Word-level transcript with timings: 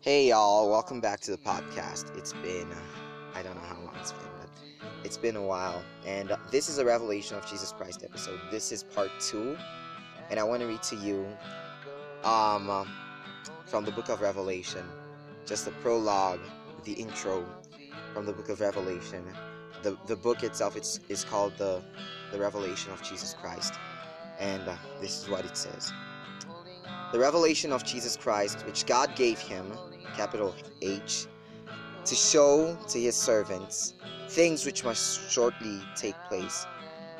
Hey 0.00 0.28
y'all, 0.28 0.70
welcome 0.70 1.00
back 1.00 1.18
to 1.22 1.32
the 1.32 1.38
podcast. 1.38 2.16
It's 2.16 2.32
been, 2.32 2.70
uh, 2.70 2.76
I 3.34 3.42
don't 3.42 3.56
know 3.56 3.62
how 3.62 3.80
long 3.80 3.96
it's 3.98 4.12
been, 4.12 4.28
but 4.38 4.48
it's 5.02 5.16
been 5.16 5.34
a 5.34 5.42
while. 5.42 5.82
And 6.06 6.30
uh, 6.30 6.36
this 6.52 6.68
is 6.68 6.78
a 6.78 6.84
Revelation 6.84 7.36
of 7.36 7.44
Jesus 7.44 7.72
Christ 7.72 8.04
episode. 8.04 8.38
This 8.48 8.70
is 8.70 8.84
part 8.84 9.10
two. 9.18 9.58
And 10.30 10.38
I 10.38 10.44
want 10.44 10.60
to 10.62 10.68
read 10.68 10.84
to 10.84 10.96
you 10.96 11.26
um, 12.22 12.70
uh, 12.70 12.84
from 13.66 13.84
the 13.84 13.90
book 13.90 14.08
of 14.08 14.20
Revelation, 14.20 14.84
just 15.44 15.64
the 15.64 15.72
prologue, 15.72 16.40
the 16.84 16.92
intro 16.92 17.44
from 18.14 18.24
the 18.24 18.32
book 18.32 18.50
of 18.50 18.60
Revelation. 18.60 19.24
The, 19.82 19.98
the 20.06 20.14
book 20.14 20.44
itself 20.44 20.76
it's, 20.76 21.00
is 21.08 21.24
called 21.24 21.58
the, 21.58 21.82
the 22.30 22.38
Revelation 22.38 22.92
of 22.92 23.02
Jesus 23.02 23.34
Christ. 23.34 23.74
And 24.38 24.62
uh, 24.68 24.76
this 25.00 25.20
is 25.20 25.28
what 25.28 25.44
it 25.44 25.56
says. 25.56 25.92
The 27.10 27.18
revelation 27.18 27.72
of 27.72 27.84
Jesus 27.84 28.18
Christ, 28.18 28.66
which 28.66 28.84
God 28.84 29.16
gave 29.16 29.38
him, 29.38 29.72
capital 30.14 30.54
H, 30.82 31.26
to 32.04 32.14
show 32.14 32.76
to 32.88 33.00
his 33.00 33.16
servants 33.16 33.94
things 34.28 34.66
which 34.66 34.84
must 34.84 35.30
shortly 35.30 35.80
take 35.96 36.14
place. 36.28 36.66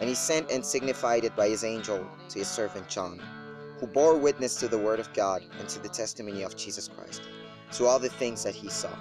And 0.01 0.09
he 0.09 0.15
sent 0.15 0.51
and 0.51 0.65
signified 0.65 1.25
it 1.25 1.35
by 1.35 1.49
his 1.49 1.65
angel 1.65 2.07
to 2.29 2.39
his 2.39 2.49
servant 2.49 2.87
John, 2.89 3.19
who 3.81 3.87
bore 3.87 4.19
witness 4.19 4.57
to 4.57 4.69
the 4.69 4.77
word 4.77 5.01
of 5.01 5.13
God 5.15 5.43
and 5.59 5.69
to 5.71 5.79
the 5.79 5.89
testimony 5.89 6.43
of 6.43 6.55
Jesus 6.55 6.89
Christ, 6.89 7.23
to 7.73 7.87
all 7.87 7.99
the 7.99 8.11
things 8.11 8.45
that 8.45 8.55
he 8.55 8.69
saw. 8.69 8.95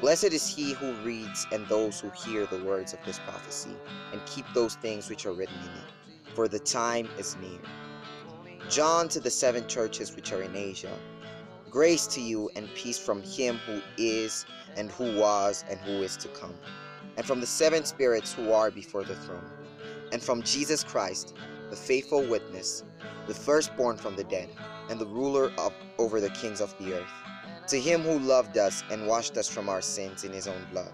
Blessed 0.00 0.32
is 0.32 0.48
he 0.48 0.72
who 0.72 0.94
reads 1.04 1.46
and 1.52 1.64
those 1.66 2.00
who 2.00 2.10
hear 2.10 2.46
the 2.46 2.64
words 2.64 2.92
of 2.92 2.98
this 3.06 3.20
prophecy, 3.20 3.74
and 4.12 4.20
keep 4.26 4.46
those 4.52 4.74
things 4.76 5.08
which 5.08 5.26
are 5.26 5.32
written 5.32 5.58
in 5.60 5.78
it, 5.78 6.34
for 6.34 6.48
the 6.48 6.58
time 6.58 7.08
is 7.18 7.36
near. 7.36 7.60
John 8.68 9.08
to 9.08 9.20
the 9.20 9.30
seven 9.30 9.66
churches 9.66 10.14
which 10.14 10.30
are 10.30 10.42
in 10.42 10.54
Asia. 10.54 10.92
Grace 11.70 12.06
to 12.08 12.20
you 12.20 12.50
and 12.54 12.68
peace 12.74 12.98
from 12.98 13.22
him 13.22 13.56
who 13.66 13.80
is, 13.96 14.44
and 14.76 14.90
who 14.90 15.18
was, 15.18 15.64
and 15.70 15.80
who 15.80 16.02
is 16.02 16.18
to 16.18 16.28
come, 16.28 16.54
and 17.16 17.24
from 17.24 17.40
the 17.40 17.46
seven 17.46 17.84
spirits 17.84 18.34
who 18.34 18.52
are 18.52 18.70
before 18.70 19.04
the 19.04 19.14
throne, 19.14 19.50
and 20.12 20.22
from 20.22 20.42
Jesus 20.42 20.84
Christ, 20.84 21.34
the 21.70 21.76
faithful 21.76 22.22
witness, 22.26 22.84
the 23.26 23.32
firstborn 23.32 23.96
from 23.96 24.16
the 24.16 24.24
dead, 24.24 24.50
and 24.90 25.00
the 25.00 25.06
ruler 25.06 25.50
of, 25.56 25.72
over 25.96 26.20
the 26.20 26.30
kings 26.30 26.60
of 26.60 26.76
the 26.78 27.00
earth. 27.00 27.12
To 27.68 27.80
him 27.80 28.02
who 28.02 28.18
loved 28.18 28.58
us 28.58 28.84
and 28.90 29.06
washed 29.06 29.38
us 29.38 29.48
from 29.48 29.70
our 29.70 29.82
sins 29.82 30.24
in 30.24 30.32
his 30.32 30.46
own 30.46 30.66
blood, 30.72 30.92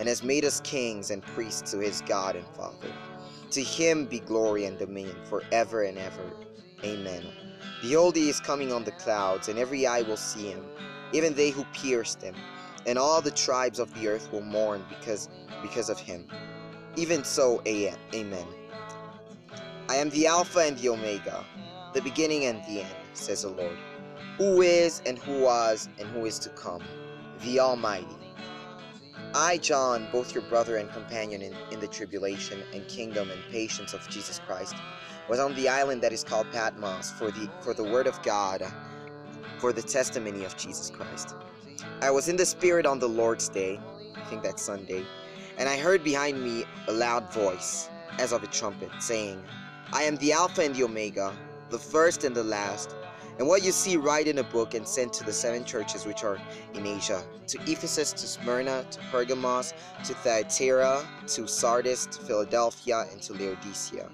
and 0.00 0.08
has 0.08 0.24
made 0.24 0.44
us 0.44 0.60
kings 0.62 1.12
and 1.12 1.22
priests 1.22 1.70
to 1.70 1.78
his 1.78 2.00
God 2.02 2.34
and 2.34 2.46
Father. 2.48 2.92
To 3.52 3.62
him 3.62 4.06
be 4.06 4.18
glory 4.18 4.64
and 4.64 4.76
dominion 4.76 5.16
forever 5.24 5.82
and 5.82 5.98
ever. 5.98 6.32
Amen. 6.84 7.24
Behold, 7.80 8.16
he 8.16 8.28
is 8.28 8.40
coming 8.40 8.72
on 8.72 8.84
the 8.84 8.92
clouds, 8.92 9.48
and 9.48 9.58
every 9.58 9.86
eye 9.86 10.02
will 10.02 10.16
see 10.16 10.48
him, 10.48 10.64
even 11.12 11.34
they 11.34 11.50
who 11.50 11.64
pierced 11.72 12.22
him, 12.22 12.34
and 12.86 12.98
all 12.98 13.20
the 13.20 13.30
tribes 13.30 13.78
of 13.78 13.92
the 13.94 14.08
earth 14.08 14.30
will 14.32 14.42
mourn 14.42 14.84
because 14.88 15.28
because 15.62 15.88
of 15.88 15.98
him. 15.98 16.26
Even 16.96 17.24
so, 17.24 17.62
amen. 17.66 18.46
I 19.88 19.96
am 19.96 20.10
the 20.10 20.26
Alpha 20.26 20.60
and 20.60 20.76
the 20.78 20.88
Omega, 20.88 21.44
the 21.92 22.02
beginning 22.02 22.44
and 22.46 22.62
the 22.64 22.82
end, 22.82 22.96
says 23.14 23.42
the 23.42 23.50
Lord, 23.50 23.76
who 24.38 24.62
is 24.62 25.02
and 25.06 25.18
who 25.18 25.42
was 25.42 25.88
and 25.98 26.08
who 26.08 26.24
is 26.24 26.38
to 26.40 26.48
come, 26.50 26.82
the 27.40 27.60
Almighty. 27.60 28.21
I, 29.34 29.56
John, 29.58 30.08
both 30.12 30.34
your 30.34 30.42
brother 30.44 30.76
and 30.76 30.90
companion 30.92 31.40
in, 31.40 31.54
in 31.70 31.80
the 31.80 31.86
tribulation 31.86 32.62
and 32.74 32.86
kingdom 32.86 33.30
and 33.30 33.40
patience 33.50 33.94
of 33.94 34.06
Jesus 34.10 34.40
Christ, 34.46 34.74
was 35.28 35.40
on 35.40 35.54
the 35.54 35.68
island 35.68 36.02
that 36.02 36.12
is 36.12 36.22
called 36.22 36.50
Patmos 36.52 37.12
for 37.12 37.30
the 37.30 37.48
for 37.60 37.72
the 37.72 37.84
word 37.84 38.06
of 38.06 38.20
God, 38.22 38.62
for 39.58 39.72
the 39.72 39.80
testimony 39.80 40.44
of 40.44 40.56
Jesus 40.56 40.90
Christ. 40.90 41.34
I 42.02 42.10
was 42.10 42.28
in 42.28 42.36
the 42.36 42.44
Spirit 42.44 42.84
on 42.84 42.98
the 42.98 43.08
Lord's 43.08 43.48
day, 43.48 43.80
I 44.14 44.24
think 44.24 44.42
that's 44.42 44.62
Sunday, 44.62 45.04
and 45.56 45.68
I 45.68 45.78
heard 45.78 46.04
behind 46.04 46.42
me 46.42 46.64
a 46.88 46.92
loud 46.92 47.32
voice, 47.32 47.88
as 48.18 48.32
of 48.32 48.42
a 48.42 48.48
trumpet, 48.48 48.90
saying, 49.00 49.42
I 49.92 50.02
am 50.02 50.16
the 50.16 50.32
Alpha 50.32 50.62
and 50.62 50.74
the 50.74 50.84
Omega, 50.84 51.34
the 51.70 51.78
first 51.78 52.24
and 52.24 52.34
the 52.34 52.44
last. 52.44 52.94
And 53.42 53.48
what 53.48 53.64
you 53.64 53.72
see, 53.72 53.96
write 53.96 54.28
in 54.28 54.38
a 54.38 54.44
book 54.44 54.74
and 54.74 54.86
send 54.86 55.12
to 55.14 55.24
the 55.24 55.32
seven 55.32 55.64
churches 55.64 56.06
which 56.06 56.22
are 56.22 56.40
in 56.74 56.86
Asia 56.86 57.24
to 57.48 57.58
Ephesus, 57.66 58.12
to 58.12 58.28
Smyrna, 58.28 58.86
to 58.88 59.00
Pergamos, 59.10 59.74
to 60.04 60.14
Thyatira, 60.14 61.04
to 61.26 61.48
Sardis, 61.48 62.06
to 62.06 62.20
Philadelphia, 62.20 63.04
and 63.10 63.20
to 63.22 63.32
Laodicea. 63.32 64.08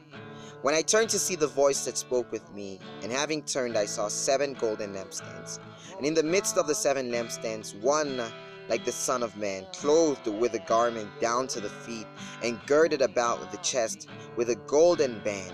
When 0.63 0.75
I 0.75 0.81
turned 0.81 1.11
to 1.11 1.19
see 1.19 1.35
the 1.35 1.47
voice 1.47 1.85
that 1.85 1.99
spoke 1.99 2.33
with 2.33 2.51
me, 2.55 2.81
and 3.03 3.13
having 3.13 3.43
turned, 3.43 3.77
I 3.77 3.85
saw 3.85 4.09
seven 4.09 4.55
golden 4.55 4.95
lampstands. 4.95 5.59
And 5.99 6.07
in 6.07 6.15
the 6.15 6.23
midst 6.23 6.57
of 6.57 6.67
the 6.67 6.75
seven 6.75 7.11
lampstands, 7.11 7.79
one 7.83 8.23
like 8.71 8.87
the 8.87 8.93
Son 8.93 9.23
of 9.23 9.37
Man, 9.37 9.67
clothed 9.75 10.27
with 10.27 10.55
a 10.55 10.61
garment 10.61 11.11
down 11.21 11.49
to 11.49 11.61
the 11.61 11.69
feet, 11.69 12.07
and 12.43 12.59
girded 12.67 13.03
about 13.03 13.41
with 13.41 13.51
the 13.51 13.59
chest 13.59 14.09
with 14.37 14.49
a 14.49 14.57
golden 14.67 15.19
band. 15.19 15.53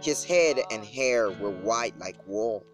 His 0.00 0.24
head 0.24 0.60
and 0.70 0.82
hair 0.82 1.30
were 1.30 1.50
white 1.50 1.98
like 1.98 2.16
wool, 2.26 2.64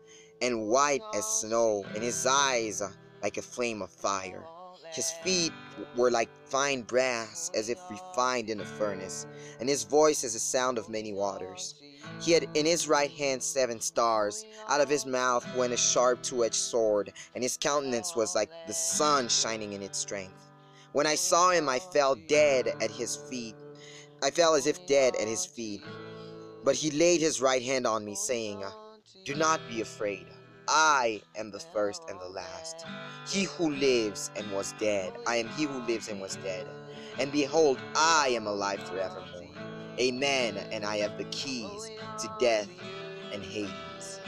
and 0.43 0.69
white 0.69 1.03
as 1.15 1.25
snow, 1.25 1.85
and 1.95 2.03
his 2.03 2.27
eyes 2.27 2.83
like 3.23 3.37
a 3.37 3.43
flame 3.43 3.83
of 3.83 3.91
fire. 3.91 4.45
His 4.93 5.11
feet 5.11 5.53
were 5.97 6.11
like 6.11 6.31
fine 6.47 6.83
brass, 6.83 7.51
as 7.55 7.69
if 7.69 7.79
refined 7.91 8.49
in 8.49 8.61
a 8.61 8.65
furnace, 8.65 9.27
and 9.61 9.69
his 9.69 9.85
voice 9.85 10.25
as 10.25 10.33
the 10.33 10.39
sound 10.39 10.79
of 10.79 10.89
many 10.89 11.13
waters. 11.13 11.75
He 12.21 12.33
had 12.33 12.49
in 12.55 12.65
his 12.65 12.89
right 12.89 13.11
hand 13.11 13.43
seven 13.43 13.81
stars. 13.81 14.45
Out 14.69 14.81
of 14.81 14.89
his 14.89 15.05
mouth 15.05 15.47
went 15.57 15.73
a 15.73 15.77
sharp 15.77 16.23
two 16.23 16.45
edged 16.45 16.55
sword, 16.55 17.13
and 17.35 17.43
his 17.43 17.57
countenance 17.57 18.17
was 18.17 18.35
like 18.35 18.51
the 18.67 18.73
sun 18.73 19.29
shining 19.29 19.73
in 19.75 19.83
its 19.83 19.99
strength. 19.99 20.51
When 20.93 21.07
I 21.07 21.17
saw 21.17 21.51
him, 21.51 21.69
I 21.69 21.79
fell 21.79 22.15
dead 22.15 22.69
at 22.81 22.91
his 22.91 23.17
feet. 23.17 23.57
I 24.23 24.31
fell 24.31 24.55
as 24.55 24.67
if 24.67 24.87
dead 24.87 25.15
at 25.21 25.29
his 25.29 25.45
feet. 25.45 25.83
But 26.65 26.75
he 26.75 26.91
laid 26.91 27.21
his 27.21 27.41
right 27.41 27.63
hand 27.63 27.87
on 27.87 28.05
me, 28.05 28.15
saying, 28.15 28.65
Do 29.29 29.35
not 29.35 29.61
be 29.69 29.83
afraid. 29.83 30.25
I 30.69 31.21
am 31.37 31.51
the 31.51 31.61
first 31.61 32.03
and 32.09 32.19
the 32.19 32.31
last. 32.31 32.87
He 33.29 33.43
who 33.43 33.71
lives 33.73 34.31
and 34.37 34.51
was 34.53 34.73
dead, 34.79 35.13
I 35.27 35.37
am 35.37 35.49
he 35.49 35.65
who 35.65 35.81
lives 35.81 36.09
and 36.09 36.19
was 36.19 36.37
dead. 36.37 36.67
And 37.19 37.31
behold, 37.31 37.79
I 37.95 38.29
am 38.29 38.47
alive 38.47 38.83
forevermore. 38.85 39.55
Amen. 40.01 40.57
And 40.73 40.83
I 40.83 40.97
have 40.97 41.19
the 41.19 41.25
keys 41.25 41.91
to 42.21 42.35
death 42.41 42.71
and 43.31 43.43
Hades. 43.43 44.21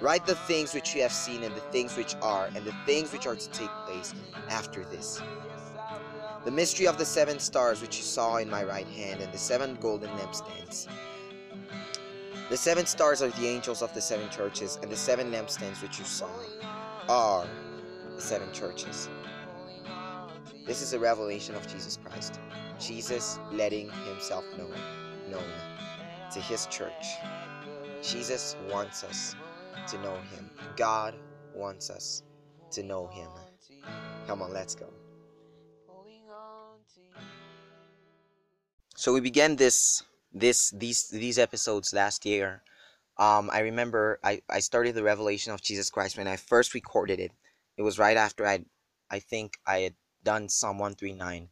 Write 0.00 0.24
the 0.24 0.36
things 0.36 0.72
which 0.72 0.94
you 0.94 1.02
have 1.02 1.10
seen, 1.10 1.42
and 1.42 1.56
the 1.56 1.60
things 1.72 1.96
which 1.96 2.14
are, 2.22 2.46
and 2.54 2.64
the 2.64 2.76
things 2.86 3.12
which 3.12 3.26
are 3.26 3.34
to 3.34 3.50
take 3.50 3.70
place 3.88 4.14
after 4.48 4.84
this. 4.84 5.20
The 6.44 6.52
mystery 6.52 6.86
of 6.86 6.96
the 6.96 7.04
seven 7.04 7.40
stars 7.40 7.82
which 7.82 7.96
you 7.96 8.04
saw 8.04 8.36
in 8.36 8.48
my 8.48 8.62
right 8.62 8.86
hand, 8.86 9.20
and 9.20 9.32
the 9.32 9.38
seven 9.38 9.76
golden 9.80 10.10
lampstands. 10.10 10.86
The 12.52 12.58
seven 12.58 12.84
stars 12.84 13.22
are 13.22 13.30
the 13.30 13.46
angels 13.46 13.80
of 13.80 13.94
the 13.94 14.02
seven 14.02 14.28
churches, 14.28 14.78
and 14.82 14.92
the 14.92 14.96
seven 14.96 15.32
lampstands 15.32 15.80
which 15.80 15.98
you 15.98 16.04
saw 16.04 16.28
are 17.08 17.46
the 18.14 18.20
seven 18.20 18.52
churches. 18.52 19.08
This 20.66 20.82
is 20.82 20.92
a 20.92 20.98
revelation 20.98 21.54
of 21.54 21.66
Jesus 21.66 21.98
Christ. 22.04 22.40
Jesus 22.78 23.38
letting 23.52 23.88
himself 24.06 24.44
know, 24.58 24.68
known 25.30 25.48
to 26.34 26.40
his 26.42 26.66
church. 26.66 27.06
Jesus 28.02 28.54
wants 28.70 29.02
us 29.02 29.34
to 29.88 29.96
know 30.02 30.16
him. 30.36 30.50
God 30.76 31.14
wants 31.54 31.88
us 31.88 32.22
to 32.72 32.82
know 32.82 33.06
him. 33.06 33.30
Come 34.26 34.42
on, 34.42 34.52
let's 34.52 34.74
go. 34.74 34.92
So 38.94 39.14
we 39.14 39.20
began 39.20 39.56
this 39.56 40.02
this 40.32 40.70
these 40.70 41.08
these 41.08 41.38
episodes 41.38 41.92
last 41.92 42.24
year. 42.24 42.62
Um, 43.18 43.50
I 43.52 43.60
remember 43.60 44.18
I, 44.24 44.42
I 44.48 44.60
started 44.60 44.94
the 44.94 45.02
revelation 45.02 45.52
of 45.52 45.62
Jesus 45.62 45.90
Christ 45.90 46.16
when 46.16 46.28
I 46.28 46.36
first 46.36 46.74
recorded 46.74 47.20
it. 47.20 47.32
It 47.76 47.82
was 47.82 47.98
right 47.98 48.16
after 48.16 48.46
I 48.46 48.64
I 49.10 49.18
think 49.18 49.58
I 49.66 49.78
had 49.80 49.94
done 50.24 50.48
Psalm 50.48 50.78
139 50.78 51.48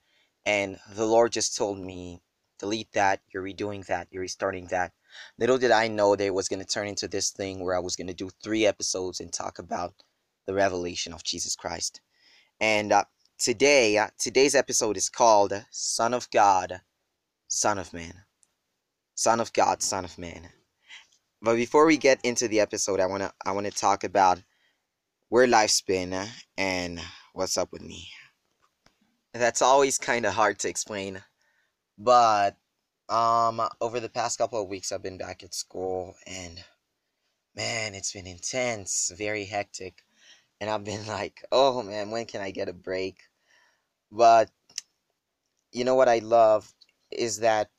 and 0.47 0.79
the 0.95 1.05
Lord 1.05 1.33
just 1.33 1.57
told 1.57 1.79
me 1.79 2.23
delete 2.59 2.93
that, 2.93 3.21
you're 3.33 3.43
redoing 3.43 3.85
that, 3.87 4.09
you're 4.11 4.23
restarting 4.23 4.67
that. 4.67 4.93
Little 5.39 5.59
did 5.59 5.71
I 5.71 5.89
know 5.89 6.15
that 6.15 6.25
it 6.25 6.35
was 6.35 6.49
going 6.49 6.61
to 6.61 6.67
turn 6.67 6.87
into 6.87 7.09
this 7.09 7.31
thing 7.31 7.61
where 7.61 7.75
I 7.75 7.81
was 7.81 7.97
going 7.97 8.07
to 8.07 8.15
do 8.15 8.31
three 8.43 8.67
episodes 8.67 9.19
and 9.19 9.33
talk 9.33 9.59
about 9.59 9.95
the 10.47 10.55
revelation 10.55 11.13
of 11.13 11.25
Jesus 11.25 11.57
Christ. 11.57 12.01
And 12.61 12.93
uh, 12.93 13.05
today, 13.39 13.97
uh, 13.97 14.09
today's 14.19 14.55
episode 14.55 14.97
is 14.97 15.09
called 15.09 15.65
Son 15.71 16.15
of 16.15 16.31
God, 16.31 16.83
Son 17.49 17.79
of 17.79 17.93
Man. 17.93 18.25
Son 19.21 19.39
of 19.39 19.53
God, 19.53 19.83
Son 19.83 20.07
of 20.07 20.17
Man. 20.17 20.49
But 21.43 21.57
before 21.57 21.85
we 21.85 21.99
get 21.99 22.25
into 22.25 22.49
the 22.49 22.61
episode, 22.61 23.01
I 23.01 23.07
wanna 23.07 23.31
I 23.45 23.53
wanna 23.53 23.71
talk 23.71 24.03
about 24.03 24.43
where 25.29 25.47
life's 25.47 25.83
been 25.83 26.19
and 26.57 26.99
what's 27.35 27.59
up 27.59 27.71
with 27.71 27.83
me. 27.83 28.09
That's 29.35 29.61
always 29.61 29.99
kind 29.99 30.25
of 30.25 30.33
hard 30.33 30.59
to 30.61 30.71
explain, 30.71 31.23
but 31.99 32.57
um, 33.11 33.61
over 33.83 34.01
the 34.01 34.09
past 34.09 34.39
couple 34.39 34.63
of 34.63 34.71
weeks, 34.71 34.91
I've 34.91 35.03
been 35.03 35.19
back 35.19 35.43
at 35.43 35.53
school, 35.53 36.15
and 36.27 36.65
man, 37.55 37.95
it's 37.95 38.15
been 38.15 38.27
intense, 38.27 39.13
very 39.15 39.45
hectic. 39.45 40.03
and 40.63 40.71
I've 40.71 40.85
been 40.85 41.07
like, 41.19 41.45
oh 41.53 41.83
man, 41.83 42.11
when 42.11 42.25
can 42.25 42.41
I 42.41 42.53
get 42.53 42.71
a 42.71 42.73
break? 42.73 43.19
But 44.11 44.51
you 45.73 45.85
know 45.85 45.95
what 45.95 46.09
I 46.09 46.21
love 46.21 46.73
is 47.13 47.41
that 47.41 47.71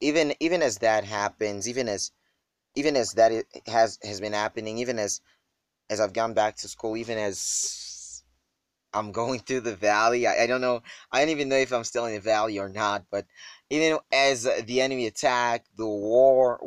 even 0.00 0.34
even 0.40 0.62
as 0.62 0.78
that 0.78 1.04
happens, 1.04 1.68
even 1.68 1.88
as 1.88 2.12
even 2.74 2.96
as 2.96 3.12
that 3.12 3.32
has 3.66 3.98
has 4.02 4.20
been 4.20 4.32
happening, 4.32 4.78
even 4.78 4.98
as 4.98 5.20
as 5.90 6.00
I've 6.00 6.12
gone 6.12 6.34
back 6.34 6.56
to 6.56 6.68
school, 6.68 6.96
even 6.96 7.18
as 7.18 8.22
I'm 8.92 9.12
going 9.12 9.40
through 9.40 9.60
the 9.60 9.76
valley, 9.76 10.26
I, 10.26 10.44
I 10.44 10.46
don't 10.46 10.60
know, 10.60 10.82
I 11.12 11.20
don't 11.20 11.30
even 11.30 11.48
know 11.48 11.56
if 11.56 11.72
I'm 11.72 11.84
still 11.84 12.06
in 12.06 12.14
the 12.14 12.20
valley 12.20 12.58
or 12.58 12.68
not, 12.68 13.04
but 13.10 13.26
even 13.70 13.98
as 14.12 14.44
the 14.44 14.80
enemy 14.80 15.06
attack, 15.06 15.64
the 15.76 15.86
war, 15.86 16.58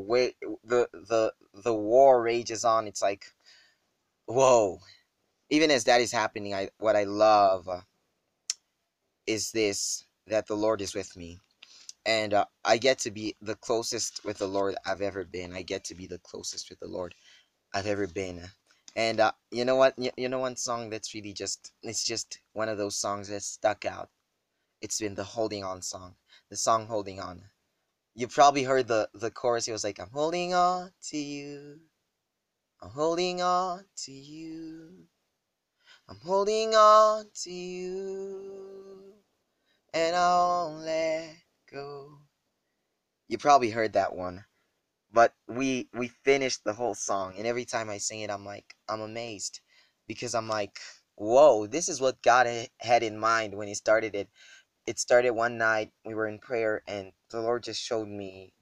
the 0.64 0.88
the 0.94 1.34
the 1.54 1.74
war 1.74 2.22
rages 2.22 2.66
on. 2.66 2.88
It's 2.88 3.02
like, 3.02 3.26
whoa! 4.26 4.80
Even 5.50 5.72
as 5.72 5.86
that 5.86 6.02
is 6.02 6.12
happening, 6.12 6.54
I 6.54 6.70
what 6.78 6.96
I 6.96 7.04
love 7.06 7.68
is 9.28 9.52
this 9.52 10.06
that 10.28 10.48
the 10.48 10.56
Lord 10.56 10.82
is 10.82 10.94
with 10.96 11.16
me 11.18 11.40
and 12.06 12.34
uh, 12.34 12.46
I 12.64 12.78
get 12.78 13.00
to 13.00 13.12
be 13.12 13.36
the 13.42 13.56
closest 13.56 14.24
with 14.26 14.38
the 14.38 14.48
Lord 14.48 14.76
I've 14.86 15.02
ever 15.02 15.24
been. 15.24 15.54
I 15.54 15.62
get 15.62 15.84
to 15.86 15.96
be 15.96 16.08
the 16.08 16.20
closest 16.20 16.70
with 16.70 16.80
the 16.80 16.88
Lord 16.88 17.16
I've 17.74 17.88
ever 17.88 18.08
been. 18.08 18.42
And 18.96 19.20
uh, 19.20 19.32
you 19.52 19.66
know 19.66 19.76
what? 19.76 19.94
You, 19.98 20.12
you 20.18 20.30
know 20.30 20.40
one 20.40 20.56
song 20.56 20.90
that's 20.90 21.14
really 21.14 21.34
just 21.34 21.72
it's 21.84 22.04
just 22.04 22.40
one 22.54 22.70
of 22.70 22.78
those 22.78 22.98
songs 22.98 23.28
that 23.30 23.44
stuck 23.44 23.86
out. 23.86 24.10
It's 24.82 25.00
been 25.00 25.16
the 25.16 25.24
holding 25.24 25.64
on 25.64 25.82
song. 25.82 26.16
The 26.50 26.58
song 26.58 26.88
holding 26.88 27.20
on. 27.20 27.44
You 28.16 28.28
probably 28.28 28.64
heard 28.64 28.88
the 28.88 29.10
the 29.14 29.32
chorus. 29.32 29.68
It 29.68 29.72
was 29.72 29.84
like 29.84 30.00
I'm 30.00 30.10
holding 30.12 30.54
on 30.54 30.92
to 31.10 31.18
you. 31.18 31.80
I'm 32.82 32.90
holding 32.90 33.42
on 33.42 33.86
to 34.06 34.12
you. 34.12 35.06
I'm 36.08 36.20
holding 36.24 36.74
on 36.74 37.26
to 37.44 37.52
you. 37.52 39.14
And 39.94 40.16
I 40.16 40.38
won't 40.38 40.86
let 40.86 41.36
go. 41.72 42.20
You 43.28 43.38
probably 43.38 43.70
heard 43.70 43.94
that 43.94 44.16
one. 44.16 44.46
But 45.12 45.34
we 45.48 45.90
we 45.94 46.08
finished 46.08 46.64
the 46.64 46.74
whole 46.74 46.96
song 46.96 47.34
and 47.38 47.48
every 47.48 47.66
time 47.66 47.90
I 47.90 47.98
sing 47.98 48.22
it 48.22 48.30
I'm 48.30 48.46
like 48.46 48.76
I'm 48.88 49.02
amazed 49.02 49.60
because 50.08 50.36
I'm 50.36 50.48
like 50.48 50.80
whoa, 51.16 51.68
this 51.68 51.90
is 51.90 52.00
what 52.00 52.22
God 52.22 52.48
had 52.80 53.04
in 53.04 53.20
mind 53.20 53.54
when 53.54 53.68
he 53.68 53.74
started 53.74 54.16
it. 54.16 54.30
It 54.86 55.00
started 55.00 55.32
one 55.32 55.58
night 55.58 55.92
we 56.06 56.14
were 56.14 56.28
in 56.28 56.40
prayer 56.40 56.82
and 56.88 57.12
the 57.32 57.42
Lord 57.42 57.64
just 57.64 57.82
showed 57.82 58.08
me 58.08 58.54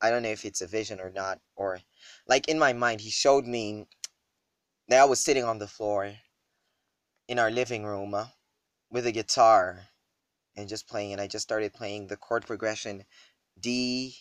I 0.00 0.10
don't 0.10 0.22
know 0.22 0.28
if 0.28 0.44
it's 0.44 0.60
a 0.60 0.66
vision 0.66 1.00
or 1.00 1.10
not 1.10 1.40
or 1.56 1.80
like 2.28 2.48
in 2.48 2.58
my 2.58 2.72
mind 2.72 3.00
he 3.00 3.10
showed 3.10 3.46
me 3.46 3.86
that 4.88 5.00
I 5.00 5.04
was 5.06 5.20
sitting 5.20 5.44
on 5.44 5.58
the 5.58 5.66
floor 5.66 6.12
in 7.28 7.38
our 7.38 7.50
living 7.50 7.84
room 7.84 8.14
uh, 8.14 8.26
with 8.90 9.06
a 9.06 9.12
guitar 9.12 9.88
and 10.56 10.68
just 10.68 10.88
playing 10.88 11.12
and 11.12 11.20
I 11.20 11.26
just 11.26 11.44
started 11.44 11.72
playing 11.72 12.06
the 12.06 12.16
chord 12.16 12.46
progression 12.46 13.04
D 13.60 14.16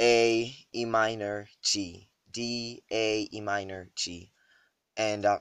A 0.00 0.54
E 0.74 0.84
minor 0.84 1.48
G 1.62 2.08
D 2.32 2.82
A 2.90 3.28
E 3.32 3.40
minor 3.40 3.90
G. 3.94 4.32
And 4.96 5.24
uh, 5.24 5.38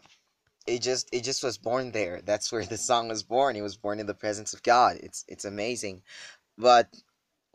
it 0.67 0.81
just 0.81 1.09
it 1.11 1.23
just 1.23 1.43
was 1.43 1.57
born 1.57 1.91
there. 1.91 2.21
That's 2.23 2.51
where 2.51 2.65
the 2.65 2.77
song 2.77 3.09
was 3.09 3.23
born. 3.23 3.55
It 3.55 3.61
was 3.61 3.77
born 3.77 3.99
in 3.99 4.05
the 4.05 4.13
presence 4.13 4.53
of 4.53 4.63
God. 4.63 4.97
It's 5.01 5.25
it's 5.27 5.45
amazing. 5.45 6.03
But 6.57 6.87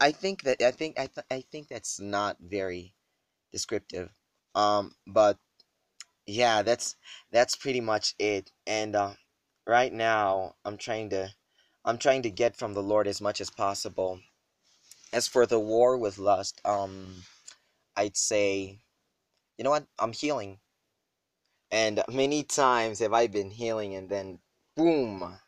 I 0.00 0.12
think 0.12 0.42
that 0.42 0.62
I 0.62 0.70
think 0.72 0.98
I, 0.98 1.06
th- 1.06 1.26
I 1.30 1.44
think 1.52 1.68
that's 1.68 2.00
not 2.00 2.36
very 2.40 2.94
descriptive. 3.52 4.10
Um 4.54 4.94
but 5.06 5.38
yeah 6.26 6.62
that's 6.62 6.96
that's 7.32 7.56
pretty 7.56 7.80
much 7.80 8.14
it. 8.18 8.50
And 8.66 8.96
uh, 8.96 9.12
right 9.66 9.92
now 9.92 10.54
I'm 10.64 10.76
trying 10.76 11.10
to 11.10 11.30
I'm 11.86 11.98
trying 11.98 12.22
to 12.22 12.30
get 12.30 12.56
from 12.56 12.72
the 12.72 12.82
Lord 12.82 13.06
as 13.06 13.20
much 13.20 13.42
as 13.42 13.50
possible. 13.50 14.20
As 15.12 15.28
for 15.28 15.44
the 15.44 15.60
war 15.60 15.98
with 15.98 16.18
lust, 16.18 16.60
um, 16.64 17.24
I'd 17.94 18.16
say, 18.16 18.80
you 19.58 19.64
know 19.64 19.70
what? 19.70 19.86
I'm 19.98 20.12
healing. 20.12 20.60
And 21.70 22.02
many 22.10 22.42
times 22.42 23.00
have 23.00 23.12
I 23.12 23.26
been 23.26 23.50
healing 23.50 23.94
and 23.94 24.08
then 24.08 24.38
boom. 24.76 25.38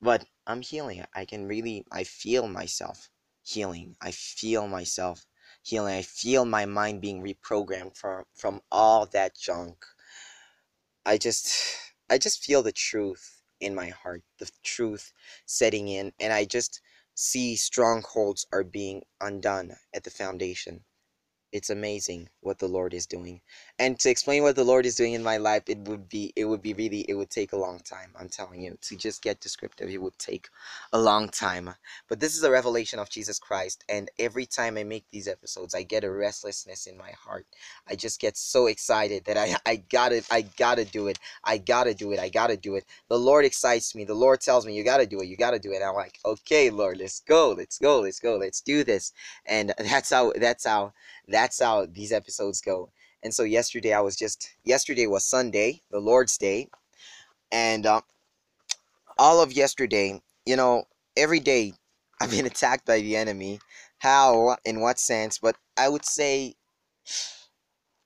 But 0.00 0.24
I'm 0.46 0.62
healing. 0.62 1.04
I 1.14 1.26
can 1.26 1.46
really, 1.46 1.84
I 1.92 2.04
feel 2.04 2.48
myself 2.48 3.10
healing. 3.42 3.94
I 4.00 4.12
feel 4.12 4.68
myself 4.68 5.26
healing. 5.62 5.94
I 5.94 6.02
feel 6.02 6.46
my 6.46 6.64
mind 6.64 7.02
being 7.02 7.22
reprogrammed 7.22 7.94
from, 7.94 8.24
from 8.34 8.62
all 8.72 9.04
that 9.06 9.36
junk. 9.36 9.84
I 11.04 11.18
just, 11.18 11.52
I 12.10 12.16
just 12.16 12.42
feel 12.42 12.62
the 12.62 12.72
truth 12.72 13.37
in 13.60 13.74
my 13.74 13.88
heart, 13.90 14.22
the 14.38 14.50
truth 14.64 15.12
setting 15.46 15.88
in, 15.88 16.12
and 16.20 16.32
I 16.32 16.44
just 16.44 16.80
see 17.14 17.56
strongholds 17.56 18.46
are 18.52 18.64
being 18.64 19.02
undone 19.20 19.76
at 19.94 20.04
the 20.04 20.10
foundation 20.10 20.84
it's 21.52 21.70
amazing 21.70 22.28
what 22.40 22.58
the 22.58 22.68
lord 22.68 22.94
is 22.94 23.06
doing. 23.06 23.40
And 23.78 23.98
to 24.00 24.10
explain 24.10 24.42
what 24.42 24.56
the 24.56 24.64
lord 24.64 24.86
is 24.86 24.94
doing 24.94 25.14
in 25.14 25.22
my 25.22 25.36
life 25.36 25.64
it 25.66 25.78
would 25.78 26.08
be 26.08 26.32
it 26.36 26.44
would 26.44 26.62
be 26.62 26.74
really 26.74 27.00
it 27.08 27.14
would 27.14 27.30
take 27.30 27.52
a 27.52 27.56
long 27.56 27.80
time 27.80 28.10
i'm 28.18 28.28
telling 28.28 28.62
you. 28.62 28.76
To 28.80 28.96
just 28.96 29.22
get 29.22 29.40
descriptive 29.40 29.88
it 29.90 30.00
would 30.02 30.18
take 30.18 30.48
a 30.92 30.98
long 31.00 31.28
time. 31.28 31.74
But 32.08 32.20
this 32.20 32.36
is 32.36 32.42
a 32.42 32.50
revelation 32.50 32.98
of 32.98 33.10
jesus 33.10 33.38
christ 33.38 33.84
and 33.88 34.10
every 34.18 34.46
time 34.46 34.78
i 34.78 34.84
make 34.84 35.04
these 35.10 35.28
episodes 35.28 35.74
i 35.74 35.82
get 35.82 36.04
a 36.04 36.10
restlessness 36.10 36.86
in 36.86 36.96
my 36.96 37.10
heart. 37.10 37.46
I 37.88 37.94
just 37.96 38.20
get 38.20 38.36
so 38.36 38.66
excited 38.66 39.24
that 39.26 39.36
i 39.36 39.56
i 39.66 39.76
gotta 39.76 40.22
i 40.30 40.42
gotta 40.42 40.84
do 40.84 41.08
it. 41.08 41.18
I 41.44 41.58
gotta 41.58 41.94
do 41.94 42.12
it. 42.12 42.18
I 42.18 42.28
gotta 42.28 42.56
do 42.56 42.74
it. 42.76 42.84
The 43.08 43.18
lord 43.18 43.44
excites 43.44 43.94
me. 43.94 44.04
The 44.04 44.14
lord 44.14 44.40
tells 44.40 44.66
me 44.66 44.74
you 44.74 44.84
gotta 44.84 45.06
do 45.06 45.20
it. 45.20 45.26
You 45.26 45.36
gotta 45.36 45.58
do 45.58 45.72
it. 45.72 45.76
And 45.76 45.84
i'm 45.84 45.94
like 45.94 46.18
okay 46.24 46.70
lord 46.70 46.98
let's 46.98 47.20
go 47.20 47.54
let's 47.56 47.78
go. 47.78 48.00
Let's 48.00 48.20
go. 48.20 48.36
Let's 48.36 48.60
do 48.60 48.84
this. 48.84 49.12
And 49.46 49.74
that's 49.78 50.10
how 50.10 50.32
that's 50.36 50.64
how 50.66 50.92
that's 51.28 51.60
how 51.60 51.86
these 51.86 52.12
episodes 52.12 52.60
go. 52.60 52.90
And 53.22 53.34
so 53.34 53.42
yesterday 53.42 53.92
I 53.92 54.00
was 54.00 54.16
just 54.16 54.50
yesterday 54.64 55.06
was 55.06 55.26
Sunday, 55.26 55.82
the 55.90 56.00
Lord's 56.00 56.38
Day, 56.38 56.68
and 57.52 57.86
uh, 57.86 58.00
all 59.18 59.42
of 59.42 59.52
yesterday, 59.52 60.20
you 60.46 60.56
know, 60.56 60.84
every 61.16 61.40
day 61.40 61.74
I've 62.20 62.30
been 62.30 62.46
attacked 62.46 62.86
by 62.86 63.00
the 63.00 63.16
enemy. 63.16 63.60
How? 63.98 64.56
In 64.64 64.80
what 64.80 64.98
sense? 64.98 65.38
But 65.38 65.56
I 65.76 65.88
would 65.88 66.04
say, 66.04 66.54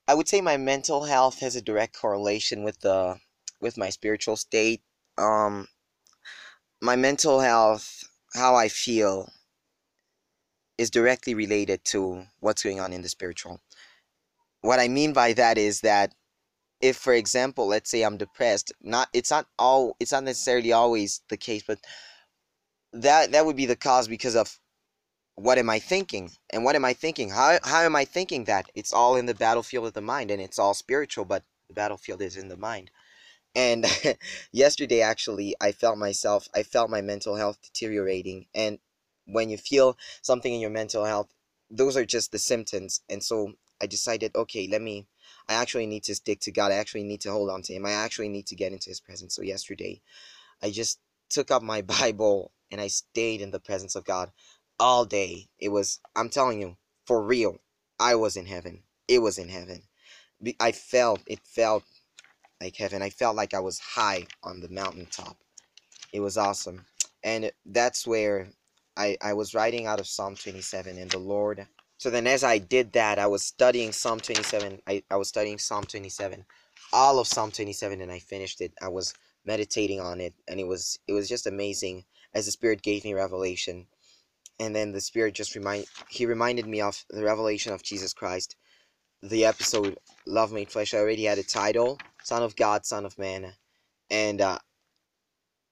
I 0.06 0.14
would 0.14 0.28
say 0.28 0.40
my 0.40 0.56
mental 0.56 1.04
health 1.04 1.40
has 1.40 1.56
a 1.56 1.62
direct 1.62 1.98
correlation 1.98 2.62
with 2.62 2.80
the 2.80 3.18
with 3.60 3.78
my 3.78 3.90
spiritual 3.90 4.36
state. 4.36 4.82
Um, 5.16 5.68
my 6.80 6.96
mental 6.96 7.40
health, 7.40 8.04
how 8.34 8.54
I 8.54 8.68
feel, 8.68 9.30
is 10.82 10.90
directly 10.90 11.34
related 11.34 11.84
to 11.84 12.24
what's 12.40 12.64
going 12.64 12.80
on 12.80 12.92
in 12.92 13.02
the 13.02 13.08
spiritual. 13.08 13.60
What 14.62 14.80
I 14.80 14.88
mean 14.88 15.12
by 15.12 15.32
that 15.34 15.56
is 15.56 15.80
that 15.82 16.12
if 16.80 16.96
for 16.96 17.14
example, 17.14 17.68
let's 17.68 17.88
say 17.88 18.02
I'm 18.02 18.16
depressed, 18.16 18.72
not 18.82 19.08
it's 19.12 19.30
not 19.30 19.46
all 19.58 19.96
it's 20.00 20.12
not 20.12 20.24
necessarily 20.24 20.72
always 20.72 21.22
the 21.28 21.36
case, 21.36 21.62
but 21.66 21.78
that 22.92 23.30
that 23.32 23.46
would 23.46 23.56
be 23.56 23.66
the 23.66 23.76
cause 23.76 24.08
because 24.08 24.34
of 24.34 24.58
what 25.36 25.58
am 25.58 25.70
I 25.70 25.78
thinking? 25.78 26.32
And 26.50 26.64
what 26.64 26.76
am 26.76 26.84
I 26.84 26.92
thinking? 26.94 27.30
How 27.30 27.58
how 27.62 27.82
am 27.82 27.94
I 27.94 28.04
thinking 28.04 28.44
that? 28.44 28.66
It's 28.74 28.92
all 28.92 29.16
in 29.16 29.26
the 29.26 29.34
battlefield 29.34 29.86
of 29.86 29.92
the 29.94 30.00
mind 30.00 30.30
and 30.32 30.42
it's 30.42 30.58
all 30.58 30.74
spiritual, 30.74 31.24
but 31.24 31.44
the 31.68 31.74
battlefield 31.74 32.20
is 32.22 32.36
in 32.36 32.48
the 32.48 32.56
mind. 32.56 32.90
And 33.54 33.86
yesterday 34.52 35.00
actually 35.00 35.54
I 35.60 35.70
felt 35.70 35.96
myself 35.96 36.48
I 36.54 36.64
felt 36.64 36.90
my 36.90 37.02
mental 37.02 37.36
health 37.36 37.58
deteriorating 37.62 38.46
and 38.52 38.80
when 39.26 39.50
you 39.50 39.56
feel 39.56 39.96
something 40.22 40.52
in 40.52 40.60
your 40.60 40.70
mental 40.70 41.04
health, 41.04 41.32
those 41.70 41.96
are 41.96 42.04
just 42.04 42.32
the 42.32 42.38
symptoms. 42.38 43.00
And 43.08 43.22
so 43.22 43.54
I 43.80 43.86
decided, 43.86 44.32
okay, 44.36 44.68
let 44.70 44.82
me, 44.82 45.06
I 45.48 45.54
actually 45.54 45.86
need 45.86 46.04
to 46.04 46.14
stick 46.14 46.40
to 46.40 46.52
God. 46.52 46.70
I 46.70 46.76
actually 46.76 47.04
need 47.04 47.20
to 47.22 47.32
hold 47.32 47.50
on 47.50 47.62
to 47.62 47.74
Him. 47.74 47.86
I 47.86 47.92
actually 47.92 48.28
need 48.28 48.46
to 48.46 48.54
get 48.54 48.72
into 48.72 48.90
His 48.90 49.00
presence. 49.00 49.34
So 49.34 49.42
yesterday, 49.42 50.00
I 50.62 50.70
just 50.70 51.00
took 51.28 51.50
up 51.50 51.62
my 51.62 51.82
Bible 52.00 52.52
and 52.70 52.80
I 52.80 52.88
stayed 52.88 53.40
in 53.40 53.50
the 53.50 53.60
presence 53.60 53.96
of 53.96 54.04
God 54.04 54.30
all 54.78 55.04
day. 55.04 55.48
It 55.58 55.70
was, 55.70 56.00
I'm 56.14 56.28
telling 56.28 56.60
you, 56.60 56.76
for 57.06 57.22
real, 57.22 57.58
I 57.98 58.14
was 58.14 58.36
in 58.36 58.46
heaven. 58.46 58.82
It 59.08 59.18
was 59.18 59.38
in 59.38 59.48
heaven. 59.48 59.82
I 60.60 60.72
felt, 60.72 61.20
it 61.26 61.40
felt 61.44 61.84
like 62.60 62.76
heaven. 62.76 63.02
I 63.02 63.10
felt 63.10 63.36
like 63.36 63.54
I 63.54 63.60
was 63.60 63.78
high 63.78 64.26
on 64.42 64.60
the 64.60 64.68
mountaintop. 64.68 65.36
It 66.12 66.20
was 66.20 66.36
awesome. 66.36 66.84
And 67.24 67.50
that's 67.66 68.06
where 68.06 68.48
I, 68.96 69.16
I 69.22 69.32
was 69.34 69.54
writing 69.54 69.86
out 69.86 70.00
of 70.00 70.06
Psalm 70.06 70.36
27 70.36 70.98
and 70.98 71.10
the 71.10 71.18
Lord. 71.18 71.66
So 71.98 72.10
then 72.10 72.26
as 72.26 72.44
I 72.44 72.58
did 72.58 72.92
that, 72.92 73.18
I 73.18 73.26
was 73.26 73.44
studying 73.44 73.92
Psalm 73.92 74.20
27. 74.20 74.80
I, 74.86 75.02
I 75.10 75.16
was 75.16 75.28
studying 75.28 75.58
Psalm 75.58 75.84
27, 75.84 76.44
all 76.92 77.18
of 77.18 77.26
Psalm 77.26 77.50
27 77.50 78.00
and 78.00 78.10
I 78.12 78.18
finished 78.18 78.60
it. 78.60 78.72
I 78.82 78.88
was 78.88 79.14
meditating 79.44 80.00
on 80.00 80.20
it 80.20 80.34
and 80.48 80.60
it 80.60 80.66
was 80.66 80.98
it 81.08 81.12
was 81.12 81.28
just 81.28 81.46
amazing 81.46 82.04
as 82.34 82.46
the 82.46 82.52
Spirit 82.52 82.82
gave 82.82 83.04
me 83.04 83.14
revelation. 83.14 83.86
And 84.58 84.76
then 84.76 84.92
the 84.92 85.00
Spirit 85.00 85.34
just 85.34 85.54
remind 85.54 85.86
he 86.08 86.26
reminded 86.26 86.66
me 86.66 86.80
of 86.80 87.04
the 87.10 87.24
revelation 87.24 87.72
of 87.72 87.82
Jesus 87.82 88.12
Christ. 88.12 88.56
The 89.22 89.44
episode 89.44 89.96
Love 90.26 90.52
Made 90.52 90.70
Flesh. 90.70 90.94
I 90.94 90.98
already 90.98 91.24
had 91.24 91.38
a 91.38 91.44
title 91.44 91.98
Son 92.24 92.42
of 92.42 92.56
God, 92.56 92.84
Son 92.84 93.04
of 93.04 93.18
Man, 93.18 93.54
and 94.10 94.40
uh, 94.40 94.58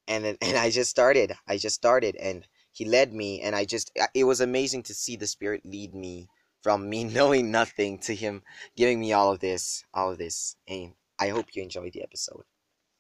and 0.09 0.25
and 0.41 0.57
I 0.57 0.71
just 0.71 0.91
started. 0.91 1.33
I 1.47 1.57
just 1.57 1.77
started, 1.77 2.17
and 2.17 2.47
He 2.73 2.85
led 2.85 3.13
me, 3.13 3.41
and 3.41 3.55
I 3.55 3.65
just 3.65 3.91
it 4.15 4.25
was 4.25 4.41
amazing 4.41 4.85
to 4.85 4.95
see 4.95 5.17
the 5.17 5.27
Spirit 5.27 5.63
lead 5.65 5.95
me 5.95 6.29
from 6.63 6.89
me 6.89 7.05
knowing 7.17 7.51
nothing 7.51 7.99
to 8.01 8.15
Him 8.15 8.43
giving 8.77 9.01
me 9.01 9.13
all 9.13 9.33
of 9.33 9.41
this, 9.41 9.85
all 9.93 10.13
of 10.13 10.19
this, 10.19 10.57
and 10.69 10.93
I 11.19 11.29
hope 11.29 11.55
you 11.55 11.63
enjoyed 11.63 11.93
the 11.93 12.03
episode. 12.03 12.45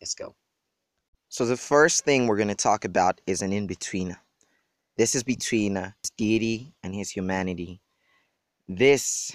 Let's 0.00 0.15
go. 0.15 0.35
So 1.29 1.47
the 1.47 1.57
first 1.57 2.05
thing 2.05 2.27
we're 2.27 2.37
going 2.37 2.49
to 2.49 2.55
talk 2.55 2.85
about 2.85 3.21
is 3.27 3.41
an 3.41 3.53
in 3.53 3.67
between. 3.67 4.17
This 4.97 5.15
is 5.15 5.23
between 5.23 5.77
uh, 5.77 5.93
his 6.03 6.11
deity 6.11 6.75
and 6.83 6.95
his 6.95 7.11
humanity. 7.11 7.81
This 8.69 9.35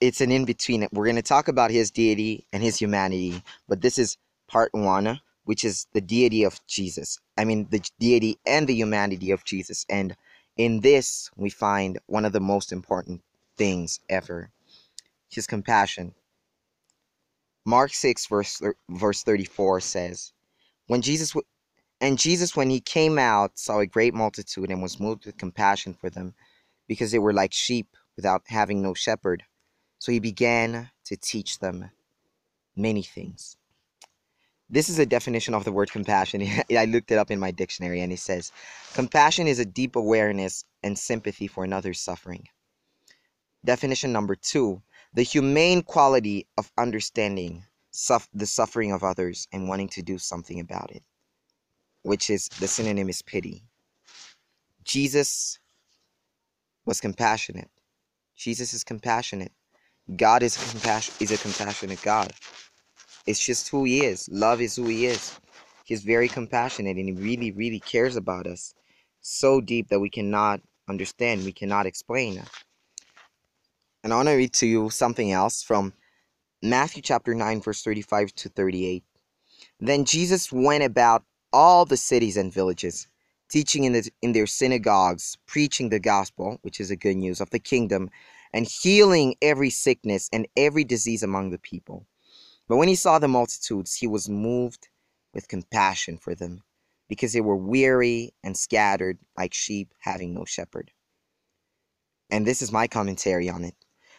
it's 0.00 0.20
an 0.20 0.32
in 0.32 0.44
between. 0.44 0.86
We're 0.92 1.04
going 1.04 1.16
to 1.16 1.22
talk 1.22 1.48
about 1.48 1.70
his 1.70 1.90
deity 1.90 2.46
and 2.52 2.62
his 2.62 2.78
humanity, 2.78 3.42
but 3.68 3.80
this 3.80 3.98
is 3.98 4.16
part 4.48 4.70
1, 4.72 5.20
which 5.48 5.64
is 5.64 5.86
the 5.94 6.00
deity 6.02 6.44
of 6.44 6.60
Jesus. 6.66 7.18
I 7.38 7.46
mean 7.46 7.68
the 7.70 7.80
deity 7.98 8.38
and 8.44 8.66
the 8.66 8.74
humanity 8.74 9.30
of 9.30 9.44
Jesus. 9.44 9.86
And 9.88 10.14
in 10.58 10.80
this 10.80 11.30
we 11.36 11.48
find 11.48 11.98
one 12.04 12.26
of 12.26 12.34
the 12.34 12.40
most 12.40 12.70
important 12.70 13.22
things 13.56 13.98
ever. 14.10 14.50
His 15.30 15.46
compassion. 15.46 16.12
Mark 17.64 17.94
6 17.94 18.26
verse 18.26 18.60
verse 18.90 19.22
34 19.22 19.80
says, 19.80 20.34
when 20.86 21.00
Jesus 21.00 21.32
and 22.02 22.18
Jesus 22.18 22.54
when 22.54 22.68
he 22.68 22.80
came 22.80 23.18
out 23.18 23.58
saw 23.58 23.78
a 23.78 23.86
great 23.86 24.12
multitude 24.12 24.70
and 24.70 24.82
was 24.82 25.00
moved 25.00 25.24
with 25.24 25.38
compassion 25.38 25.94
for 25.94 26.10
them 26.10 26.34
because 26.88 27.10
they 27.10 27.18
were 27.18 27.32
like 27.32 27.54
sheep 27.54 27.96
without 28.16 28.42
having 28.48 28.82
no 28.82 28.92
shepherd. 28.92 29.44
So 29.98 30.12
he 30.12 30.20
began 30.20 30.90
to 31.06 31.16
teach 31.16 31.58
them 31.58 31.90
many 32.76 33.02
things. 33.02 33.57
This 34.70 34.88
is 34.88 34.98
a 34.98 35.06
definition 35.06 35.54
of 35.54 35.64
the 35.64 35.72
word 35.72 35.90
compassion. 35.92 36.42
I 36.76 36.84
looked 36.86 37.10
it 37.10 37.18
up 37.18 37.30
in 37.30 37.40
my 37.40 37.50
dictionary 37.50 38.00
and 38.02 38.12
it 38.12 38.18
says 38.20 38.52
compassion 38.94 39.46
is 39.46 39.58
a 39.58 39.64
deep 39.64 39.96
awareness 39.96 40.64
and 40.82 40.98
sympathy 40.98 41.46
for 41.46 41.64
another's 41.64 42.00
suffering. 42.00 42.48
Definition 43.64 44.12
number 44.12 44.34
two 44.36 44.82
the 45.14 45.22
humane 45.22 45.82
quality 45.82 46.46
of 46.58 46.70
understanding 46.78 47.64
suff- 47.90 48.28
the 48.34 48.46
suffering 48.46 48.92
of 48.92 49.02
others 49.04 49.48
and 49.52 49.68
wanting 49.68 49.88
to 49.88 50.02
do 50.02 50.18
something 50.18 50.60
about 50.60 50.90
it, 50.92 51.02
which 52.02 52.30
is 52.30 52.48
the 52.60 52.68
synonym 52.68 53.08
is 53.08 53.22
pity. 53.22 53.64
Jesus 54.84 55.58
was 56.86 57.00
compassionate. 57.00 57.70
Jesus 58.36 58.74
is 58.74 58.84
compassionate. 58.84 59.52
God 60.16 60.42
is 60.42 60.56
compassion 60.72 61.14
is 61.20 61.32
a 61.32 61.38
compassionate 61.38 62.02
God. 62.02 62.32
It's 63.28 63.44
just 63.44 63.68
who 63.68 63.84
he 63.84 64.06
is. 64.06 64.26
Love 64.32 64.62
is 64.62 64.74
who 64.74 64.86
he 64.86 65.04
is. 65.04 65.38
He's 65.84 66.02
very 66.02 66.28
compassionate 66.28 66.96
and 66.96 67.10
he 67.10 67.12
really, 67.12 67.52
really 67.52 67.78
cares 67.78 68.16
about 68.16 68.46
us. 68.46 68.72
So 69.20 69.60
deep 69.60 69.88
that 69.88 70.00
we 70.00 70.08
cannot 70.08 70.62
understand, 70.88 71.44
we 71.44 71.52
cannot 71.52 71.84
explain. 71.84 72.42
And 74.02 74.14
I 74.14 74.16
want 74.16 74.28
to 74.28 74.34
read 74.34 74.54
to 74.54 74.66
you 74.66 74.88
something 74.88 75.30
else 75.30 75.62
from 75.62 75.92
Matthew 76.62 77.02
chapter 77.02 77.34
9, 77.34 77.60
verse 77.60 77.82
35 77.82 78.34
to 78.36 78.48
38. 78.48 79.04
Then 79.78 80.06
Jesus 80.06 80.50
went 80.50 80.84
about 80.84 81.22
all 81.52 81.84
the 81.84 81.98
cities 81.98 82.38
and 82.38 82.50
villages, 82.50 83.08
teaching 83.50 83.84
in, 83.84 83.92
the, 83.92 84.10
in 84.22 84.32
their 84.32 84.46
synagogues, 84.46 85.36
preaching 85.46 85.90
the 85.90 86.00
gospel, 86.00 86.60
which 86.62 86.80
is 86.80 86.88
the 86.88 86.96
good 86.96 87.18
news 87.18 87.42
of 87.42 87.50
the 87.50 87.58
kingdom, 87.58 88.08
and 88.54 88.66
healing 88.66 89.34
every 89.42 89.68
sickness 89.68 90.30
and 90.32 90.48
every 90.56 90.82
disease 90.82 91.22
among 91.22 91.50
the 91.50 91.58
people. 91.58 92.06
But 92.68 92.76
when 92.76 92.88
he 92.88 92.94
saw 92.94 93.18
the 93.18 93.28
multitudes, 93.28 93.94
he 93.94 94.06
was 94.06 94.28
moved 94.28 94.88
with 95.32 95.48
compassion 95.48 96.18
for 96.18 96.34
them, 96.34 96.62
because 97.08 97.32
they 97.32 97.40
were 97.40 97.56
weary 97.56 98.34
and 98.44 98.56
scattered 98.56 99.18
like 99.36 99.54
sheep 99.54 99.94
having 100.00 100.34
no 100.34 100.44
shepherd. 100.44 100.90
And 102.30 102.46
this 102.46 102.60
is 102.60 102.70
my 102.70 102.86
commentary 102.86 103.48
on 103.48 103.64
it. 103.64 103.74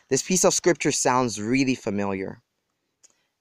This 0.10 0.24
piece 0.24 0.44
of 0.44 0.56
scripture 0.56 0.92
sounds 0.92 1.40
really 1.40 1.76
familiar. 1.76 2.42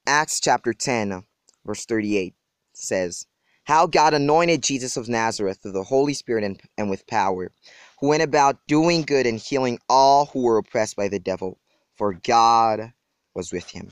Acts 0.05 0.39
chapter 0.39 0.73
10, 0.73 1.23
verse 1.65 1.85
38 1.85 2.35
says, 2.73 3.25
How 3.63 3.87
God 3.87 4.13
anointed 4.13 4.61
Jesus 4.61 4.95
of 4.95 5.09
Nazareth 5.09 5.59
with 5.63 5.73
the 5.73 5.83
Holy 5.83 6.13
Spirit 6.13 6.43
and, 6.43 6.61
and 6.77 6.89
with 6.89 7.07
power, 7.07 7.51
who 7.99 8.09
went 8.09 8.21
about 8.21 8.59
doing 8.67 9.01
good 9.01 9.25
and 9.25 9.39
healing 9.39 9.79
all 9.89 10.27
who 10.27 10.43
were 10.43 10.57
oppressed 10.57 10.95
by 10.95 11.07
the 11.07 11.19
devil, 11.19 11.57
for 11.95 12.13
God 12.13 12.93
was 13.33 13.51
with 13.51 13.71
him. 13.71 13.91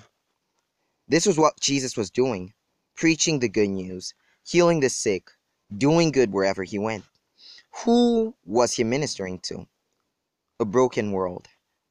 This 1.07 1.25
was 1.25 1.37
what 1.37 1.59
Jesus 1.59 1.97
was 1.97 2.09
doing 2.11 2.53
preaching 2.95 3.39
the 3.39 3.49
good 3.49 3.69
news, 3.69 4.13
healing 4.43 4.79
the 4.79 4.89
sick, 4.89 5.29
doing 5.77 6.11
good 6.11 6.33
wherever 6.33 6.63
he 6.63 6.79
went. 6.79 7.03
Who 7.83 8.35
was 8.43 8.73
he 8.73 8.83
ministering 8.83 9.39
to? 9.41 9.67
A 10.59 10.65
broken 10.65 11.11
world 11.11 11.47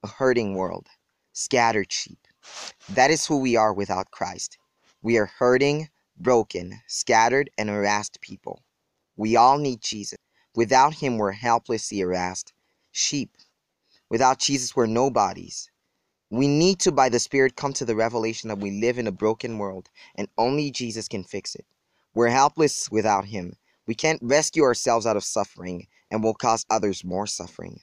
a 0.06 0.08
hurting 0.08 0.54
world, 0.54 0.86
scattered 1.32 1.92
sheep. 1.92 2.28
That 2.90 3.10
is 3.10 3.26
who 3.26 3.40
we 3.40 3.56
are 3.56 3.72
without 3.72 4.12
Christ. 4.12 4.56
We 5.02 5.18
are 5.18 5.26
hurting, 5.26 5.88
broken, 6.16 6.80
scattered, 6.86 7.50
and 7.58 7.68
harassed 7.68 8.20
people. 8.20 8.62
We 9.16 9.34
all 9.34 9.58
need 9.58 9.80
Jesus. 9.80 10.18
Without 10.54 10.94
him, 10.94 11.18
we're 11.18 11.32
helplessly 11.32 11.98
harassed 11.98 12.52
sheep. 12.92 13.36
Without 14.08 14.38
Jesus, 14.38 14.76
we're 14.76 14.86
nobodies. 14.86 15.70
We 16.30 16.48
need 16.48 16.80
to, 16.80 16.92
by 16.92 17.08
the 17.08 17.20
Spirit, 17.20 17.56
come 17.56 17.72
to 17.74 17.84
the 17.84 17.94
revelation 17.94 18.48
that 18.48 18.58
we 18.58 18.80
live 18.80 18.98
in 18.98 19.06
a 19.06 19.12
broken 19.12 19.58
world 19.58 19.88
and 20.16 20.28
only 20.36 20.70
Jesus 20.70 21.06
can 21.06 21.22
fix 21.22 21.54
it. 21.54 21.64
We're 22.14 22.28
helpless 22.28 22.90
without 22.90 23.26
him. 23.26 23.56
We 23.86 23.94
can't 23.94 24.22
rescue 24.22 24.64
ourselves 24.64 25.06
out 25.06 25.16
of 25.16 25.24
suffering 25.24 25.86
and 26.10 26.24
will 26.24 26.34
cause 26.34 26.66
others 26.68 27.04
more 27.04 27.26
suffering. 27.26 27.80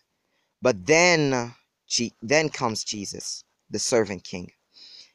But 0.61 0.85
then 0.85 1.53
then 2.21 2.49
comes 2.49 2.83
Jesus, 2.83 3.43
the 3.69 3.79
servant 3.79 4.23
king. 4.23 4.51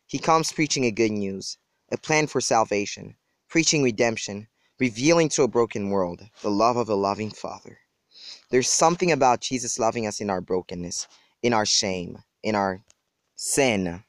He 0.06 0.18
comes 0.18 0.52
preaching 0.52 0.84
a 0.84 0.90
good 0.90 1.10
news, 1.10 1.58
a 1.90 1.98
plan 1.98 2.28
for 2.28 2.40
salvation, 2.40 3.16
preaching 3.48 3.82
redemption, 3.82 4.48
revealing 4.78 5.28
to 5.30 5.42
a 5.42 5.48
broken 5.48 5.90
world 5.90 6.22
the 6.42 6.50
love 6.50 6.76
of 6.76 6.88
a 6.88 6.94
loving 6.94 7.30
Father. 7.30 7.78
There's 8.50 8.70
something 8.70 9.12
about 9.12 9.40
Jesus 9.40 9.78
loving 9.78 10.06
us 10.06 10.20
in 10.20 10.30
our 10.30 10.40
brokenness, 10.40 11.08
in 11.42 11.52
our 11.52 11.66
shame, 11.66 12.22
in 12.42 12.54
our 12.54 12.82
sin. 13.38 14.02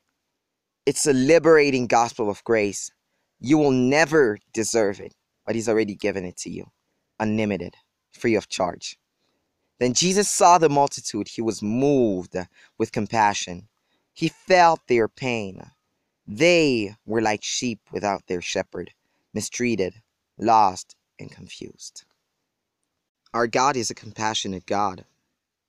It's 0.88 1.06
a 1.06 1.14
liberating 1.14 1.86
gospel 1.86 2.30
of 2.32 2.44
grace. 2.44 2.92
You 3.40 3.60
will 3.60 3.72
never 3.72 4.40
deserve 4.54 5.00
it, 5.00 5.14
but 5.46 5.56
He's 5.56 5.70
already 5.70 5.94
given 5.94 6.26
it 6.26 6.36
to 6.38 6.50
you, 6.50 6.66
unlimited, 7.20 7.76
free 8.12 8.36
of 8.36 8.50
charge. 8.50 8.98
Then 9.80 9.94
Jesus 9.94 10.30
saw 10.30 10.58
the 10.58 10.68
multitude. 10.68 11.28
He 11.28 11.42
was 11.42 11.62
moved 11.62 12.36
with 12.78 12.92
compassion. 12.92 13.68
He 14.14 14.30
felt 14.30 14.82
their 14.88 15.08
pain. 15.08 15.62
They 16.28 16.96
were 17.06 17.22
like 17.22 17.44
sheep 17.44 17.80
without 17.92 18.26
their 18.26 18.42
shepherd, 18.42 18.92
mistreated, 19.34 20.02
lost, 20.40 20.96
and 21.20 21.32
confused. 21.32 22.04
Our 23.34 23.46
God 23.46 23.78
is 23.78 23.92
a 23.92 23.96
compassionate 23.96 24.66
God. 24.66 25.06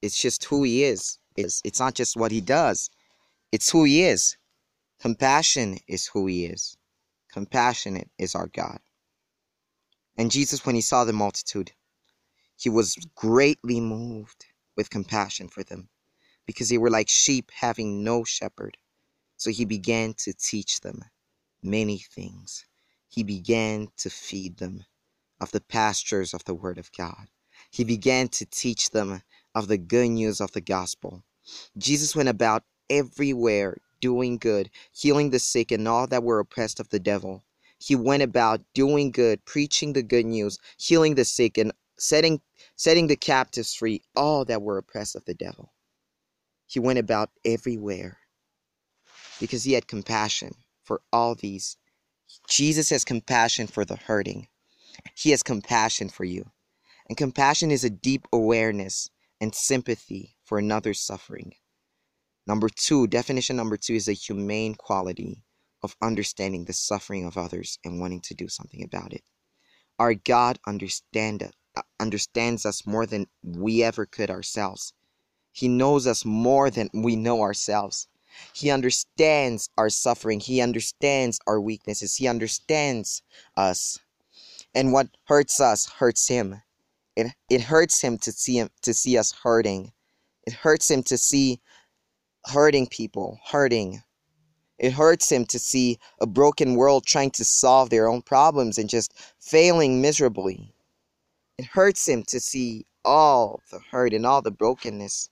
It's 0.01 0.21
just 0.21 0.45
who 0.45 0.63
He 0.63 0.83
is. 0.83 1.19
It's, 1.37 1.61
it's 1.63 1.79
not 1.79 1.95
just 1.95 2.17
what 2.17 2.33
He 2.33 2.41
does, 2.41 2.91
it's 3.53 3.71
who 3.71 3.85
He 3.85 4.03
is. 4.05 4.37
Compassion 5.01 5.79
is 5.87 6.07
who 6.07 6.27
He 6.27 6.47
is. 6.47 6.77
Compassionate 7.33 8.11
is 8.19 8.35
our 8.35 8.49
God. 8.49 8.81
And 10.17 10.31
Jesus, 10.31 10.67
when 10.67 10.75
He 10.75 10.81
saw 10.81 11.05
the 11.05 11.13
multitude, 11.13 11.73
he 12.61 12.69
was 12.69 12.95
greatly 13.15 13.81
moved 13.81 14.45
with 14.77 14.91
compassion 14.91 15.49
for 15.49 15.63
them 15.63 15.89
because 16.45 16.69
they 16.69 16.77
were 16.77 16.91
like 16.91 17.09
sheep 17.09 17.51
having 17.55 18.05
no 18.05 18.23
shepherd. 18.23 18.77
So 19.39 19.51
he 19.51 19.65
began 19.65 20.13
to 20.19 20.35
teach 20.35 20.81
them 20.81 21.03
many 21.63 21.97
things. 21.97 22.67
He 23.09 23.23
began 23.23 23.89
to 23.97 24.11
feed 24.11 24.59
them 24.59 24.85
of 25.41 25.53
the 25.53 25.63
pastures 25.63 26.35
of 26.35 26.45
the 26.45 26.53
Word 26.53 26.77
of 26.77 26.93
God. 26.93 27.29
He 27.71 27.83
began 27.83 28.29
to 28.29 28.45
teach 28.45 28.91
them 28.91 29.23
of 29.55 29.69
the 29.69 29.79
good 29.79 30.11
news 30.11 30.43
of 30.43 30.53
the 30.53 30.61
gospel. 30.61 31.25
Jesus 31.79 32.15
went 32.15 32.29
about 32.29 32.65
everywhere 32.91 33.79
doing 34.01 34.39
good, 34.39 34.71
healing 34.93 35.31
the 35.31 35.39
sick 35.39 35.71
and 35.71 35.87
all 35.87 36.07
that 36.09 36.23
were 36.23 36.41
oppressed 36.41 36.81
of 36.81 36.89
the 36.91 37.01
devil. 37.01 37.45
He 37.79 37.95
went 37.95 38.23
about 38.23 38.61
doing 38.75 39.11
good, 39.11 39.45
preaching 39.47 39.95
the 39.95 40.03
good 40.03 40.27
news, 40.27 40.59
healing 40.77 41.15
the 41.15 41.25
sick, 41.25 41.57
and 41.57 41.73
setting 41.99 42.41
setting 42.77 43.07
the 43.07 43.17
captives 43.17 43.75
free, 43.75 44.03
all 44.17 44.45
that 44.47 44.63
were 44.63 44.79
oppressed 44.79 45.17
of 45.17 45.25
the 45.25 45.35
devil. 45.35 45.73
He 46.67 46.81
went 46.81 46.99
about 46.99 47.31
everywhere 47.45 48.19
because 49.39 49.65
he 49.65 49.73
had 49.73 49.89
compassion 49.89 50.55
for 50.85 51.03
all 51.13 51.35
these. 51.35 51.77
Jesus 52.49 52.91
has 52.91 53.05
compassion 53.05 53.67
for 53.67 53.85
the 53.85 53.97
hurting. 53.97 54.49
He 55.15 55.31
has 55.31 55.43
compassion 55.43 56.09
for 56.09 56.25
you. 56.25 56.51
And 57.09 57.17
compassion 57.17 57.71
is 57.71 57.85
a 57.85 57.91
deep 57.91 58.27
awareness 58.33 59.11
and 59.41 59.55
sympathy 59.55 60.37
for 60.45 60.59
another's 60.59 61.01
suffering. 61.01 61.55
Number 62.47 62.69
two, 62.69 63.07
definition 63.07 63.57
number 63.57 63.77
two 63.77 63.95
is 63.95 64.09
a 64.09 64.13
humane 64.13 64.75
quality 64.75 65.43
of 65.83 65.97
understanding 66.03 66.65
the 66.65 66.73
suffering 66.73 67.27
of 67.27 67.37
others 67.37 67.79
and 67.85 68.01
wanting 68.01 68.21
to 68.23 68.35
do 68.35 68.49
something 68.49 68.83
about 68.83 69.13
it. 69.13 69.23
Our 69.99 70.15
God 70.15 70.59
understand, 70.67 71.51
uh, 71.77 71.83
understands 71.99 72.65
us 72.67 72.87
more 72.87 73.07
than 73.07 73.27
we 73.43 73.83
ever 73.83 74.07
could 74.07 74.31
ourselves. 74.31 74.93
He 75.53 75.69
knows 75.69 76.07
us 76.07 76.25
more 76.25 76.71
than 76.71 76.91
we 76.95 77.17
know 77.17 77.43
ourselves. 77.43 78.09
He 78.55 78.71
understands 78.71 79.69
our 79.77 79.91
suffering. 79.91 80.41
He 80.41 80.61
understands 80.61 81.41
our 81.47 81.61
weaknesses. 81.61 82.17
He 82.17 82.29
understands 82.29 83.23
us. 83.57 83.99
And 84.75 84.93
what 84.93 85.09
hurts 85.25 85.61
us 85.61 85.87
hurts 85.87 86.29
him. 86.29 86.63
It, 87.17 87.35
it 87.51 87.63
hurts 87.63 88.01
him 88.01 88.19
to 88.19 88.33
see 88.33 88.59
him 88.59 88.71
to 88.83 88.95
see 88.95 89.19
us 89.19 89.33
hurting. 89.43 89.93
It 90.47 90.53
hurts 90.53 90.91
him 90.91 91.03
to 91.05 91.19
see 91.19 91.61
hurting 92.47 92.87
people 92.87 93.39
hurting. 93.45 94.03
It 94.79 94.93
hurts 94.93 95.31
him 95.31 95.45
to 95.47 95.59
see 95.59 95.99
a 96.21 96.27
broken 96.27 96.75
world 96.75 97.05
trying 97.05 97.33
to 97.33 97.45
solve 97.45 97.91
their 97.91 98.09
own 98.09 98.23
problems 98.23 98.79
and 98.79 98.89
just 98.89 99.13
failing 99.39 100.01
miserably. 100.01 100.73
It 101.59 101.67
hurts 101.67 102.09
him 102.09 102.23
to 102.29 102.41
see 102.41 102.87
all 103.05 103.61
the 103.71 103.81
hurt 103.91 104.15
and 104.15 104.25
all 104.25 104.41
the 104.41 104.51
brokenness. 104.51 105.29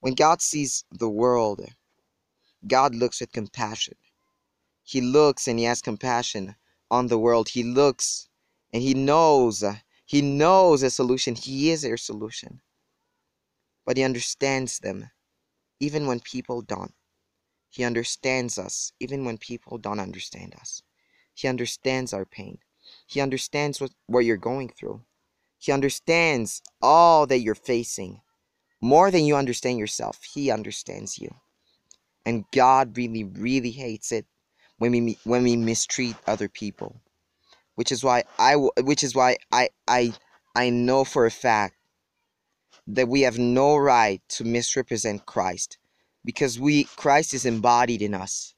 When 0.00 0.14
God 0.14 0.42
sees 0.42 0.84
the 0.90 1.08
world, 1.08 1.64
God 2.66 2.94
looks 2.94 3.20
with 3.20 3.32
compassion. 3.32 3.94
He 4.82 5.00
looks 5.00 5.46
and 5.46 5.58
he 5.58 5.64
has 5.66 5.80
compassion 5.82 6.56
on 6.90 7.06
the 7.06 7.18
world. 7.18 7.50
He 7.50 7.62
looks 7.62 8.28
and 8.72 8.82
he 8.82 8.94
knows, 8.94 9.62
he 10.04 10.22
knows 10.22 10.82
a 10.82 10.90
solution. 10.90 11.34
He 11.36 11.70
is 11.70 11.82
their 11.82 11.96
solution. 11.96 12.60
But 13.84 13.96
he 13.96 14.02
understands 14.02 14.80
them 14.80 15.10
even 15.80 16.06
when 16.06 16.20
people 16.20 16.62
don't. 16.62 16.94
He 17.70 17.84
understands 17.84 18.58
us 18.58 18.92
even 18.98 19.24
when 19.24 19.38
people 19.38 19.78
don't 19.78 20.00
understand 20.00 20.54
us. 20.60 20.82
He 21.34 21.48
understands 21.48 22.12
our 22.12 22.24
pain. 22.24 22.58
He 23.06 23.20
understands 23.20 23.80
what, 23.80 23.92
what 24.06 24.24
you're 24.24 24.36
going 24.36 24.70
through. 24.70 25.02
He 25.58 25.72
understands 25.72 26.62
all 26.80 27.26
that 27.26 27.40
you're 27.40 27.54
facing. 27.54 28.22
More 28.80 29.10
than 29.10 29.24
you 29.24 29.36
understand 29.36 29.78
yourself, 29.78 30.22
He 30.22 30.50
understands 30.50 31.18
you. 31.18 31.34
And 32.24 32.44
God 32.52 32.96
really, 32.96 33.24
really 33.24 33.70
hates 33.70 34.12
it 34.12 34.26
when 34.78 34.92
we 34.92 35.18
when 35.24 35.42
we 35.42 35.56
mistreat 35.56 36.16
other 36.26 36.48
people. 36.48 37.00
Which 37.74 37.92
is 37.92 38.02
why 38.02 38.24
I 38.38 38.56
which 38.56 39.02
is 39.02 39.14
why 39.14 39.36
I 39.52 39.70
I 39.86 40.14
I 40.54 40.70
know 40.70 41.04
for 41.04 41.26
a 41.26 41.30
fact 41.30 41.77
that 42.88 43.08
we 43.08 43.20
have 43.20 43.38
no 43.38 43.76
right 43.76 44.22
to 44.30 44.44
misrepresent 44.44 45.26
Christ 45.26 45.76
because 46.24 46.58
we 46.58 46.84
Christ 46.84 47.34
is 47.34 47.44
embodied 47.44 48.00
in 48.00 48.14
us 48.14 48.54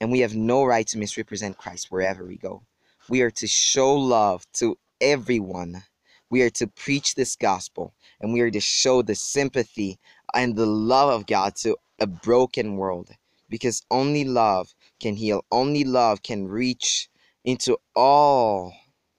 and 0.00 0.10
we 0.10 0.20
have 0.20 0.36
no 0.36 0.64
right 0.64 0.86
to 0.86 0.98
misrepresent 0.98 1.58
Christ 1.58 1.90
wherever 1.90 2.24
we 2.24 2.36
go. 2.36 2.62
We 3.08 3.22
are 3.22 3.30
to 3.32 3.46
show 3.48 3.92
love 3.94 4.46
to 4.54 4.78
everyone. 5.00 5.82
We 6.30 6.42
are 6.42 6.50
to 6.50 6.68
preach 6.68 7.16
this 7.16 7.34
gospel 7.34 7.92
and 8.20 8.32
we 8.32 8.40
are 8.40 8.52
to 8.52 8.60
show 8.60 9.02
the 9.02 9.16
sympathy 9.16 9.98
and 10.32 10.54
the 10.54 10.66
love 10.66 11.10
of 11.10 11.26
God 11.26 11.56
to 11.56 11.76
a 11.98 12.06
broken 12.06 12.76
world 12.76 13.10
because 13.48 13.82
only 13.90 14.24
love 14.24 14.72
can 15.00 15.16
heal. 15.16 15.44
Only 15.50 15.82
love 15.82 16.22
can 16.22 16.46
reach 16.46 17.08
into 17.44 17.76
all 17.96 18.72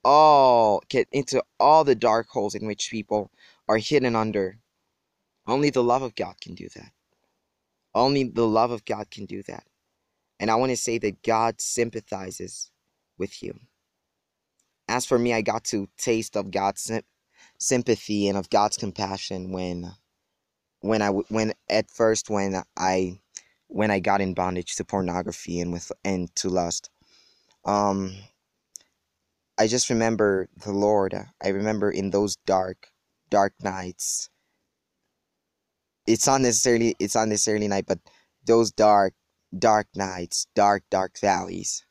all 0.06 0.84
get 0.90 1.08
into 1.12 1.42
all 1.60 1.84
the 1.84 1.96
dark 1.96 2.28
holes 2.28 2.56
in 2.56 2.68
which 2.68 2.90
people 2.92 3.32
are 3.68 3.78
hidden 3.78 4.16
under. 4.16 4.60
Only 5.48 5.70
the 5.70 5.84
love 5.84 6.02
of 6.02 6.16
God 6.16 6.36
can 6.42 6.56
do 6.56 6.68
that. 6.76 6.92
Only 7.94 8.24
the 8.24 8.48
love 8.48 8.72
of 8.72 8.86
God 8.86 9.12
can 9.12 9.26
do 9.26 9.44
that. 9.44 9.66
And 10.40 10.52
I 10.52 10.56
want 10.56 10.72
to 10.72 10.78
say 10.78 10.98
that 11.00 11.24
God 11.24 11.62
sympathizes 11.62 12.72
with 13.18 13.44
you. 13.44 13.60
As 14.88 15.06
for 15.06 15.18
me, 15.18 15.34
I 15.34 15.42
got 15.42 15.64
to 15.66 15.88
taste 15.98 16.36
of 16.36 16.52
God's 16.52 16.92
sympathy 17.60 18.28
and 18.28 18.38
of 18.38 18.50
God's 18.50 18.78
compassion 18.78 19.52
when 19.52 19.92
when 20.82 21.02
I 21.02 21.10
when 21.10 21.54
at 21.70 21.90
first 21.90 22.30
when 22.30 22.62
I 22.78 23.20
when 23.68 23.92
I 23.92 24.00
got 24.00 24.22
in 24.22 24.34
bondage 24.34 24.76
to 24.76 24.86
pornography 24.86 25.60
and 25.60 25.72
with 25.72 25.92
and 26.04 26.34
to 26.38 26.50
lust. 26.50 26.90
Um 27.66 28.16
I 29.58 29.68
just 29.68 29.90
remember 29.90 30.50
the 30.66 30.74
Lord. 30.74 31.16
I 31.44 31.50
remember 31.50 31.92
in 31.92 32.10
those 32.10 32.38
dark 32.46 32.90
dark 33.38 33.54
nights 33.64 34.30
it's 36.06 36.28
not 36.28 36.42
necessarily 36.42 36.96
it's 37.00 37.16
not 37.16 37.28
necessarily 37.28 37.68
night, 37.68 37.86
but 37.88 38.00
those 38.46 38.72
dark, 38.72 39.14
dark 39.58 39.88
nights, 39.96 40.48
dark, 40.56 40.84
dark 40.90 41.20
valleys. 41.20 41.86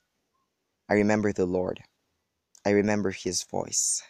I 0.90 0.94
remember 0.94 1.32
the 1.32 1.46
Lord. 1.46 1.80
I 2.66 2.70
remember 2.70 3.10
his 3.10 3.42
voice. 3.44 4.02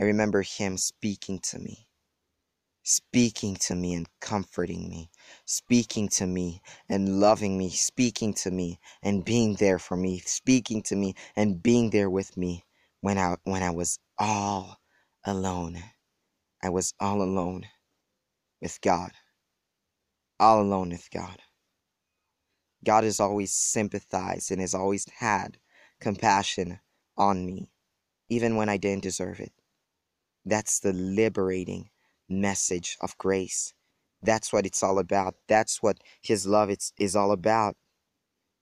I 0.00 0.04
remember 0.04 0.42
him 0.42 0.76
speaking 0.76 1.40
to 1.50 1.58
me. 1.58 1.88
Speaking 2.86 3.56
to 3.56 3.74
me 3.74 3.94
and 3.94 4.06
comforting 4.20 4.90
me, 4.90 5.10
speaking 5.46 6.08
to 6.10 6.26
me 6.26 6.60
and 6.88 7.18
loving 7.18 7.56
me, 7.56 7.70
speaking 7.70 8.34
to 8.34 8.50
me 8.50 8.78
and 9.02 9.24
being 9.24 9.54
there 9.54 9.78
for 9.78 9.96
me, 9.96 10.18
speaking 10.18 10.82
to 10.82 10.96
me 10.96 11.14
and 11.34 11.62
being 11.62 11.90
there 11.90 12.10
with 12.10 12.36
me 12.36 12.64
when 13.00 13.16
I 13.16 13.36
when 13.44 13.62
I 13.62 13.70
was 13.70 13.98
all 14.18 14.76
alone. 15.24 15.82
I 16.64 16.70
was 16.70 16.94
all 16.98 17.20
alone 17.20 17.66
with 18.62 18.80
God, 18.80 19.10
all 20.40 20.62
alone 20.62 20.88
with 20.88 21.10
God. 21.10 21.42
God 22.82 23.04
has 23.04 23.20
always 23.20 23.52
sympathized 23.52 24.50
and 24.50 24.62
has 24.62 24.74
always 24.74 25.06
had 25.18 25.58
compassion 26.00 26.80
on 27.18 27.44
me, 27.44 27.68
even 28.30 28.56
when 28.56 28.70
I 28.70 28.78
didn't 28.78 29.02
deserve 29.02 29.40
it. 29.40 29.52
That's 30.46 30.80
the 30.80 30.94
liberating 30.94 31.90
message 32.30 32.96
of 33.02 33.18
grace. 33.18 33.74
That's 34.22 34.50
what 34.50 34.64
it's 34.64 34.82
all 34.82 34.98
about. 34.98 35.34
That's 35.46 35.82
what 35.82 35.98
His 36.22 36.46
love 36.46 36.74
is 36.98 37.14
all 37.14 37.32
about. 37.32 37.76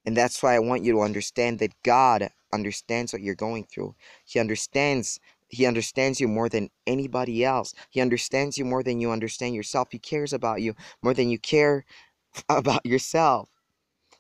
And 0.05 0.17
that's 0.17 0.43
why 0.43 0.57
I 0.57 0.59
want 0.59 0.83
you 0.83 0.95
to 0.95 1.03
understand 1.03 1.61
that 1.61 1.81
God 1.85 2.31
understands 2.53 3.13
what 3.13 3.23
you're 3.23 3.37
going 3.37 3.63
through. 3.63 3.95
He 4.25 4.41
understands 4.41 5.21
he 5.53 5.67
understands 5.67 6.19
you 6.21 6.27
more 6.27 6.49
than 6.49 6.71
anybody 6.87 7.45
else. 7.45 7.75
He 7.91 8.01
understands 8.01 8.57
you 8.59 8.65
more 8.65 8.83
than 8.83 9.01
you 9.01 9.13
understand 9.13 9.55
yourself. 9.55 9.89
He 9.93 9.99
cares 9.99 10.33
about 10.33 10.63
you 10.63 10.75
more 11.03 11.15
than 11.15 11.29
you 11.29 11.39
care 11.39 11.85
about 12.49 12.85
yourself. 12.87 13.49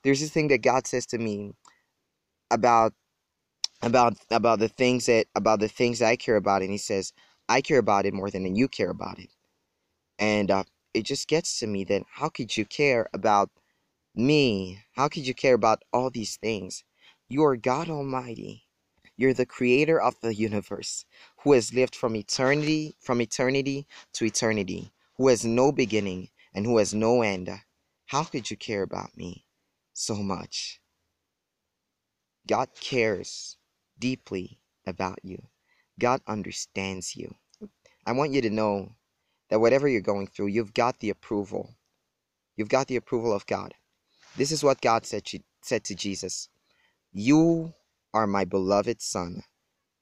There's 0.05 0.21
this 0.21 0.31
thing 0.31 0.49
that 0.49 0.63
God 0.63 0.87
says 0.87 1.07
to 1.07 1.19
me 1.19 1.55
about 2.51 2.93
about 3.83 4.15
about 4.31 4.59
the 4.59 4.69
things 4.69 5.07
that 5.07 5.27
about 5.35 5.61
the 5.61 5.69
things 5.69 6.01
that 6.01 6.09
I 6.09 6.17
care 6.17 6.37
about 6.37 6.63
and 6.63 6.71
he 6.71 6.79
says, 6.79 7.13
I 7.49 7.63
care 7.63 7.79
about 7.79 8.07
it 8.07 8.15
more 8.15 8.31
than 8.31 8.55
you 8.55 8.69
care 8.69 8.91
about 8.91 9.19
it. 9.19 9.31
And 10.19 10.51
uh, 10.51 10.65
it 10.95 11.05
just 11.05 11.29
gets 11.29 11.59
to 11.61 11.67
me 11.67 11.85
that 11.85 12.03
how 12.11 12.29
could 12.29 12.57
you 12.57 12.67
care 12.67 13.09
about 13.15 13.51
me? 14.15 14.85
How 14.95 15.09
could 15.09 15.27
you 15.27 15.35
care 15.35 15.55
about 15.55 15.83
all 15.93 16.11
these 16.11 16.37
things? 16.37 16.85
You 17.29 17.45
are 17.45 17.57
God 17.57 17.89
Almighty. 17.89 18.65
You're 19.23 19.33
the 19.33 19.47
creator 19.47 20.01
of 20.01 20.19
the 20.21 20.35
universe, 20.35 21.05
who 21.45 21.53
has 21.53 21.73
lived 21.73 21.95
from 21.95 22.17
eternity, 22.17 22.97
from 22.99 23.21
eternity 23.21 23.87
to 24.15 24.25
eternity, 24.25 24.91
who 25.17 25.29
has 25.29 25.45
no 25.45 25.71
beginning 25.71 26.31
and 26.53 26.67
who 26.67 26.79
has 26.79 26.93
no 26.93 27.23
end. 27.23 27.49
How 28.07 28.25
could 28.25 28.51
you 28.51 28.57
care 28.57 28.83
about 28.83 29.17
me 29.17 29.47
so 29.93 30.17
much? 30.17 30.81
God 32.49 32.71
cares 32.81 33.59
deeply 33.97 34.59
about 34.89 35.21
you. 35.23 35.41
God 36.01 36.21
understands 36.27 37.15
you. 37.15 37.37
I 38.05 38.11
want 38.11 38.33
you 38.33 38.41
to 38.43 38.51
know 38.51 38.97
that 39.51 39.61
whatever 39.61 39.87
you're 39.87 40.01
going 40.01 40.27
through, 40.27 40.49
you've 40.49 40.75
got 40.75 40.99
the 40.99 41.11
approval. 41.11 41.77
You've 42.57 42.75
got 42.77 42.89
the 42.89 42.97
approval 42.97 43.33
of 43.33 43.47
God. 43.47 43.73
This 44.37 44.51
is 44.51 44.65
what 44.65 44.81
God 44.81 45.07
said 45.07 45.29
said 45.61 45.85
to 45.85 45.95
Jesus. 45.95 46.49
You 47.13 47.73
are 48.15 48.27
my 48.27 48.45
beloved 48.45 49.01
Son, 49.01 49.43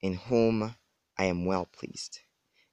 in 0.01 0.15
whom 0.15 0.75
I 1.17 1.25
am 1.25 1.45
well 1.45 1.67
pleased. 1.71 2.19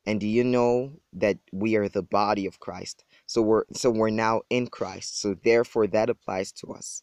And 0.07 0.21
do 0.21 0.27
you 0.27 0.43
know 0.43 0.93
that 1.13 1.39
we 1.53 1.77
are 1.77 1.89
the 1.89 2.03
body 2.03 2.47
of 2.47 2.61
Christ? 2.61 3.05
So 3.27 3.43
we're 3.43 3.65
so 3.75 3.91
we're 3.91 4.11
now 4.11 4.43
in 4.49 4.69
Christ. 4.69 5.21
So 5.21 5.35
therefore 5.35 5.87
that 5.89 6.09
applies 6.09 6.51
to 6.53 6.69
us. 6.69 7.03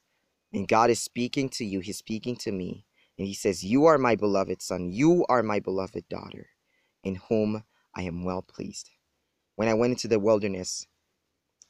And 0.51 0.67
God 0.67 0.89
is 0.89 0.99
speaking 0.99 1.49
to 1.49 1.65
you, 1.65 1.81
He's 1.81 1.97
speaking 1.97 2.35
to 2.37 2.51
me. 2.51 2.85
And 3.19 3.27
He 3.27 3.33
says, 3.35 3.63
You 3.63 3.85
are 3.85 3.97
my 3.99 4.15
beloved 4.15 4.61
son, 4.61 4.89
you 4.91 5.25
are 5.29 5.43
my 5.43 5.59
beloved 5.59 6.09
daughter, 6.09 6.47
in 7.03 7.15
whom 7.29 7.63
I 7.95 8.03
am 8.03 8.23
well 8.23 8.41
pleased. 8.41 8.89
When 9.55 9.69
I 9.69 9.75
went 9.75 9.91
into 9.91 10.07
the 10.07 10.19
wilderness, 10.19 10.87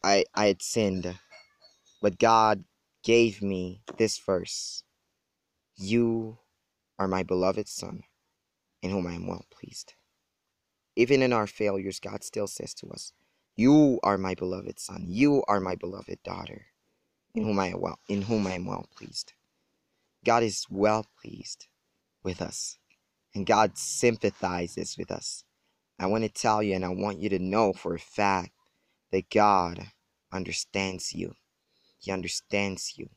I, 0.04 0.25
I 0.34 0.47
had 0.47 0.62
sinned, 0.62 1.19
but 2.01 2.17
God 2.17 2.63
gave 3.04 3.41
me 3.41 3.82
this 3.97 4.17
verse. 4.19 4.84
You 5.75 6.39
are 7.00 7.08
my 7.08 7.24
beloved 7.24 7.68
Son, 7.68 8.04
in 8.82 8.92
whom 8.92 9.08
I 9.08 9.14
am 9.14 9.28
well 9.28 9.46
pleased. 9.50 9.94
Even 10.96 11.22
in 11.22 11.34
our 11.34 11.48
failures, 11.48 12.00
God 12.00 12.24
still 12.24 12.48
says 12.48 12.74
to 12.76 12.90
us, 12.92 13.14
You 13.56 14.00
are 14.04 14.18
my 14.18 14.36
beloved 14.36 14.80
Son, 14.80 15.06
you 15.08 15.44
are 15.48 15.60
my 15.60 15.76
beloved 15.76 16.20
daughter, 16.24 16.68
in 17.34 17.44
whom 17.44 17.60
I 17.60 17.68
am 17.68 17.82
well, 17.82 18.00
in 18.08 18.24
whom 18.24 18.48
I 18.48 18.54
am 18.54 18.66
well 18.66 18.88
pleased. 18.98 19.34
God 20.26 20.44
is 20.44 20.66
well 20.70 21.06
pleased 21.22 21.68
with 22.24 22.42
us, 22.42 22.78
and 23.34 23.46
God 23.46 23.78
sympathizes 23.78 24.98
with 24.98 25.12
us. 25.12 25.44
I 26.00 26.08
want 26.08 26.24
to 26.24 26.30
tell 26.30 26.64
you, 26.64 26.76
and 26.76 26.86
I 26.86 26.90
want 26.90 27.20
you 27.20 27.30
to 27.30 27.40
know 27.40 27.74
for 27.74 27.96
a 27.96 28.00
fact 28.00 28.52
that 29.12 29.30
God 29.30 29.88
understands 30.32 31.14
you. 31.14 31.36
He 32.00 32.12
understands 32.12 32.98
you. 32.98 33.10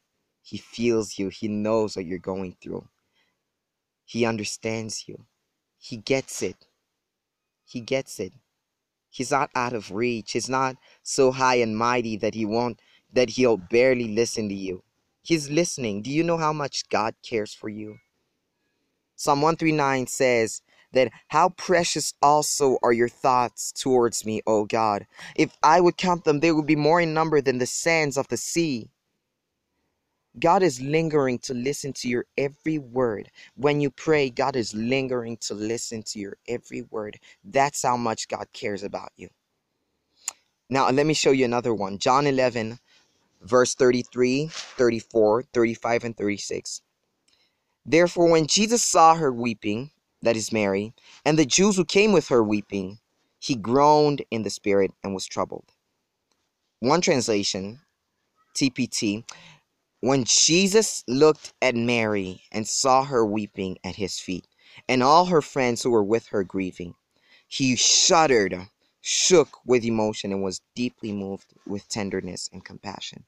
He 0.43 0.59
feels 0.59 1.19
you. 1.19 1.29
He 1.29 1.49
knows 1.49 1.97
what 1.97 2.07
you're 2.07 2.19
going 2.19 2.57
through. 2.63 2.87
He 4.09 4.25
understands 4.25 5.07
you. 5.07 5.27
He 5.77 5.99
gets 5.99 6.41
it. 6.41 6.67
He 7.67 7.83
gets 7.83 8.19
it. 8.19 8.33
He's 9.11 9.31
not 9.31 9.51
out 9.55 9.75
of 9.75 9.91
reach. 9.91 10.33
He's 10.33 10.49
not 10.49 10.77
so 11.03 11.31
high 11.31 11.57
and 11.57 11.77
mighty 11.77 12.17
that 12.17 12.33
he 12.33 12.47
won't 12.47 12.81
that 13.13 13.29
he'll 13.29 13.59
barely 13.59 14.09
listen 14.09 14.49
to 14.49 14.55
you. 14.55 14.83
He's 15.21 15.51
listening. 15.51 16.01
Do 16.01 16.11
you 16.11 16.25
know 16.25 16.39
how 16.39 16.55
much 16.55 16.89
God 16.89 17.17
cares 17.23 17.53
for 17.53 17.69
you? 17.69 17.99
Psalm 19.15 19.43
139 19.43 20.07
says 20.07 20.63
that 20.93 21.13
how 21.29 21.51
precious 21.51 22.15
also 22.23 22.79
are 22.83 22.95
your 22.95 23.11
thoughts 23.11 23.73
towards 23.73 24.25
me, 24.25 24.41
O 24.47 24.65
God. 24.65 25.07
If 25.37 25.55
I 25.63 25.83
would 25.83 25.99
count 25.99 26.25
them, 26.25 26.41
they 26.41 26.51
would 26.51 26.67
be 26.67 26.77
more 26.77 26.99
in 26.99 27.13
number 27.13 27.43
than 27.43 27.59
the 27.59 27.67
sands 27.67 28.17
of 28.17 28.29
the 28.29 28.39
sea. 28.39 28.89
God 30.41 30.63
is 30.63 30.81
lingering 30.81 31.39
to 31.41 31.55
listen 31.55 31.93
to 31.95 32.09
your 32.09 32.27
every 32.37 32.79
word. 32.79 33.31
When 33.57 33.81
you 33.81 33.91
pray, 33.91 34.31
God 34.31 34.57
is 34.57 34.75
lingering 34.75 35.37
to 35.39 35.55
listen 35.55 36.03
to 36.05 36.19
your 36.19 36.37
every 36.49 36.83
word. 36.83 37.19
That's 37.45 37.83
how 37.83 37.97
much 37.97 38.29
God 38.29 38.47
cares 38.53 38.83
about 38.83 39.11
you. 39.17 39.29
Now, 40.71 40.91
let 40.91 41.07
me 41.07 41.15
show 41.15 41.31
you 41.31 41.45
another 41.45 41.75
one. 41.75 41.99
John 41.99 42.27
11, 42.27 42.79
verse 43.43 43.75
33, 43.75 44.49
34, 44.49 45.43
35, 45.43 46.05
and 46.05 46.17
36. 46.17 46.83
Therefore, 47.87 48.31
when 48.31 48.47
Jesus 48.47 48.85
saw 48.85 49.15
her 49.15 49.33
weeping, 49.33 49.91
that 50.23 50.37
is 50.37 50.53
Mary, 50.53 50.93
and 51.25 51.39
the 51.39 51.47
Jews 51.47 51.77
who 51.77 51.85
came 51.85 52.13
with 52.13 52.29
her 52.29 52.43
weeping, 52.43 52.99
he 53.39 53.55
groaned 53.55 54.23
in 54.31 54.43
the 54.43 54.51
spirit 54.51 54.91
and 55.03 55.15
was 55.15 55.27
troubled. 55.27 55.73
One 56.81 57.01
translation, 57.01 57.81
TPT, 58.55 59.25
when 60.01 60.25
Jesus 60.25 61.03
looked 61.09 61.53
at 61.61 61.75
Mary 61.75 62.43
and 62.53 62.67
saw 62.69 63.05
her 63.05 63.25
weeping 63.27 63.79
at 63.83 63.97
his 63.97 64.19
feet, 64.21 64.47
and 64.89 65.03
all 65.03 65.27
her 65.27 65.43
friends 65.43 65.83
who 65.83 65.91
were 65.91 66.05
with 66.05 66.29
her 66.29 66.45
grieving, 66.45 66.95
he 67.49 67.75
shuddered, 67.75 68.69
shook 69.01 69.59
with 69.67 69.85
emotion, 69.85 70.33
and 70.33 70.43
was 70.43 70.61
deeply 70.75 71.13
moved 71.13 71.53
with 71.67 71.89
tenderness 71.89 72.49
and 72.53 72.65
compassion. 72.65 73.25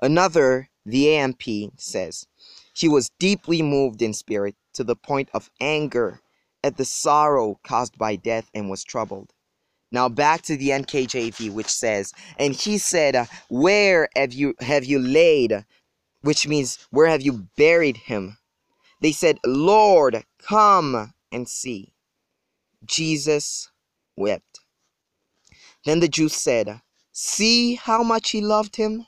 Another, 0.00 0.68
the 0.84 1.16
AMP, 1.16 1.42
says, 1.76 2.26
He 2.74 2.88
was 2.88 3.10
deeply 3.18 3.62
moved 3.62 4.02
in 4.02 4.12
spirit 4.12 4.54
to 4.74 4.84
the 4.84 4.96
point 4.96 5.30
of 5.32 5.50
anger 5.60 6.20
at 6.62 6.76
the 6.76 6.84
sorrow 6.84 7.58
caused 7.64 7.98
by 7.98 8.16
death 8.16 8.50
and 8.54 8.70
was 8.70 8.84
troubled. 8.84 9.32
Now 9.90 10.08
back 10.08 10.42
to 10.42 10.56
the 10.56 10.70
NKJV, 10.70 11.50
which 11.50 11.68
says, 11.68 12.12
And 12.38 12.54
he 12.54 12.78
said, 12.78 13.28
Where 13.48 14.08
have 14.16 14.32
you 14.32 14.54
have 14.60 14.84
you 14.84 14.98
laid 14.98 15.64
which 16.24 16.48
means, 16.48 16.78
Where 16.90 17.06
have 17.06 17.22
you 17.22 17.48
buried 17.56 17.98
him? 17.98 18.38
They 19.00 19.12
said, 19.12 19.38
Lord, 19.44 20.24
come 20.38 21.12
and 21.30 21.46
see. 21.46 21.92
Jesus 22.86 23.70
wept. 24.16 24.60
Then 25.84 26.00
the 26.00 26.08
Jews 26.08 26.34
said, 26.34 26.80
See 27.12 27.74
how 27.74 28.02
much 28.02 28.30
he 28.30 28.40
loved 28.40 28.76
him? 28.76 29.06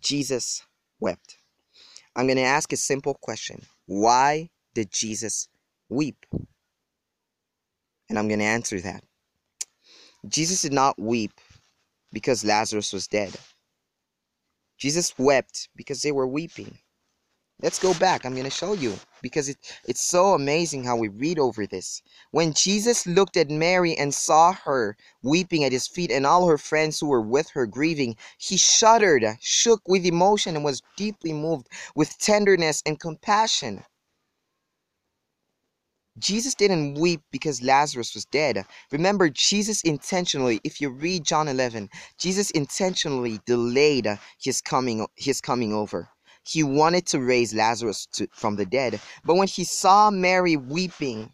Jesus 0.00 0.66
wept. 0.98 1.38
I'm 2.16 2.26
going 2.26 2.36
to 2.36 2.42
ask 2.42 2.72
a 2.72 2.76
simple 2.76 3.14
question 3.14 3.62
Why 3.86 4.50
did 4.74 4.90
Jesus 4.90 5.48
weep? 5.88 6.26
And 8.08 8.18
I'm 8.18 8.26
going 8.26 8.40
to 8.40 8.44
answer 8.44 8.80
that. 8.80 9.04
Jesus 10.26 10.62
did 10.62 10.72
not 10.72 11.00
weep 11.00 11.32
because 12.12 12.44
Lazarus 12.44 12.92
was 12.92 13.06
dead. 13.06 13.32
Jesus 14.82 15.16
wept 15.16 15.68
because 15.76 16.02
they 16.02 16.10
were 16.10 16.26
weeping. 16.26 16.76
Let's 17.62 17.78
go 17.78 17.94
back. 17.94 18.24
I'm 18.24 18.32
going 18.32 18.42
to 18.42 18.50
show 18.50 18.72
you 18.72 18.98
because 19.22 19.48
it, 19.48 19.56
it's 19.86 20.00
so 20.00 20.34
amazing 20.34 20.82
how 20.82 20.96
we 20.96 21.06
read 21.06 21.38
over 21.38 21.68
this. 21.68 22.02
When 22.32 22.52
Jesus 22.52 23.06
looked 23.06 23.36
at 23.36 23.48
Mary 23.48 23.94
and 23.96 24.12
saw 24.12 24.52
her 24.52 24.96
weeping 25.22 25.62
at 25.62 25.70
his 25.70 25.86
feet 25.86 26.10
and 26.10 26.26
all 26.26 26.48
her 26.48 26.58
friends 26.58 26.98
who 26.98 27.06
were 27.06 27.20
with 27.22 27.48
her 27.50 27.64
grieving, 27.64 28.16
he 28.38 28.56
shuddered, 28.56 29.24
shook 29.40 29.82
with 29.86 30.04
emotion, 30.04 30.56
and 30.56 30.64
was 30.64 30.82
deeply 30.96 31.32
moved 31.32 31.68
with 31.94 32.18
tenderness 32.18 32.82
and 32.84 32.98
compassion. 32.98 33.84
Jesus 36.18 36.54
didn't 36.54 36.94
weep 36.94 37.22
because 37.30 37.62
Lazarus 37.62 38.14
was 38.14 38.26
dead. 38.26 38.66
Remember, 38.90 39.30
Jesus 39.30 39.80
intentionally, 39.82 40.60
if 40.62 40.80
you 40.80 40.90
read 40.90 41.24
John 41.24 41.48
11, 41.48 41.88
Jesus 42.18 42.50
intentionally 42.50 43.40
delayed 43.46 44.06
uh, 44.06 44.16
his 44.38 44.60
coming 44.60 45.06
his 45.16 45.40
coming 45.40 45.72
over. 45.72 46.10
He 46.44 46.62
wanted 46.62 47.06
to 47.06 47.20
raise 47.20 47.54
Lazarus 47.54 48.06
to, 48.14 48.28
from 48.32 48.56
the 48.56 48.66
dead, 48.66 49.00
but 49.24 49.36
when 49.36 49.48
he 49.48 49.64
saw 49.64 50.10
Mary 50.10 50.56
weeping, 50.56 51.32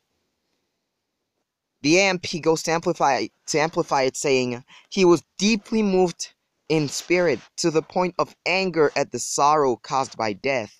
the 1.82 2.00
AMP 2.00 2.42
goes 2.42 2.62
to 2.64 2.72
amplify 2.72 3.26
to 3.46 3.58
amplify 3.58 4.02
it 4.02 4.16
saying, 4.16 4.64
he 4.90 5.04
was 5.04 5.22
deeply 5.38 5.82
moved 5.82 6.34
in 6.68 6.88
spirit 6.88 7.40
to 7.56 7.70
the 7.70 7.82
point 7.82 8.14
of 8.18 8.36
anger 8.46 8.92
at 8.94 9.10
the 9.10 9.18
sorrow 9.18 9.76
caused 9.76 10.16
by 10.16 10.32
death. 10.32 10.77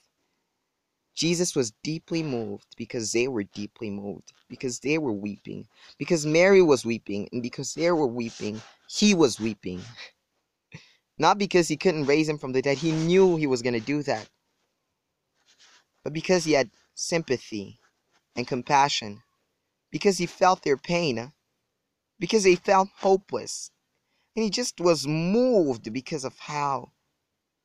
Jesus 1.19 1.57
was 1.57 1.73
deeply 1.83 2.23
moved 2.23 2.77
because 2.77 3.11
they 3.11 3.27
were 3.27 3.43
deeply 3.43 3.91
moved, 3.91 4.33
because 4.49 4.79
they 4.79 4.99
were 4.99 5.13
weeping, 5.13 5.67
because 5.99 6.25
Mary 6.25 6.63
was 6.63 6.85
weeping, 6.85 7.29
and 7.33 7.43
because 7.43 7.75
they 7.75 7.91
were 7.91 8.07
weeping, 8.07 8.63
he 8.89 9.15
was 9.15 9.41
weeping. 9.41 9.81
Not 11.19 11.37
because 11.37 11.67
he 11.67 11.77
couldn't 11.77 12.07
raise 12.07 12.29
him 12.29 12.39
from 12.39 12.53
the 12.53 12.63
dead, 12.63 12.79
he 12.79 12.93
knew 12.93 13.35
he 13.35 13.49
was 13.49 13.63
going 13.63 13.75
to 13.75 13.81
do 13.81 14.05
that, 14.05 14.29
but 16.05 16.13
because 16.13 16.45
he 16.45 16.53
had 16.53 16.71
sympathy 16.95 17.81
and 18.37 18.47
compassion, 18.47 19.21
because 19.91 20.19
he 20.19 20.27
felt 20.27 20.63
their 20.63 20.77
pain, 20.77 21.19
uh, 21.19 21.31
because 22.21 22.45
they 22.45 22.55
felt 22.55 22.91
hopeless, 22.95 23.73
and 24.37 24.45
he 24.45 24.51
just 24.51 24.81
was 24.81 25.05
moved 25.05 25.93
because 25.93 26.25
of 26.25 26.39
how 26.39 26.93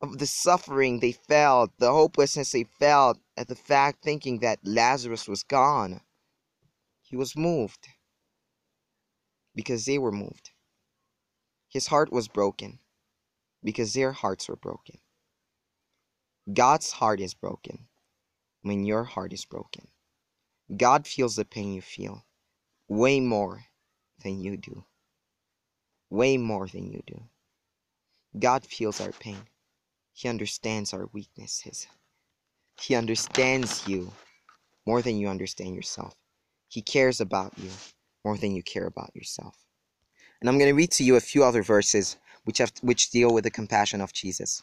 of 0.03 0.17
the 0.17 0.27
suffering 0.27 0.99
they 0.99 1.13
felt, 1.13 1.71
the 1.79 1.89
hopelessness 1.89 2.51
they 2.51 2.65
felt 2.65 3.19
at 3.37 3.47
the 3.47 3.55
fact 3.55 4.03
thinking 4.03 4.39
that 4.39 4.59
Lazarus 4.65 5.29
was 5.29 5.43
gone. 5.43 6.01
He 7.01 7.15
was 7.15 7.37
moved 7.37 7.87
because 9.55 9.85
they 9.85 9.97
were 9.97 10.11
moved. 10.11 10.51
His 11.69 11.87
heart 11.87 12.11
was 12.11 12.27
broken 12.27 12.79
because 13.63 13.93
their 13.93 14.11
hearts 14.11 14.49
were 14.49 14.57
broken. 14.57 14.99
God's 16.53 16.91
heart 16.91 17.21
is 17.21 17.33
broken 17.33 17.87
when 18.61 18.83
your 18.83 19.05
heart 19.05 19.31
is 19.31 19.45
broken. 19.45 19.87
God 20.75 21.07
feels 21.07 21.37
the 21.37 21.45
pain 21.45 21.71
you 21.71 21.81
feel 21.81 22.25
way 22.89 23.21
more 23.21 23.63
than 24.21 24.41
you 24.41 24.57
do. 24.57 24.83
Way 26.09 26.35
more 26.35 26.67
than 26.67 26.91
you 26.91 27.01
do. 27.07 27.23
God 28.37 28.65
feels 28.65 28.99
our 28.99 29.13
pain. 29.13 29.47
He 30.13 30.29
understands 30.29 30.93
our 30.93 31.09
weaknesses. 31.11 31.87
He 32.79 32.95
understands 32.95 33.87
you 33.87 34.13
more 34.85 35.01
than 35.01 35.17
you 35.17 35.27
understand 35.27 35.75
yourself. 35.75 36.15
He 36.67 36.81
cares 36.81 37.19
about 37.19 37.53
you 37.57 37.69
more 38.23 38.37
than 38.37 38.53
you 38.55 38.63
care 38.63 38.85
about 38.85 39.11
yourself. 39.15 39.57
And 40.39 40.49
I'm 40.49 40.57
going 40.57 40.69
to 40.69 40.75
read 40.75 40.91
to 40.91 41.03
you 41.03 41.15
a 41.15 41.21
few 41.21 41.43
other 41.43 41.63
verses 41.63 42.17
which 42.45 42.57
have 42.59 42.71
which 42.81 43.09
deal 43.09 43.33
with 43.33 43.43
the 43.43 43.51
compassion 43.51 44.01
of 44.01 44.13
Jesus. 44.13 44.61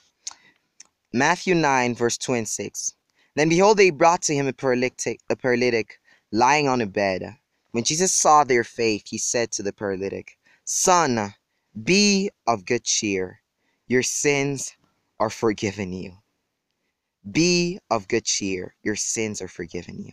Matthew 1.13 1.55
9 1.55 1.95
verse 1.95 2.17
2 2.19 2.35
and 2.35 2.49
6. 2.49 2.95
Then 3.35 3.49
behold 3.49 3.77
they 3.77 3.91
brought 3.91 4.23
to 4.23 4.35
him 4.35 4.47
a 4.47 4.53
paralytic, 4.53 5.21
a 5.31 5.37
paralytic 5.37 5.99
lying 6.31 6.69
on 6.69 6.81
a 6.81 6.87
bed. 6.87 7.37
When 7.73 7.85
Jesus 7.85 8.13
saw 8.13 8.45
their 8.45 8.65
faith, 8.65 9.05
he 9.09 9.19
said 9.19 9.53
to 9.53 9.63
the 9.63 9.73
paralytic, 9.73 10.37
Son, 10.65 11.35
be 11.83 12.31
of 12.47 12.65
good 12.65 12.85
cheer. 12.85 13.41
Your 13.87 14.03
sins 14.03 14.77
are 15.21 15.31
forgiven 15.31 15.93
you. 15.93 16.17
Be 17.31 17.79
of 17.91 18.09
good 18.09 18.25
cheer, 18.25 18.75
your 18.83 18.97
sins 18.97 19.43
are 19.43 19.49
forgiven 19.49 20.03
you. 20.03 20.13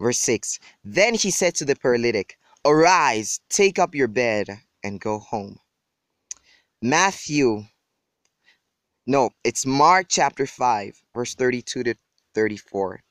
Verse 0.00 0.18
6 0.20 0.58
Then 0.82 1.14
he 1.14 1.30
said 1.30 1.54
to 1.56 1.66
the 1.66 1.76
paralytic, 1.76 2.38
Arise, 2.64 3.40
take 3.50 3.78
up 3.78 3.94
your 3.94 4.08
bed, 4.08 4.48
and 4.82 5.00
go 5.00 5.18
home. 5.18 5.58
Matthew, 6.80 7.64
no, 9.06 9.30
it's 9.44 9.66
Mark 9.66 10.06
chapter 10.08 10.46
5, 10.46 11.02
verse 11.14 11.34
32 11.34 11.84
to 11.84 11.94
34. 12.34 13.02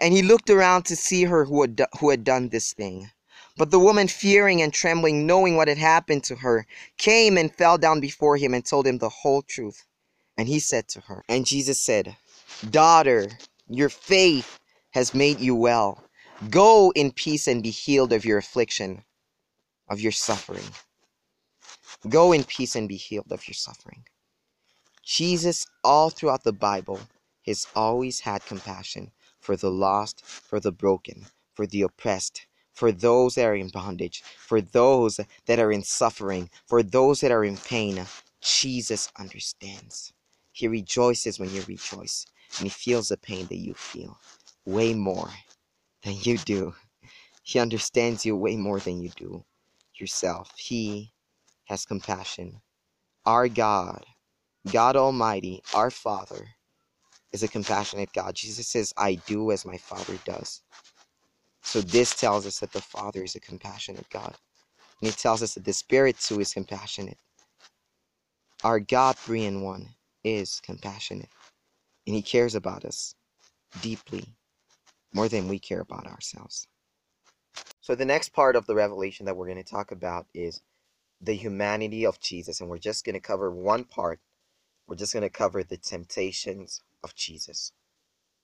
And 0.00 0.14
he 0.14 0.22
looked 0.22 0.48
around 0.48 0.84
to 0.84 0.96
see 0.96 1.24
her 1.24 1.44
who 1.44 1.62
had, 1.62 1.80
who 1.98 2.10
had 2.10 2.22
done 2.22 2.48
this 2.48 2.72
thing. 2.72 3.10
But 3.56 3.70
the 3.70 3.80
woman, 3.80 4.06
fearing 4.06 4.62
and 4.62 4.72
trembling, 4.72 5.26
knowing 5.26 5.56
what 5.56 5.68
had 5.68 5.78
happened 5.78 6.22
to 6.24 6.36
her, 6.36 6.66
came 6.98 7.36
and 7.36 7.54
fell 7.54 7.78
down 7.78 8.00
before 8.00 8.36
him 8.36 8.54
and 8.54 8.64
told 8.64 8.86
him 8.86 8.98
the 8.98 9.08
whole 9.08 9.42
truth. 9.42 9.84
And 10.38 10.48
he 10.48 10.58
said 10.60 10.88
to 10.88 11.00
her, 11.02 11.24
And 11.28 11.46
Jesus 11.46 11.80
said, 11.80 12.16
Daughter, 12.70 13.28
your 13.68 13.88
faith 13.88 14.58
has 14.90 15.14
made 15.14 15.40
you 15.40 15.54
well. 15.54 16.04
Go 16.50 16.92
in 16.94 17.12
peace 17.12 17.48
and 17.48 17.62
be 17.62 17.70
healed 17.70 18.12
of 18.12 18.24
your 18.24 18.38
affliction, 18.38 19.04
of 19.88 20.00
your 20.00 20.12
suffering. 20.12 20.64
Go 22.08 22.32
in 22.32 22.44
peace 22.44 22.76
and 22.76 22.88
be 22.88 22.96
healed 22.96 23.32
of 23.32 23.48
your 23.48 23.54
suffering. 23.54 24.04
Jesus, 25.02 25.66
all 25.84 26.10
throughout 26.10 26.44
the 26.44 26.52
Bible, 26.52 27.00
has 27.46 27.66
always 27.74 28.20
had 28.20 28.44
compassion 28.44 29.12
for 29.40 29.56
the 29.56 29.70
lost, 29.70 30.24
for 30.24 30.60
the 30.60 30.72
broken, 30.72 31.26
for 31.54 31.66
the 31.66 31.82
oppressed, 31.82 32.46
for 32.74 32.92
those 32.92 33.36
that 33.36 33.46
are 33.46 33.54
in 33.54 33.68
bondage, 33.68 34.22
for 34.22 34.60
those 34.60 35.20
that 35.46 35.58
are 35.58 35.72
in 35.72 35.82
suffering, 35.82 36.50
for 36.66 36.82
those 36.82 37.20
that 37.20 37.30
are 37.30 37.44
in 37.44 37.56
pain. 37.56 38.04
Jesus 38.42 39.10
understands. 39.18 40.12
He 40.56 40.68
rejoices 40.68 41.38
when 41.38 41.52
you 41.52 41.62
rejoice, 41.68 42.24
and 42.56 42.64
he 42.64 42.70
feels 42.70 43.10
the 43.10 43.18
pain 43.18 43.44
that 43.48 43.58
you 43.58 43.74
feel 43.74 44.18
way 44.64 44.94
more 44.94 45.28
than 46.02 46.14
you 46.22 46.38
do. 46.38 46.74
He 47.42 47.58
understands 47.58 48.24
you 48.24 48.34
way 48.34 48.56
more 48.56 48.80
than 48.80 49.02
you 49.02 49.10
do 49.10 49.44
yourself. 49.96 50.54
He 50.56 51.12
has 51.64 51.84
compassion. 51.84 52.62
Our 53.26 53.48
God, 53.48 54.06
God 54.72 54.96
Almighty, 54.96 55.62
our 55.74 55.90
Father, 55.90 56.48
is 57.32 57.42
a 57.42 57.48
compassionate 57.48 58.14
God. 58.14 58.34
Jesus 58.34 58.66
says, 58.66 58.94
I 58.96 59.16
do 59.26 59.50
as 59.50 59.66
my 59.66 59.76
Father 59.76 60.18
does. 60.24 60.62
So 61.60 61.82
this 61.82 62.14
tells 62.14 62.46
us 62.46 62.60
that 62.60 62.72
the 62.72 62.80
Father 62.80 63.22
is 63.22 63.34
a 63.34 63.40
compassionate 63.40 64.08
God. 64.08 64.34
And 65.02 65.10
it 65.10 65.18
tells 65.18 65.42
us 65.42 65.52
that 65.52 65.66
the 65.66 65.74
Spirit 65.74 66.18
too 66.18 66.40
is 66.40 66.54
compassionate. 66.54 67.18
Our 68.64 68.80
God, 68.80 69.18
three 69.18 69.44
in 69.44 69.60
one, 69.60 69.90
is 70.26 70.60
compassionate. 70.64 71.28
And 72.06 72.16
He 72.16 72.22
cares 72.22 72.54
about 72.54 72.84
us 72.84 73.14
deeply, 73.80 74.24
more 75.14 75.28
than 75.28 75.48
we 75.48 75.58
care 75.58 75.80
about 75.80 76.06
ourselves. 76.06 76.66
So 77.80 77.94
the 77.94 78.04
next 78.04 78.30
part 78.30 78.56
of 78.56 78.66
the 78.66 78.74
revelation 78.74 79.26
that 79.26 79.36
we're 79.36 79.46
going 79.46 79.62
to 79.62 79.70
talk 79.70 79.92
about 79.92 80.26
is 80.34 80.60
the 81.20 81.34
humanity 81.34 82.04
of 82.04 82.18
Jesus. 82.20 82.60
And 82.60 82.68
we're 82.68 82.78
just 82.78 83.04
going 83.04 83.14
to 83.14 83.20
cover 83.20 83.50
one 83.50 83.84
part. 83.84 84.18
We're 84.88 84.96
just 84.96 85.12
going 85.12 85.22
to 85.22 85.30
cover 85.30 85.62
the 85.62 85.76
temptations 85.76 86.82
of 87.04 87.14
Jesus. 87.14 87.72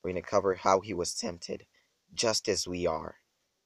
We're 0.02 0.12
going 0.12 0.22
to 0.22 0.28
cover 0.28 0.54
how 0.54 0.80
he 0.80 0.94
was 0.94 1.14
tempted, 1.14 1.66
just 2.14 2.48
as 2.48 2.68
we 2.68 2.86
are, 2.86 3.16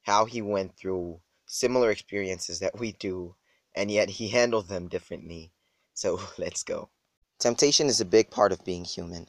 how 0.03 0.25
he 0.25 0.41
went 0.43 0.77
through 0.77 1.21
similar 1.47 1.91
experiences 1.91 2.59
that 2.61 2.79
we 2.79 2.93
do, 2.93 3.37
and 3.75 3.91
yet 3.91 4.09
he 4.11 4.29
handled 4.29 4.69
them 4.69 4.89
differently. 4.89 5.53
So 5.95 6.21
let's 6.39 6.63
go. 6.63 6.91
Temptation 7.39 7.89
is 7.89 8.01
a 8.01 8.07
big 8.07 8.31
part 8.31 8.51
of 8.51 8.65
being 8.65 8.85
human. 8.85 9.29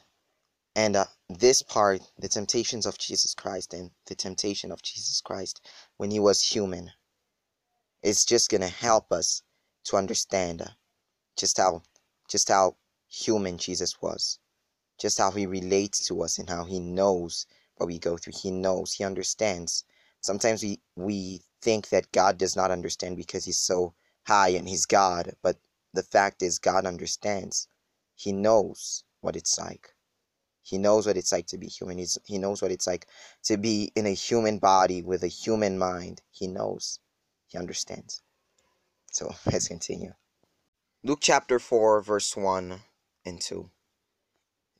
And 0.74 0.96
uh, 0.96 1.04
this 1.28 1.60
part, 1.60 2.00
the 2.18 2.28
temptations 2.28 2.86
of 2.86 2.96
Jesus 2.96 3.34
Christ 3.34 3.74
and 3.74 3.90
the 4.06 4.14
temptation 4.14 4.72
of 4.72 4.80
Jesus 4.80 5.20
Christ 5.20 5.60
when 5.98 6.10
he 6.10 6.18
was 6.18 6.42
human, 6.42 6.92
is 8.02 8.24
just 8.24 8.48
going 8.48 8.62
to 8.62 8.68
help 8.68 9.12
us 9.12 9.42
to 9.84 9.96
understand 9.96 10.62
uh, 10.62 10.68
just 11.36 11.58
how 11.58 11.82
just 12.30 12.48
how 12.48 12.76
human 13.08 13.58
Jesus 13.58 14.00
was, 14.00 14.38
just 14.98 15.18
how 15.18 15.30
he 15.30 15.46
relates 15.46 16.06
to 16.06 16.22
us 16.22 16.38
and 16.38 16.48
how 16.48 16.64
he 16.64 16.80
knows 16.80 17.46
what 17.76 17.88
we 17.88 17.98
go 17.98 18.16
through. 18.16 18.34
He 18.40 18.50
knows, 18.50 18.94
he 18.94 19.04
understands. 19.04 19.84
Sometimes 20.22 20.62
we 20.62 20.80
we 20.96 21.42
think 21.60 21.90
that 21.90 22.12
God 22.12 22.38
does 22.38 22.56
not 22.56 22.70
understand 22.70 23.18
because 23.18 23.44
he's 23.44 23.60
so 23.60 23.92
high 24.26 24.50
and 24.50 24.66
he's 24.66 24.86
God, 24.86 25.34
but 25.42 25.58
the 25.92 26.02
fact 26.02 26.42
is 26.42 26.58
God 26.58 26.86
understands. 26.86 27.68
He 28.18 28.32
knows 28.32 29.04
what 29.20 29.36
it's 29.36 29.56
like. 29.58 29.94
He 30.62 30.76
knows 30.76 31.06
what 31.06 31.16
it's 31.16 31.30
like 31.30 31.46
to 31.46 31.56
be 31.56 31.68
human. 31.68 31.98
He's, 31.98 32.18
he 32.24 32.36
knows 32.36 32.60
what 32.60 32.72
it's 32.72 32.86
like 32.86 33.06
to 33.44 33.56
be 33.56 33.92
in 33.94 34.06
a 34.06 34.12
human 34.12 34.58
body 34.58 35.02
with 35.02 35.22
a 35.22 35.28
human 35.28 35.78
mind. 35.78 36.20
He 36.32 36.48
knows. 36.48 36.98
He 37.46 37.56
understands. 37.56 38.20
So 39.12 39.32
let's 39.46 39.68
continue. 39.68 40.14
Luke 41.04 41.20
chapter 41.22 41.60
4, 41.60 42.02
verse 42.02 42.36
1 42.36 42.80
and 43.24 43.40
2. 43.40 43.70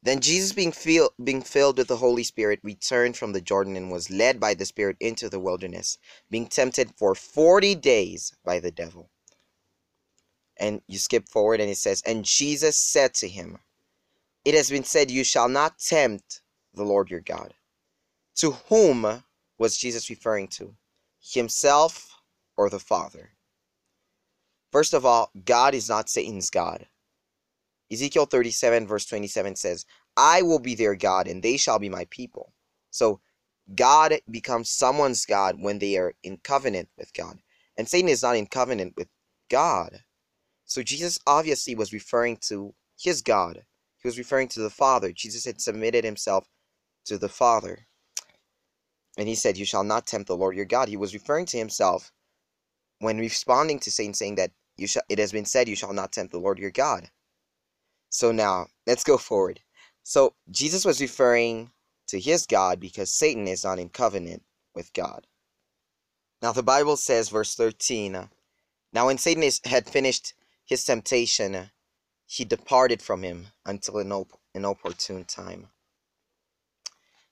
Then 0.03 0.21
Jesus, 0.21 0.53
being, 0.53 0.73
feel, 0.73 1.11
being 1.23 1.43
filled 1.43 1.79
with 1.79 1.87
the 1.87 1.99
Holy 1.99 2.25
Spirit, 2.25 2.59
returned 2.65 3.17
from 3.17 3.33
the 3.33 3.41
Jordan 3.41 3.77
and 3.77 3.91
was 3.91 4.11
led 4.11 4.41
by 4.41 4.55
the 4.55 4.67
Spirit 4.67 4.97
into 4.99 5.29
the 5.29 5.41
wilderness, 5.41 5.97
being 6.29 6.49
tempted 6.49 6.93
for 6.97 7.15
40 7.15 7.77
days 7.77 8.35
by 8.45 8.59
the 8.59 8.73
devil. 8.73 9.11
And 10.59 10.83
you 10.87 10.99
skip 10.99 11.29
forward 11.29 11.61
and 11.61 11.71
it 11.71 11.79
says, 11.79 12.03
And 12.05 12.25
Jesus 12.25 12.77
said 12.77 13.15
to 13.15 13.29
him, 13.29 13.59
It 14.45 14.55
has 14.55 14.71
been 14.71 14.85
said, 14.85 15.11
You 15.11 15.25
shall 15.25 15.49
not 15.49 15.79
tempt 15.79 16.43
the 16.75 16.85
Lord 16.85 17.11
your 17.11 17.21
God. 17.21 17.55
To 18.37 18.53
whom 18.69 19.23
was 19.59 19.77
Jesus 19.77 20.11
referring 20.11 20.49
to? 20.49 20.75
Himself 21.21 22.21
or 22.57 22.71
the 22.71 22.79
Father? 22.79 23.31
First 24.71 24.95
of 24.95 25.07
all, 25.07 25.31
God 25.45 25.75
is 25.75 25.89
not 25.89 26.11
Satan's 26.11 26.51
God. 26.51 26.87
Ezekiel 27.91 28.27
37, 28.27 28.87
verse 28.87 29.07
27 29.07 29.57
says, 29.57 29.87
I 30.17 30.43
will 30.43 30.59
be 30.59 30.75
their 30.75 30.95
God, 30.95 31.27
and 31.27 31.43
they 31.43 31.57
shall 31.57 31.79
be 31.79 31.89
my 31.89 32.07
people. 32.11 32.53
So, 32.91 33.21
God 33.75 34.15
becomes 34.31 34.71
someone's 34.71 35.27
God 35.27 35.61
when 35.61 35.79
they 35.79 35.97
are 35.97 36.15
in 36.23 36.39
covenant 36.39 36.89
with 36.97 37.13
God. 37.13 37.39
And 37.77 37.89
Satan 37.89 38.09
is 38.09 38.23
not 38.23 38.37
in 38.37 38.47
covenant 38.47 38.95
with 38.97 39.09
God. 39.51 40.03
So, 40.69 40.83
Jesus 40.83 41.19
obviously 41.27 41.75
was 41.75 41.95
referring 41.95 42.37
to 42.49 42.75
his 43.01 43.23
God. 43.23 43.65
He 44.03 44.07
was 44.07 44.19
referring 44.19 44.49
to 44.49 44.61
the 44.61 44.71
Father. 44.71 45.13
Jesus 45.13 45.47
had 45.47 45.63
submitted 45.63 46.05
himself 46.05 46.47
to 47.07 47.17
the 47.17 47.29
Father. 47.29 47.87
And 49.17 49.27
he 49.27 49.35
said, 49.35 49.57
You 49.57 49.65
shall 49.65 49.83
not 49.83 50.07
tempt 50.07 50.29
the 50.29 50.37
Lord 50.37 50.55
your 50.55 50.67
God. 50.67 50.89
He 50.89 50.99
was 50.99 51.15
referring 51.15 51.47
to 51.47 51.59
himself 51.59 52.13
when 52.99 53.19
responding 53.19 53.79
to 53.81 53.91
Satan, 53.91 54.13
saying 54.13 54.35
that 54.35 54.53
you 54.77 54.87
shall, 54.87 55.03
it 55.09 55.19
has 55.19 55.33
been 55.33 55.47
said, 55.47 55.69
You 55.69 55.75
shall 55.75 55.95
not 55.95 56.13
tempt 56.13 56.33
the 56.33 56.39
Lord 56.39 56.59
your 56.59 56.71
God. 56.71 57.09
So 58.11 58.31
now, 58.31 58.67
let's 58.87 59.05
go 59.05 59.17
forward. 59.17 59.61
So, 60.03 60.35
Jesus 60.51 60.85
was 60.85 61.01
referring 61.01 61.71
to 62.09 62.21
his 62.21 62.47
God 62.47 62.79
because 62.79 63.11
Satan 63.11 63.49
is 63.49 63.65
not 63.65 63.79
in 63.79 63.89
covenant 63.89 64.43
with 64.75 64.93
God. 64.93 65.27
Now, 66.43 66.53
the 66.53 66.63
Bible 66.63 66.97
says, 66.97 67.31
verse 67.31 67.55
13 67.55 68.29
Now, 68.93 69.07
when 69.07 69.19
Satan 69.19 69.43
is, 69.43 69.61
had 69.65 69.89
finished 69.89 70.35
his 70.69 70.85
temptation, 70.85 71.71
he 72.27 72.45
departed 72.45 73.01
from 73.01 73.23
him 73.23 73.47
until 73.65 73.99
an, 73.99 74.13
op- 74.13 74.39
an 74.55 74.67
opportune 74.67 75.25
time. 75.25 75.69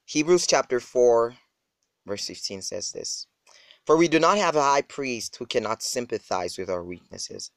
Hebrews 0.05 0.47
chapter 0.47 0.79
4, 0.79 1.35
verse 2.07 2.25
15 2.25 2.63
says 2.63 2.91
this 2.91 3.27
For 3.85 3.95
we 3.95 4.07
do 4.07 4.19
not 4.19 4.39
have 4.39 4.55
a 4.55 4.61
high 4.61 4.81
priest 4.81 5.35
who 5.35 5.45
cannot 5.45 5.83
sympathize 5.83 6.57
with 6.57 6.67
our 6.67 6.83
weaknesses, 6.83 7.51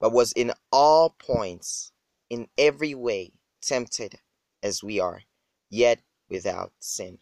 but 0.00 0.12
was 0.12 0.32
in 0.32 0.52
all 0.72 1.10
points 1.10 1.92
in 2.30 2.48
every 2.56 2.94
way 2.94 3.32
tempted 3.60 4.20
as 4.62 4.82
we 4.82 4.98
are, 4.98 5.22
yet 5.68 6.00
without 6.30 6.72
sin. 6.78 7.18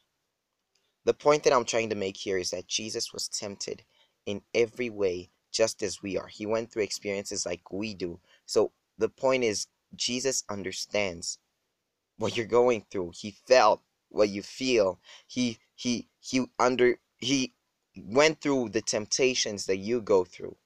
The 1.04 1.14
point 1.14 1.42
that 1.42 1.52
I'm 1.52 1.64
trying 1.64 1.90
to 1.90 1.96
make 1.96 2.16
here 2.16 2.38
is 2.38 2.50
that 2.50 2.68
Jesus 2.68 3.12
was 3.12 3.28
tempted 3.28 3.82
in 4.24 4.42
every 4.54 4.88
way 4.88 5.30
just 5.54 5.82
as 5.82 6.02
we 6.02 6.18
are. 6.18 6.26
He 6.26 6.44
went 6.44 6.70
through 6.70 6.82
experiences 6.82 7.46
like 7.46 7.72
we 7.72 7.94
do. 7.94 8.20
So 8.44 8.72
the 8.98 9.08
point 9.08 9.44
is, 9.44 9.68
Jesus 9.96 10.44
understands 10.50 11.38
what 12.18 12.36
you're 12.36 12.46
going 12.46 12.84
through. 12.90 13.12
He 13.14 13.30
felt 13.30 13.80
what 14.10 14.28
you 14.28 14.42
feel. 14.42 14.98
He 15.26 15.58
he 15.74 16.08
he 16.20 16.46
under 16.58 16.98
he 17.18 17.54
went 17.96 18.40
through 18.40 18.70
the 18.70 18.82
temptations 18.82 19.66
that 19.66 19.78
you 19.78 20.00
go 20.00 20.24
through. 20.24 20.56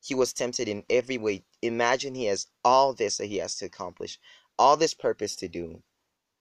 He 0.00 0.14
was 0.14 0.32
tempted 0.32 0.68
in 0.68 0.84
every 0.88 1.18
way. 1.18 1.42
Imagine 1.62 2.14
he 2.14 2.26
has 2.26 2.46
all 2.64 2.94
this 2.94 3.16
that 3.16 3.26
he 3.26 3.38
has 3.38 3.56
to 3.56 3.66
accomplish, 3.66 4.18
all 4.58 4.76
this 4.76 4.94
purpose 4.94 5.34
to 5.36 5.48
do. 5.48 5.82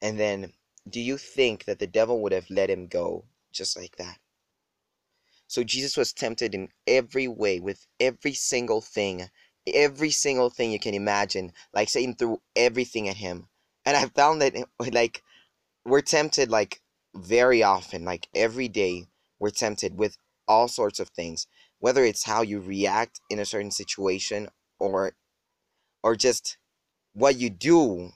And 0.01 0.19
then, 0.19 0.53
do 0.87 1.01
you 1.01 1.17
think 1.17 1.65
that 1.65 1.79
the 1.79 1.87
devil 1.87 2.21
would 2.21 2.31
have 2.31 2.49
let 2.51 2.69
him 2.69 2.85
go 2.85 3.25
just 3.51 3.75
like 3.75 3.95
that? 3.97 4.19
So, 5.47 5.63
Jesus 5.63 5.97
was 5.97 6.13
tempted 6.13 6.55
in 6.55 6.69
every 6.87 7.27
way, 7.27 7.59
with 7.59 7.85
every 7.99 8.33
single 8.33 8.81
thing, 8.81 9.29
every 9.71 10.11
single 10.11 10.49
thing 10.49 10.71
you 10.71 10.79
can 10.79 10.93
imagine. 10.93 11.53
Like 11.73 11.89
Satan 11.89 12.15
threw 12.15 12.41
everything 12.55 13.09
at 13.09 13.17
him. 13.17 13.47
And 13.85 13.95
I 13.95 14.05
found 14.07 14.41
that, 14.41 14.53
like, 14.93 15.21
we're 15.85 16.01
tempted, 16.01 16.49
like, 16.49 16.81
very 17.15 17.63
often, 17.63 18.03
like, 18.05 18.27
every 18.33 18.67
day, 18.67 19.05
we're 19.39 19.51
tempted 19.51 19.97
with 19.97 20.17
all 20.47 20.67
sorts 20.67 20.99
of 20.99 21.09
things 21.09 21.47
whether 21.79 22.03
it's 22.03 22.23
how 22.23 22.41
you 22.41 22.59
react 22.59 23.21
in 23.29 23.39
a 23.39 23.45
certain 23.45 23.71
situation 23.71 24.47
or 24.79 25.13
or 26.03 26.15
just 26.15 26.57
what 27.13 27.37
you 27.37 27.49
do 27.49 28.09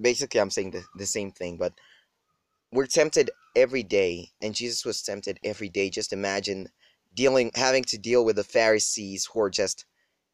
basically 0.00 0.40
i'm 0.40 0.50
saying 0.50 0.70
the, 0.70 0.82
the 0.96 1.06
same 1.06 1.30
thing 1.30 1.56
but 1.56 1.72
we're 2.72 2.86
tempted 2.86 3.30
every 3.54 3.82
day 3.82 4.30
and 4.40 4.54
jesus 4.54 4.84
was 4.84 5.02
tempted 5.02 5.38
every 5.44 5.68
day 5.68 5.90
just 5.90 6.12
imagine 6.12 6.68
dealing 7.14 7.50
having 7.54 7.84
to 7.84 7.98
deal 7.98 8.24
with 8.24 8.36
the 8.36 8.44
pharisees 8.44 9.26
who 9.26 9.40
are 9.40 9.50
just 9.50 9.84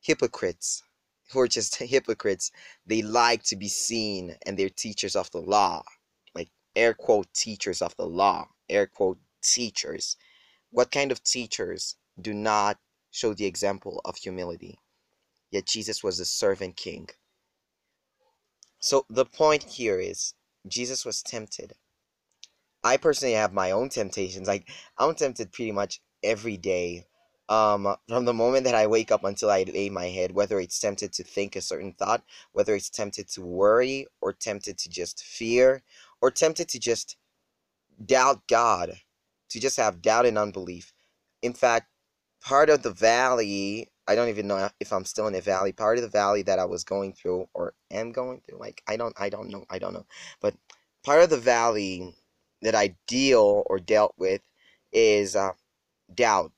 hypocrites 0.01 0.83
who 1.33 1.41
are 1.41 1.49
just 1.49 1.77
hypocrites 1.95 2.51
they 2.87 3.03
like 3.03 3.43
to 3.43 3.57
be 3.57 3.69
seen 3.69 4.37
and 4.47 4.59
they're 4.59 4.69
teachers 4.69 5.17
of 5.17 5.31
the 5.33 5.41
law 5.41 5.83
like 6.35 6.51
air 6.77 6.95
quote 6.95 7.33
teachers 7.35 7.83
of 7.83 7.97
the 7.97 8.07
law, 8.07 8.49
air 8.69 8.87
quote 8.87 9.19
teachers. 9.43 10.17
What 10.71 10.91
kind 10.93 11.11
of 11.11 11.23
teachers 11.25 11.97
do 12.21 12.33
not 12.33 12.79
show 13.11 13.35
the 13.35 13.47
example 13.47 14.01
of 14.05 14.17
humility? 14.17 14.79
Yet 15.51 15.67
Jesus 15.67 16.05
was 16.05 16.21
a 16.21 16.25
servant 16.25 16.77
king. 16.77 17.09
So 18.81 19.07
the 19.11 19.25
point 19.25 19.65
here 19.65 19.99
is 19.99 20.35
Jesus 20.67 21.05
was 21.05 21.23
tempted. 21.23 21.73
I 22.85 22.97
personally 22.97 23.35
have 23.35 23.53
my 23.53 23.71
own 23.73 23.89
temptations. 23.89 24.49
Like 24.49 24.69
I'm 24.99 25.15
tempted 25.15 25.53
pretty 25.53 25.73
much 25.73 26.01
every 26.23 26.57
day. 26.57 27.05
Um, 27.49 27.97
from 28.09 28.27
the 28.27 28.35
moment 28.35 28.65
that 28.65 28.75
I 28.75 28.87
wake 28.87 29.11
up 29.11 29.25
until 29.25 29.51
I 29.51 29.63
lay 29.63 29.89
my 29.89 30.07
head, 30.07 30.33
whether 30.33 30.61
it's 30.61 30.79
tempted 30.79 31.15
to 31.15 31.25
think 31.25 31.57
a 31.57 31.63
certain 31.63 31.95
thought, 31.95 32.23
whether 32.53 32.75
it's 32.75 32.91
tempted 32.91 33.29
to 33.31 33.43
worry, 33.43 34.07
or 34.21 34.35
tempted 34.35 34.77
to 34.79 34.91
just 34.91 35.25
fear, 35.25 35.83
or 36.21 36.31
tempted 36.31 36.69
to 36.69 36.79
just 36.79 37.17
doubt 38.05 38.47
God, 38.49 39.01
to 39.51 39.61
just 39.61 39.79
have 39.79 40.03
doubt 40.03 40.27
and 40.27 40.37
unbelief. 40.37 40.93
In 41.41 41.55
fact, 41.55 41.87
part 42.43 42.69
of 42.69 42.83
the 42.83 42.91
valley, 42.93 43.89
I 44.07 44.15
don't 44.15 44.29
even 44.29 44.47
know 44.47 44.69
if 44.79 44.93
I'm 44.93 45.07
still 45.07 45.27
in 45.27 45.33
the 45.33 45.41
valley, 45.41 45.73
part 45.73 45.97
of 45.99 46.03
the 46.03 46.11
valley 46.11 46.43
that 46.43 46.59
I 46.59 46.67
was 46.67 46.85
going 46.85 47.15
through 47.15 47.49
or 47.55 47.75
am 47.91 48.13
going 48.13 48.43
through, 48.43 48.59
like 48.59 48.83
I 48.87 48.97
don't 48.97 49.15
I 49.19 49.31
don't 49.31 49.49
know, 49.49 49.65
I 49.71 49.79
don't 49.79 49.95
know. 49.95 50.07
But 50.41 50.55
part 51.05 51.23
of 51.23 51.31
the 51.31 51.39
valley 51.39 52.15
that 52.63 52.75
I 52.75 52.97
deal 53.07 53.63
or 53.67 53.79
dealt 53.79 54.15
with 54.19 54.43
is 54.93 55.37
uh, 55.37 55.53
doubt. 56.13 56.53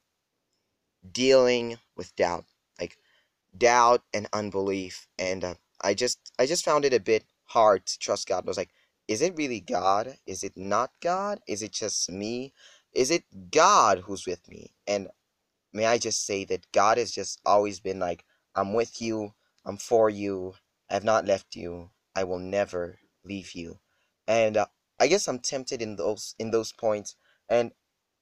Dealing 1.13 1.79
with 1.97 2.15
doubt, 2.15 2.45
like 2.79 2.99
doubt 3.57 4.03
and 4.13 4.29
unbelief, 4.35 5.09
and 5.19 5.43
uh, 5.43 5.55
I 5.81 5.95
just 5.95 6.19
I 6.39 6.45
just 6.45 6.65
found 6.65 6.85
it 6.85 6.93
a 6.93 7.01
bit 7.01 7.25
hard 7.47 7.87
to 7.87 7.99
trust 7.99 8.29
God. 8.29 8.45
I 8.45 8.51
was 8.51 8.59
like, 8.59 8.71
is 9.09 9.23
it 9.23 9.37
really 9.37 9.61
God? 9.61 10.19
Is 10.27 10.45
it 10.45 10.57
not 10.57 10.91
God? 11.01 11.41
Is 11.49 11.63
it 11.63 11.73
just 11.73 12.11
me? 12.11 12.53
Is 12.93 13.11
it 13.11 13.25
God 13.51 14.01
who's 14.01 14.27
with 14.27 14.47
me? 14.49 14.73
And 14.87 15.09
may 15.73 15.87
I 15.87 15.99
just 15.99 16.25
say 16.27 16.45
that 16.45 16.71
God 16.73 16.99
has 16.99 17.11
just 17.11 17.41
always 17.47 17.81
been 17.81 17.99
like, 17.99 18.25
I'm 18.55 18.73
with 18.73 19.01
you, 19.01 19.35
I'm 19.65 19.79
for 19.79 20.11
you, 20.11 20.55
I 20.91 20.95
have 20.95 21.05
not 21.05 21.27
left 21.27 21.57
you, 21.57 21.91
I 22.15 22.25
will 22.25 22.39
never 22.39 22.99
leave 23.25 23.53
you. 23.53 23.79
And 24.27 24.57
uh, 24.57 24.67
I 25.01 25.07
guess 25.09 25.27
I'm 25.29 25.39
tempted 25.41 25.81
in 25.83 25.97
those 25.97 26.35
in 26.39 26.51
those 26.51 26.73
points, 26.73 27.17
and 27.49 27.73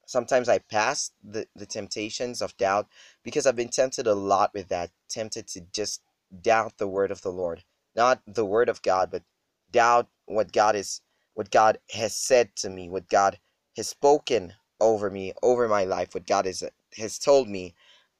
sometimes 0.07 0.47
I 0.49 0.59
pass 0.59 1.11
the 1.23 1.47
the 1.55 1.65
temptations 1.65 2.41
of 2.41 2.57
doubt 2.57 2.87
because 3.23 3.45
I've 3.45 3.57
been 3.57 3.69
tempted 3.69 4.07
a 4.07 4.15
lot 4.15 4.53
with 4.53 4.69
that, 4.69 4.91
tempted 5.09 5.47
to 5.49 5.61
just 5.73 6.01
doubt 6.41 6.77
the 6.77 6.87
word 6.87 7.11
of 7.11 7.21
the 7.21 7.31
Lord, 7.31 7.63
not 7.95 8.21
the 8.25 8.45
word 8.45 8.69
of 8.69 8.81
God, 8.81 9.11
but 9.11 9.23
doubt 9.71 10.07
what 10.25 10.53
God 10.53 10.75
is, 10.77 11.01
what 11.33 11.51
God 11.51 11.79
has 11.91 12.15
said 12.15 12.55
to 12.57 12.69
me, 12.69 12.89
what 12.89 13.09
God 13.09 13.39
has 13.75 13.89
spoken 13.89 14.53
over 14.79 15.09
me, 15.09 15.33
over 15.43 15.67
my 15.67 15.83
life, 15.83 16.13
what 16.13 16.25
God 16.27 16.45
has 16.45 16.63
has 16.97 17.19
told 17.19 17.49
me, 17.49 17.75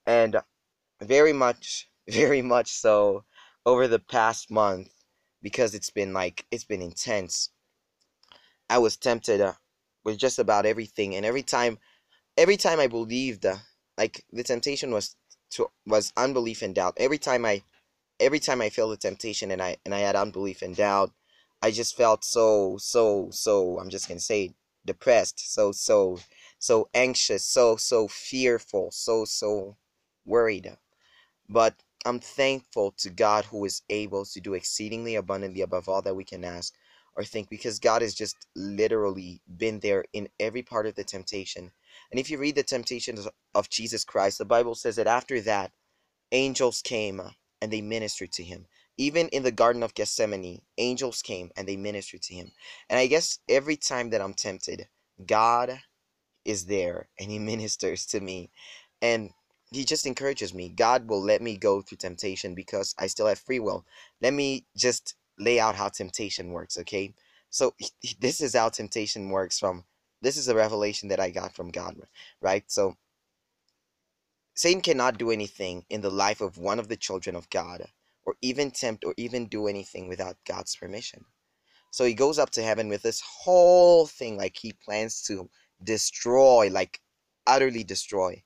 and 0.06 0.36
very 1.02 1.34
much, 1.34 1.90
very 2.10 2.42
much 2.42 2.72
so 2.72 3.24
over 3.66 3.88
the 3.88 4.00
past 4.00 4.52
month 4.52 4.90
because 5.42 5.74
it's 5.74 5.92
been 5.92 6.14
like 6.14 6.46
it's 6.52 6.66
been 6.66 6.82
intense 6.82 7.52
I 8.70 8.78
was 8.78 8.98
tempted 8.98 9.42
uh, 9.42 9.54
with 10.04 10.18
just 10.18 10.40
about 10.40 10.66
everything, 10.66 11.16
and 11.16 11.26
every 11.26 11.44
time, 11.44 11.80
every 12.38 12.58
time 12.58 12.80
I 12.80 12.88
believed, 12.88 13.46
uh, 13.46 13.58
like 13.98 14.24
the 14.32 14.44
temptation 14.44 14.92
was 14.92 15.16
to 15.52 15.70
was 15.86 16.14
unbelief 16.16 16.62
and 16.62 16.76
doubt. 16.76 16.96
Every 16.98 17.18
time 17.18 17.46
I, 17.46 17.64
every 18.20 18.40
time 18.40 18.62
I 18.62 18.70
felt 18.70 18.92
the 18.92 18.98
temptation 18.98 19.52
and 19.52 19.62
I 19.62 19.78
and 19.86 19.94
I 19.96 20.00
had 20.00 20.16
unbelief 20.16 20.62
and 20.62 20.76
doubt, 20.76 21.12
I 21.62 21.72
just 21.72 21.98
felt 21.98 22.24
so 22.24 22.78
so 22.80 23.30
so. 23.32 23.80
I'm 23.80 23.90
just 23.90 24.08
gonna 24.08 24.20
say 24.20 24.54
depressed, 24.86 25.54
so 25.54 25.72
so 25.72 26.20
so 26.60 26.90
anxious, 26.94 27.44
so 27.46 27.76
so 27.78 28.08
fearful, 28.08 28.92
so 28.92 29.26
so 29.26 29.78
worried. 30.26 30.78
But 31.50 31.76
I'm 32.06 32.20
thankful 32.20 32.92
to 33.00 33.10
God 33.10 33.46
who 33.46 33.66
is 33.66 33.82
able 33.90 34.26
to 34.26 34.40
do 34.40 34.54
exceedingly 34.54 35.16
abundantly 35.16 35.62
above 35.62 35.90
all 35.90 36.02
that 36.04 36.16
we 36.16 36.24
can 36.24 36.46
ask 36.46 36.74
or 37.16 37.24
think 37.24 37.50
because 37.50 37.80
God 37.80 38.02
has 38.02 38.14
just 38.14 38.48
literally 38.56 39.42
been 39.58 39.80
there 39.80 40.06
in 40.14 40.30
every 40.40 40.64
part 40.64 40.86
of 40.86 40.96
the 40.96 41.04
temptation. 41.04 41.72
And 42.12 42.20
if 42.20 42.30
you 42.30 42.38
read 42.38 42.56
the 42.56 42.64
temptations 42.64 43.28
of 43.56 43.70
Jesus 43.70 44.04
Christ, 44.06 44.38
the 44.38 44.46
Bible 44.46 44.76
says 44.76 44.96
that 44.96 45.08
after 45.08 45.42
that, 45.42 45.72
angels 46.32 46.82
came 46.82 47.22
and 47.62 47.72
they 47.72 47.82
ministered 47.82 48.32
to 48.34 48.44
him. 48.44 48.68
Even 48.98 49.30
in 49.30 49.44
the 49.44 49.52
Garden 49.52 49.84
of 49.84 49.94
Gethsemane, 49.94 50.62
angels 50.78 51.22
came 51.22 51.52
and 51.56 51.68
they 51.68 51.78
ministered 51.78 52.22
to 52.24 52.34
him. 52.34 52.52
And 52.90 53.00
I 53.00 53.08
guess 53.08 53.40
every 53.48 53.78
time 53.78 54.10
that 54.10 54.22
I'm 54.22 54.34
tempted, 54.34 54.88
God 55.26 55.80
is 56.46 56.66
there 56.66 57.08
and 57.20 57.32
he 57.32 57.40
ministers 57.52 58.06
to 58.08 58.20
me. 58.20 58.52
And 59.02 59.32
he 59.72 59.86
just 59.86 60.06
encourages 60.06 60.54
me. 60.54 60.70
God 60.70 61.08
will 61.08 61.22
let 61.22 61.42
me 61.42 61.56
go 61.56 61.82
through 61.82 62.00
temptation 62.00 62.56
because 62.56 62.96
I 62.98 63.08
still 63.08 63.28
have 63.28 63.40
free 63.40 63.60
will. 63.60 63.86
Let 64.22 64.34
me 64.34 64.66
just 64.76 65.16
lay 65.40 65.60
out 65.60 65.76
how 65.76 65.90
temptation 65.90 66.52
works, 66.52 66.78
okay? 66.78 67.14
So 67.50 67.74
this 68.20 68.42
is 68.42 68.56
how 68.56 68.70
temptation 68.70 69.30
works 69.30 69.60
from 69.60 69.86
this 70.22 70.38
is 70.38 70.50
a 70.50 70.56
revelation 70.56 71.10
that 71.10 71.20
I 71.20 71.30
got 71.30 71.56
from 71.56 71.72
God, 71.72 71.96
right? 72.42 72.64
So 72.68 72.98
Satan 74.54 74.82
cannot 74.82 75.18
do 75.18 75.32
anything 75.32 75.86
in 75.90 76.02
the 76.02 76.10
life 76.10 76.42
of 76.42 76.58
one 76.58 76.80
of 76.80 76.90
the 76.90 76.98
children 76.98 77.36
of 77.36 77.50
God 77.50 77.86
or 78.26 78.36
even 78.42 78.72
tempt 78.72 79.06
or 79.06 79.14
even 79.16 79.48
do 79.48 79.68
anything 79.68 80.10
without 80.10 80.36
God's 80.46 80.76
permission. 80.76 81.24
So 81.92 82.04
he 82.04 82.14
goes 82.14 82.38
up 82.38 82.50
to 82.52 82.62
heaven 82.62 82.90
with 82.90 83.02
this 83.02 83.22
whole 83.22 84.06
thing 84.06 84.38
like 84.38 84.58
he 84.58 84.74
plans 84.74 85.22
to 85.24 85.50
destroy, 85.84 86.70
like 86.70 87.00
utterly 87.48 87.84
destroy 87.84 88.44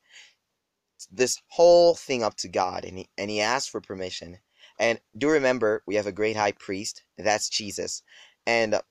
this 1.12 1.42
whole 1.50 1.96
thing 1.96 2.24
up 2.24 2.36
to 2.38 2.48
God 2.48 2.86
and 2.86 3.00
he, 3.00 3.10
and 3.18 3.30
he 3.30 3.42
asks 3.42 3.70
for 3.70 3.82
permission 3.82 4.38
and 4.80 5.00
do 5.18 5.30
remember, 5.30 5.84
we 5.86 5.96
have 5.96 6.08
a 6.08 6.12
great 6.12 6.36
high 6.36 6.54
priest, 6.54 7.04
that's 7.18 7.50
Jesus. 7.50 8.04
And 8.46 8.76
uh, 8.76 8.82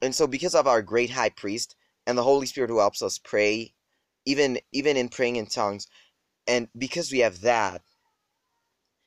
and 0.00 0.14
so 0.14 0.26
because 0.26 0.54
of 0.54 0.66
our 0.66 0.82
great 0.82 1.10
high 1.10 1.30
priest 1.30 1.76
and 2.06 2.18
the 2.18 2.22
Holy 2.22 2.46
Spirit 2.46 2.70
who 2.70 2.78
helps 2.78 3.02
us 3.02 3.18
pray, 3.18 3.74
even 4.24 4.58
even 4.72 4.96
in 4.96 5.08
praying 5.08 5.36
in 5.36 5.46
tongues, 5.46 5.86
and 6.46 6.68
because 6.76 7.12
we 7.12 7.20
have 7.20 7.40
that, 7.42 7.82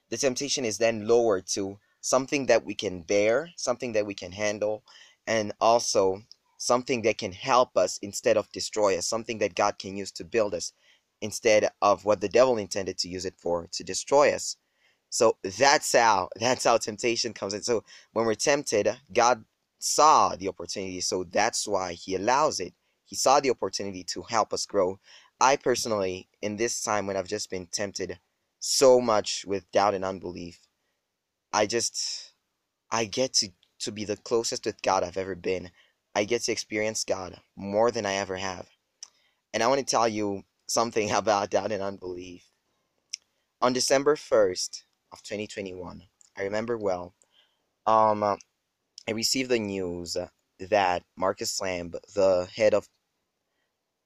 the 0.10 0.18
temptation 0.18 0.66
is 0.66 0.78
then 0.78 1.08
lowered 1.08 1.48
to 1.48 1.80
something 2.02 2.46
that 2.46 2.66
we 2.66 2.76
can 2.76 3.02
bear, 3.02 3.50
something 3.58 3.94
that 3.94 4.06
we 4.06 4.14
can 4.14 4.32
handle, 4.32 4.84
and 5.28 5.52
also 5.60 6.22
something 6.58 7.02
that 7.02 7.18
can 7.18 7.32
help 7.32 7.76
us 7.76 7.98
instead 8.02 8.38
of 8.38 8.52
destroy 8.52 8.98
us, 8.98 9.08
something 9.08 9.40
that 9.40 9.56
God 9.56 9.78
can 9.78 9.98
use 9.98 10.12
to 10.14 10.24
build 10.24 10.54
us 10.54 10.74
instead 11.22 11.70
of 11.82 12.06
what 12.06 12.22
the 12.22 12.30
devil 12.30 12.58
intended 12.58 12.98
to 13.00 13.10
use 13.10 13.26
it 13.26 13.36
for, 13.38 13.68
to 13.72 13.84
destroy 13.84 14.32
us. 14.32 14.58
So 15.16 15.38
that's 15.44 15.94
how 15.94 16.28
that's 16.36 16.66
how 16.66 16.76
temptation 16.76 17.32
comes 17.34 17.54
in. 17.54 17.64
So 17.64 17.86
when 18.12 18.26
we're 18.26 18.34
tempted, 18.36 18.90
God 19.14 19.46
saw 19.80 20.36
the 20.36 20.50
opportunity, 20.50 21.00
so 21.00 21.24
that's 21.24 21.66
why 21.66 21.94
He 21.94 22.16
allows 22.16 22.60
it. 22.60 22.74
He 23.06 23.16
saw 23.16 23.40
the 23.40 23.50
opportunity 23.50 24.04
to 24.10 24.24
help 24.24 24.52
us 24.52 24.66
grow. 24.66 25.00
I 25.40 25.56
personally, 25.56 26.28
in 26.42 26.58
this 26.58 26.84
time 26.84 27.08
when 27.08 27.16
I've 27.16 27.30
just 27.30 27.50
been 27.50 27.68
tempted 27.68 28.20
so 28.60 29.00
much 29.00 29.46
with 29.48 29.72
doubt 29.72 29.94
and 29.94 30.04
unbelief, 30.04 30.60
I 31.54 31.66
just 31.66 32.34
I 32.92 33.06
get 33.06 33.32
to 33.36 33.52
to 33.80 33.94
be 33.94 34.04
the 34.04 34.18
closest 34.18 34.66
with 34.66 34.82
God 34.82 35.02
I've 35.02 35.16
ever 35.16 35.36
been. 35.36 35.72
I 36.14 36.26
get 36.26 36.42
to 36.42 36.52
experience 36.52 37.06
God 37.06 37.40
more 37.56 37.90
than 37.90 38.06
I 38.06 38.16
ever 38.16 38.36
have. 38.36 38.68
And 39.54 39.64
I 39.64 39.68
want 39.68 39.80
to 39.80 39.86
tell 39.86 40.10
you 40.10 40.44
something 40.68 41.10
about 41.14 41.52
doubt 41.52 41.72
and 41.72 41.82
unbelief. 41.82 42.52
On 43.62 43.72
December 43.72 44.18
1st, 44.18 44.84
of 45.16 45.24
2021. 45.24 46.04
I 46.38 46.44
remember 46.44 46.78
well. 46.78 47.14
Um, 47.88 48.22
I 48.22 49.12
received 49.14 49.50
the 49.50 49.60
news 49.60 50.18
that 50.60 51.04
Marcus 51.16 51.62
Lamb, 51.62 51.94
the 52.14 52.50
head 52.54 52.74
of 52.74 52.90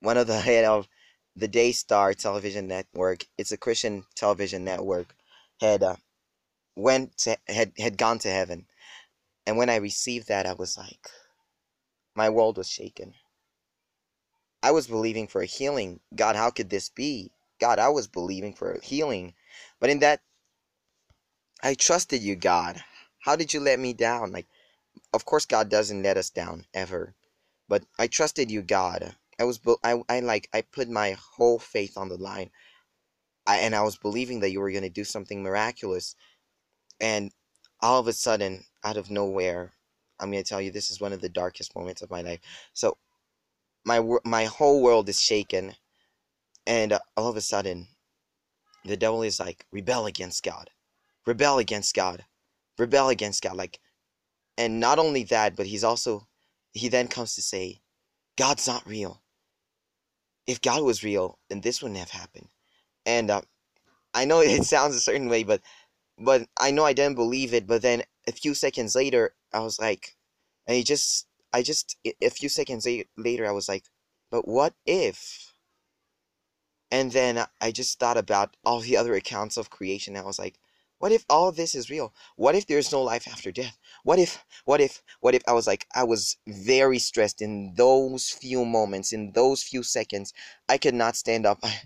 one 0.01 0.17
of 0.17 0.27
the 0.27 0.39
head 0.49 0.65
of 0.65 0.87
the 1.35 1.47
Daystar 1.47 2.13
television 2.13 2.67
network, 2.67 3.25
it's 3.39 3.51
a 3.51 3.57
Christian 3.57 4.03
television 4.15 4.63
network, 4.63 5.15
had 5.59 5.81
uh, 5.81 5.95
went 6.75 7.17
to, 7.19 7.37
had 7.47 7.71
had 7.79 7.97
gone 7.97 8.19
to 8.19 8.29
heaven. 8.29 8.67
And 9.47 9.57
when 9.57 9.69
I 9.69 9.77
received 9.77 10.27
that, 10.27 10.45
I 10.45 10.53
was 10.53 10.77
like, 10.77 11.09
my 12.15 12.29
world 12.29 12.57
was 12.57 12.69
shaken. 12.69 13.15
I 14.61 14.71
was 14.71 14.85
believing 14.85 15.27
for 15.27 15.41
a 15.41 15.47
healing. 15.47 16.01
God, 16.15 16.35
how 16.35 16.51
could 16.51 16.69
this 16.69 16.89
be? 16.89 17.31
God, 17.59 17.79
I 17.79 17.89
was 17.89 18.07
believing 18.07 18.53
for 18.53 18.73
a 18.73 18.85
healing. 18.85 19.33
But 19.79 19.89
in 19.89 19.99
that 19.99 20.21
I 21.61 21.73
trusted 21.73 22.21
you, 22.21 22.35
God. 22.35 22.83
How 23.19 23.35
did 23.35 23.53
you 23.53 23.59
let 23.59 23.79
me 23.79 23.93
down? 23.93 24.31
Like, 24.31 24.47
of 25.13 25.25
course, 25.25 25.45
God 25.45 25.69
doesn't 25.69 26.03
let 26.03 26.17
us 26.17 26.29
down 26.29 26.65
ever, 26.73 27.15
but 27.67 27.83
I 27.97 28.07
trusted 28.07 28.49
you, 28.49 28.61
God. 28.61 29.15
I 29.39 29.43
was, 29.43 29.59
I, 29.83 30.01
I 30.09 30.19
like, 30.21 30.49
I 30.53 30.61
put 30.61 30.89
my 30.89 31.17
whole 31.35 31.59
faith 31.59 31.97
on 31.97 32.09
the 32.09 32.17
line, 32.17 32.51
I, 33.47 33.57
and 33.57 33.75
I 33.75 33.81
was 33.81 33.97
believing 33.97 34.39
that 34.41 34.51
you 34.51 34.59
were 34.59 34.71
gonna 34.71 34.89
do 34.89 35.03
something 35.03 35.43
miraculous, 35.43 36.15
and 36.99 37.31
all 37.81 37.99
of 37.99 38.07
a 38.07 38.13
sudden, 38.13 38.65
out 38.83 38.97
of 38.97 39.09
nowhere, 39.09 39.73
I'm 40.19 40.31
gonna 40.31 40.43
tell 40.43 40.61
you 40.61 40.71
this 40.71 40.91
is 40.91 41.01
one 41.01 41.13
of 41.13 41.21
the 41.21 41.29
darkest 41.29 41.75
moments 41.75 42.01
of 42.01 42.11
my 42.11 42.21
life. 42.21 42.39
So 42.73 42.97
my 43.85 44.01
my 44.25 44.45
whole 44.45 44.81
world 44.81 45.09
is 45.09 45.21
shaken, 45.21 45.75
and 46.67 46.93
uh, 46.93 46.99
all 47.17 47.29
of 47.29 47.37
a 47.37 47.41
sudden, 47.41 47.87
the 48.85 48.97
devil 48.97 49.23
is 49.23 49.39
like 49.39 49.65
rebel 49.71 50.05
against 50.05 50.43
God, 50.43 50.69
rebel 51.25 51.57
against 51.59 51.95
God, 51.95 52.25
rebel 52.77 53.09
against 53.09 53.43
God. 53.43 53.55
Like, 53.55 53.79
and 54.57 54.79
not 54.79 54.99
only 54.99 55.23
that, 55.25 55.55
but 55.55 55.67
he's 55.67 55.83
also 55.83 56.27
he 56.73 56.87
then 56.89 57.07
comes 57.07 57.35
to 57.35 57.41
say, 57.41 57.81
God's 58.37 58.67
not 58.67 58.87
real. 58.87 59.21
If 60.47 60.61
God 60.61 60.83
was 60.83 61.03
real, 61.03 61.39
then 61.49 61.61
this 61.61 61.81
wouldn't 61.81 61.99
have 61.99 62.11
happened. 62.11 62.47
And 63.05 63.29
uh, 63.31 63.41
I 64.13 64.25
know 64.25 64.39
it 64.41 64.63
sounds 64.65 64.95
a 64.95 64.99
certain 64.99 65.29
way, 65.29 65.43
but 65.43 65.61
but 66.17 66.47
I 66.59 66.71
know 66.71 66.85
I 66.85 66.93
didn't 66.93 67.15
believe 67.15 67.53
it. 67.53 67.67
But 67.67 67.81
then 67.81 68.03
a 68.27 68.31
few 68.31 68.53
seconds 68.53 68.95
later, 68.95 69.33
I 69.53 69.59
was 69.59 69.79
like, 69.79 70.15
and 70.67 70.75
he 70.75 70.83
just, 70.83 71.27
I 71.53 71.63
just, 71.63 71.97
a 72.21 72.29
few 72.29 72.49
seconds 72.49 72.87
later, 73.17 73.47
I 73.47 73.51
was 73.51 73.69
like, 73.69 73.85
but 74.29 74.47
what 74.47 74.73
if? 74.85 75.53
And 76.91 77.11
then 77.11 77.45
I 77.61 77.71
just 77.71 77.99
thought 77.99 78.17
about 78.17 78.57
all 78.65 78.81
the 78.81 78.97
other 78.97 79.13
accounts 79.15 79.57
of 79.57 79.69
creation. 79.69 80.17
I 80.17 80.23
was 80.23 80.39
like, 80.39 80.59
what 80.99 81.11
if 81.11 81.25
all 81.29 81.51
this 81.51 81.75
is 81.75 81.89
real? 81.89 82.13
What 82.35 82.55
if 82.55 82.67
there's 82.67 82.91
no 82.91 83.01
life 83.01 83.27
after 83.27 83.51
death? 83.51 83.77
What 84.03 84.19
if, 84.19 84.45
what 84.65 84.81
if, 84.81 85.01
what 85.21 85.33
if 85.33 85.41
I 85.47 85.53
was 85.53 85.65
like, 85.65 85.87
I 85.95 86.03
was 86.03 86.37
very 86.47 86.99
stressed 86.99 87.41
in 87.41 87.73
those 87.75 88.29
few 88.29 88.65
moments, 88.65 89.11
in 89.11 89.31
those 89.31 89.63
few 89.63 89.81
seconds. 89.81 90.33
I 90.67 90.77
could 90.77 90.93
not 90.93 91.15
stand 91.15 91.45
up. 91.45 91.59
I, 91.63 91.81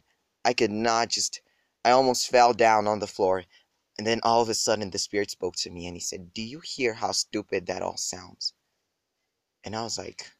I 0.46 0.54
could 0.54 0.72
not 0.72 1.10
just, 1.10 1.42
I 1.86 1.92
almost 1.92 2.30
fell 2.30 2.54
down 2.54 2.88
on 2.88 3.00
the 3.00 3.08
floor. 3.08 3.46
And 3.98 4.08
then 4.08 4.20
all 4.24 4.42
of 4.42 4.50
a 4.50 4.56
sudden, 4.56 4.90
the 4.90 5.00
Spirit 5.00 5.32
spoke 5.32 5.56
to 5.58 5.70
me 5.70 5.86
and 5.86 5.96
He 5.96 6.02
said, 6.02 6.34
Do 6.34 6.42
you 6.42 6.60
hear 6.60 6.96
how 6.96 7.12
stupid 7.12 7.68
that 7.68 7.84
all 7.84 7.98
sounds? 7.98 8.54
And 9.64 9.76
I 9.76 9.84
was 9.84 9.98
like, 9.98 10.32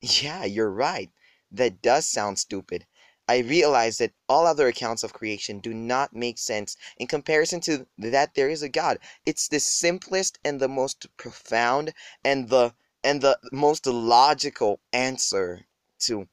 Yeah, 0.00 0.44
you're 0.44 0.70
right. 0.70 1.10
That 1.50 1.82
does 1.82 2.06
sound 2.06 2.38
stupid. 2.38 2.86
I 3.32 3.38
realized 3.38 3.98
that 4.00 4.12
all 4.28 4.46
other 4.46 4.68
accounts 4.68 5.02
of 5.02 5.14
creation 5.14 5.60
do 5.60 5.72
not 5.72 6.14
make 6.14 6.36
sense 6.36 6.76
in 6.98 7.06
comparison 7.06 7.62
to 7.62 7.86
that 7.96 8.34
there 8.34 8.50
is 8.50 8.62
a 8.62 8.68
God. 8.68 8.98
It's 9.24 9.48
the 9.48 9.58
simplest 9.58 10.38
and 10.44 10.60
the 10.60 10.68
most 10.68 11.06
profound 11.16 11.94
and 12.22 12.50
the 12.50 12.74
and 13.02 13.22
the 13.22 13.38
most 13.50 13.86
logical 13.86 14.80
answer 14.92 15.64
to 16.00 16.28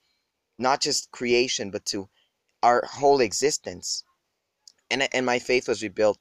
not 0.58 0.82
just 0.82 1.10
creation 1.12 1.72
but 1.72 1.86
to 1.86 2.10
our 2.62 2.84
whole 2.86 3.22
existence. 3.22 4.04
And 4.92 5.08
and 5.16 5.26
my 5.26 5.40
faith 5.40 5.70
was 5.70 5.82
rebuilt 5.82 6.20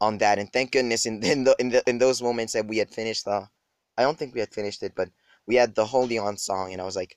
on 0.00 0.18
that. 0.18 0.40
And 0.40 0.52
thank 0.52 0.72
goodness 0.72 1.06
in 1.06 1.22
in, 1.34 1.44
the, 1.44 1.54
in, 1.60 1.68
the, 1.68 1.88
in 1.88 1.98
those 1.98 2.20
moments 2.20 2.52
that 2.54 2.66
we 2.66 2.78
had 2.78 2.90
finished 2.90 3.26
the, 3.26 3.48
I 3.96 4.02
don't 4.02 4.18
think 4.18 4.34
we 4.34 4.40
had 4.40 4.52
finished 4.52 4.82
it, 4.82 4.96
but 4.96 5.08
we 5.46 5.54
had 5.54 5.76
the 5.76 5.86
Hold 5.86 6.12
On 6.12 6.36
song, 6.36 6.72
and 6.72 6.82
I 6.82 6.84
was 6.84 6.96
like, 6.96 7.16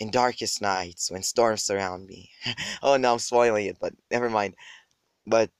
in 0.00 0.10
darkest 0.10 0.60
nights 0.60 1.10
when 1.10 1.22
storms 1.22 1.64
surround 1.64 2.06
me. 2.06 2.30
oh 2.82 2.96
no, 2.96 3.12
I'm 3.14 3.18
spoiling 3.18 3.66
it, 3.66 3.78
but 3.80 3.94
never 4.10 4.28
mind. 4.28 4.54
But 5.26 5.50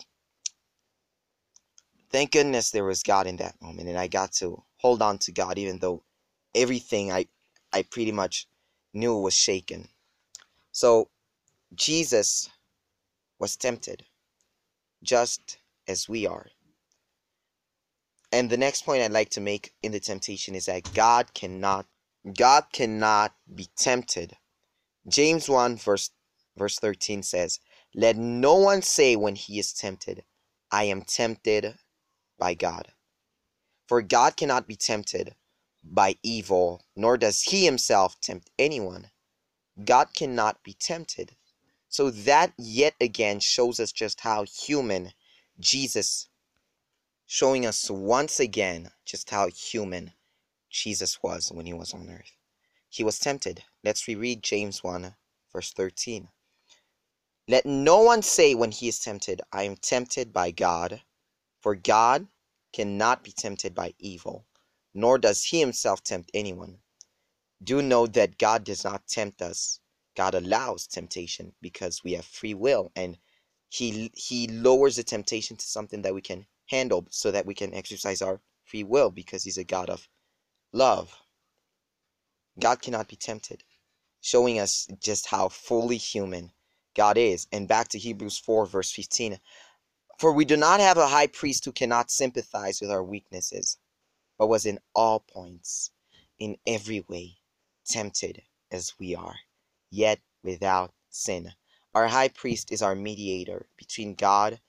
thank 2.11 2.33
goodness 2.33 2.71
there 2.71 2.85
was 2.85 3.03
God 3.03 3.27
in 3.27 3.37
that 3.37 3.61
moment, 3.61 3.89
and 3.89 3.99
I 3.99 4.09
got 4.09 4.33
to 4.35 4.63
hold 4.77 5.03
on 5.03 5.19
to 5.19 5.33
God, 5.33 5.59
even 5.59 5.79
though 5.79 6.03
everything 6.55 7.13
I, 7.13 7.27
I 7.73 7.83
pretty 7.83 8.13
much 8.13 8.47
knew 8.93 9.19
was 9.19 9.35
shaken. 9.35 9.89
So 10.73 11.09
Jesus 11.75 12.51
was 13.39 13.57
tempted, 13.57 14.05
just 15.03 15.59
as 15.89 16.09
we 16.09 16.27
are. 16.27 16.47
And 18.33 18.51
the 18.51 18.57
next 18.57 18.85
point 18.85 19.03
I'd 19.03 19.13
like 19.13 19.31
to 19.31 19.41
make 19.41 19.73
in 19.83 19.93
the 19.93 20.01
temptation 20.01 20.55
is 20.55 20.67
that 20.67 20.93
God 20.93 21.33
cannot 21.35 21.87
God 22.33 22.67
cannot 22.73 23.35
be 23.55 23.69
tempted. 23.77 24.37
James 25.07 25.49
1 25.49 25.77
verse 25.77 26.11
verse 26.57 26.79
13 26.79 27.23
says, 27.23 27.61
"Let 27.95 28.17
no 28.17 28.55
one 28.55 28.81
say 28.83 29.17
when 29.17 29.37
he 29.37 29.59
is 29.59 29.73
tempted, 29.73 30.25
I 30.71 30.85
am 30.85 31.03
tempted 31.03 31.79
by 32.39 32.55
God. 32.55 32.93
For 33.87 34.01
God 34.03 34.37
cannot 34.37 34.67
be 34.67 34.77
tempted 34.77 35.37
by 35.83 36.17
evil, 36.23 36.83
nor 36.97 37.19
does 37.19 37.43
he 37.43 37.65
himself 37.65 38.19
tempt 38.21 38.51
anyone. 38.59 39.11
God 39.85 40.15
cannot 40.15 40.63
be 40.63 40.73
tempted. 40.73 41.37
So 41.89 42.11
that 42.11 42.55
yet 42.57 42.95
again 43.01 43.41
shows 43.41 43.79
us 43.79 43.93
just 43.93 44.21
how 44.21 44.45
human 44.45 45.13
Jesus 45.61 46.29
showing 47.27 47.65
us 47.67 47.91
once 47.91 48.41
again 48.41 48.91
just 49.05 49.31
how 49.31 49.49
human 49.49 50.13
Jesus 50.75 51.23
was 51.23 51.53
when 51.53 51.67
he 51.67 51.73
was 51.73 51.95
on 51.95 52.11
earth. 52.11 52.37
He 52.89 53.05
was 53.05 53.21
tempted. 53.21 53.63
Let's 53.85 54.09
reread 54.09 54.43
James 54.43 54.83
1, 54.83 55.15
verse 55.53 55.73
13. 55.73 56.29
Let 57.47 57.65
no 57.65 58.01
one 58.01 58.23
say 58.23 58.57
when 58.57 58.73
he 58.73 58.89
is 58.89 58.99
tempted, 58.99 59.41
I 59.53 59.63
am 59.63 59.77
tempted 59.77 60.33
by 60.33 60.51
God, 60.51 61.03
for 61.61 61.77
God 61.77 62.27
cannot 62.73 63.23
be 63.23 63.31
tempted 63.31 63.73
by 63.73 63.95
evil, 64.01 64.47
nor 64.93 65.17
does 65.17 65.45
he 65.45 65.61
himself 65.61 66.03
tempt 66.03 66.33
anyone. 66.35 66.79
Do 67.63 67.81
know 67.81 68.09
that 68.09 68.37
God 68.37 68.65
does 68.65 68.83
not 68.83 69.07
tempt 69.07 69.43
us. 69.43 69.79
God 70.17 70.35
allows 70.35 70.89
temptation 70.89 71.55
because 71.61 72.03
we 72.03 72.15
have 72.15 72.25
free 72.25 72.55
will 72.55 72.91
and 72.97 73.17
he 73.69 74.11
he 74.15 74.49
lowers 74.49 74.97
the 74.97 75.05
temptation 75.05 75.57
to 75.57 75.67
something 75.67 76.03
that 76.03 76.15
we 76.15 76.21
can 76.21 76.47
handle 76.67 77.07
so 77.11 77.31
that 77.31 77.47
we 77.47 77.55
can 77.55 77.73
exercise 77.75 78.21
our 78.21 78.41
free 78.65 78.83
will 78.83 79.11
because 79.11 79.45
he's 79.45 79.59
a 79.59 79.65
God 79.65 79.89
of 79.89 80.09
love. 80.75 81.17
God 82.59 82.83
cannot 82.83 83.09
be 83.09 83.17
tempted, 83.17 83.63
showing 84.21 84.59
us 84.59 84.89
just 85.01 85.27
how 85.27 85.49
fully 85.49 85.97
human 85.97 86.53
God 86.95 87.17
is. 87.17 87.47
And 87.53 87.69
back 87.69 87.89
to 87.89 87.99
Hebrews 87.99 88.39
4, 88.39 88.67
verse 88.67 88.91
15. 88.91 89.39
For 90.19 90.33
we 90.33 90.45
do 90.45 90.57
not 90.57 90.81
have 90.81 90.99
a 90.99 91.09
high 91.09 91.29
priest 91.29 91.65
who 91.65 91.73
cannot 91.73 92.11
sympathize 92.11 92.81
with 92.81 92.91
our 92.91 93.03
weaknesses, 93.03 93.79
but 94.39 94.49
was 94.49 94.67
in 94.67 94.79
all 94.95 95.21
points, 95.21 95.91
in 96.39 96.57
every 96.67 97.01
way, 97.09 97.37
tempted 97.85 98.43
as 98.71 98.95
we 98.99 99.15
are, 99.15 99.37
yet 99.91 100.21
without 100.43 100.93
sin. 101.09 101.53
Our 101.95 102.09
high 102.09 102.29
priest 102.29 102.73
is 102.73 102.83
our 102.83 102.95
mediator 102.97 103.67
between 103.77 104.15
God 104.15 104.61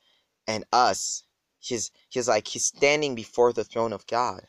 and 0.46 0.64
us. 0.72 1.24
He's, 1.58 1.90
he's 2.08 2.28
like 2.28 2.46
he's 2.46 2.64
standing 2.64 3.16
before 3.16 3.52
the 3.52 3.64
throne 3.64 3.92
of 3.92 4.06
God. 4.06 4.46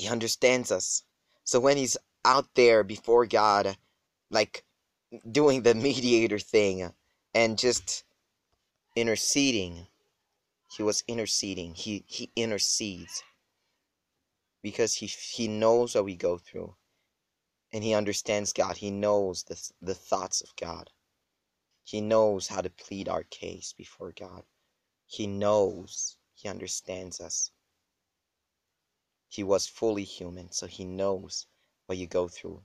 He 0.00 0.08
understands 0.08 0.72
us. 0.72 1.04
So 1.44 1.60
when 1.60 1.76
he's 1.76 1.98
out 2.24 2.48
there 2.54 2.84
before 2.84 3.26
God, 3.26 3.76
like 4.30 4.64
doing 5.30 5.62
the 5.62 5.74
mediator 5.74 6.38
thing 6.38 6.92
and 7.34 7.58
just 7.58 8.04
interceding, 8.96 9.88
he 10.76 10.82
was 10.82 11.04
interceding. 11.08 11.74
He 11.74 12.04
he 12.06 12.30
intercedes 12.36 13.22
because 14.62 14.94
he 14.94 15.06
he 15.06 15.48
knows 15.48 15.94
what 15.94 16.04
we 16.04 16.16
go 16.16 16.38
through 16.38 16.76
and 17.72 17.84
he 17.84 17.94
understands 17.94 18.52
God. 18.52 18.78
He 18.78 18.90
knows 18.90 19.44
the, 19.44 19.70
the 19.82 19.94
thoughts 19.94 20.40
of 20.40 20.56
God. 20.56 20.90
He 21.84 22.00
knows 22.00 22.48
how 22.48 22.60
to 22.60 22.70
plead 22.70 23.08
our 23.08 23.24
case 23.24 23.74
before 23.76 24.12
God. 24.18 24.44
He 25.06 25.26
knows, 25.26 26.16
he 26.34 26.48
understands 26.48 27.20
us. 27.20 27.50
He 29.30 29.42
was 29.42 29.66
fully 29.66 30.04
human, 30.04 30.52
so 30.52 30.66
he 30.66 30.84
knows 30.84 31.46
what 31.86 31.96
you 31.96 32.06
go 32.06 32.28
through. 32.28 32.62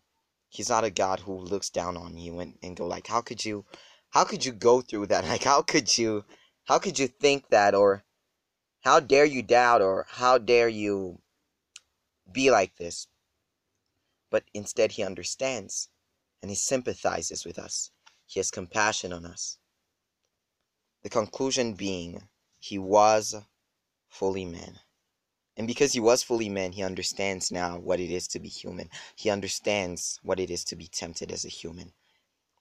He's 0.50 0.68
not 0.68 0.84
a 0.84 0.90
God 0.90 1.22
who 1.22 1.40
looks 1.40 1.70
down 1.70 1.96
on 1.96 2.18
you 2.18 2.40
and, 2.42 2.58
and 2.62 2.76
go 2.76 2.86
like, 2.86 3.08
how 3.08 3.22
could 3.22 3.46
you, 3.46 3.64
how 4.10 4.26
could 4.26 4.44
you 4.44 4.52
go 4.52 4.82
through 4.82 5.06
that? 5.08 5.24
Like, 5.34 5.46
how 5.46 5.62
could 5.62 5.98
you, 5.98 6.26
how 6.66 6.80
could 6.80 7.00
you 7.00 7.08
think 7.08 7.48
that? 7.48 7.74
Or 7.74 8.04
how 8.82 9.00
dare 9.00 9.26
you 9.26 9.42
doubt? 9.42 9.82
Or 9.82 10.06
how 10.10 10.38
dare 10.38 10.68
you 10.68 11.22
be 12.30 12.52
like 12.52 12.76
this? 12.76 13.08
but 14.36 14.44
instead 14.54 14.92
he 14.92 15.02
understands 15.02 15.88
and 16.42 16.52
he 16.52 16.56
sympathizes 16.56 17.46
with 17.46 17.58
us. 17.58 17.92
He 18.26 18.40
has 18.40 18.52
compassion 18.52 19.14
on 19.14 19.26
us. 19.26 19.60
The 21.04 21.10
conclusion 21.10 21.74
being, 21.74 22.28
he 22.60 22.78
was 22.78 23.34
fully 24.10 24.44
man. 24.44 24.80
And 25.58 25.68
because 25.68 25.94
he 25.94 26.00
was 26.00 26.22
fully 26.22 26.50
man, 26.50 26.74
he 26.74 26.84
understands 26.84 27.52
now 27.52 27.80
what 27.80 28.00
it 28.00 28.12
is 28.12 28.28
to 28.30 28.40
be 28.40 28.50
human. 28.50 28.90
He 29.16 29.30
understands 29.30 30.20
what 30.22 30.40
it 30.40 30.50
is 30.50 30.64
to 30.66 30.76
be 30.76 30.88
tempted 30.88 31.32
as 31.32 31.46
a 31.46 31.50
human. 31.50 31.94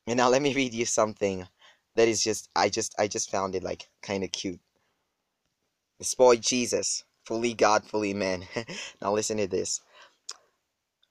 And 0.06 0.16
now 0.16 0.28
let 0.28 0.42
me 0.42 0.54
read 0.54 0.74
you 0.74 0.84
something 0.84 1.48
that 1.96 2.08
is 2.08 2.22
just 2.22 2.48
I 2.54 2.68
just 2.68 2.94
I 2.98 3.08
just 3.08 3.30
found 3.30 3.54
it 3.54 3.62
like 3.62 3.88
kind 4.02 4.22
of 4.22 4.32
cute. 4.32 4.60
This 5.98 6.14
boy 6.14 6.36
Jesus, 6.36 7.04
fully 7.24 7.54
God, 7.54 7.84
fully 7.84 8.14
man. 8.14 8.46
now 9.02 9.12
listen 9.12 9.38
to 9.38 9.46
this. 9.46 9.80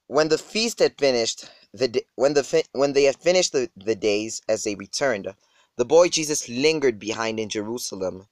When 0.07 0.29
the 0.29 0.37
feast 0.37 0.79
had 0.79 0.97
finished, 0.99 1.49
the 1.73 2.05
when 2.15 2.33
the 2.33 2.63
when 2.73 2.93
they 2.93 3.05
had 3.05 3.17
finished 3.17 3.51
the, 3.51 3.69
the 3.75 3.95
days 3.95 4.41
as 4.47 4.63
they 4.63 4.75
returned, 4.75 5.33
the 5.75 5.85
boy 5.85 6.09
Jesus 6.09 6.47
lingered 6.47 6.99
behind 6.99 7.39
in 7.39 7.49
Jerusalem, 7.49 8.27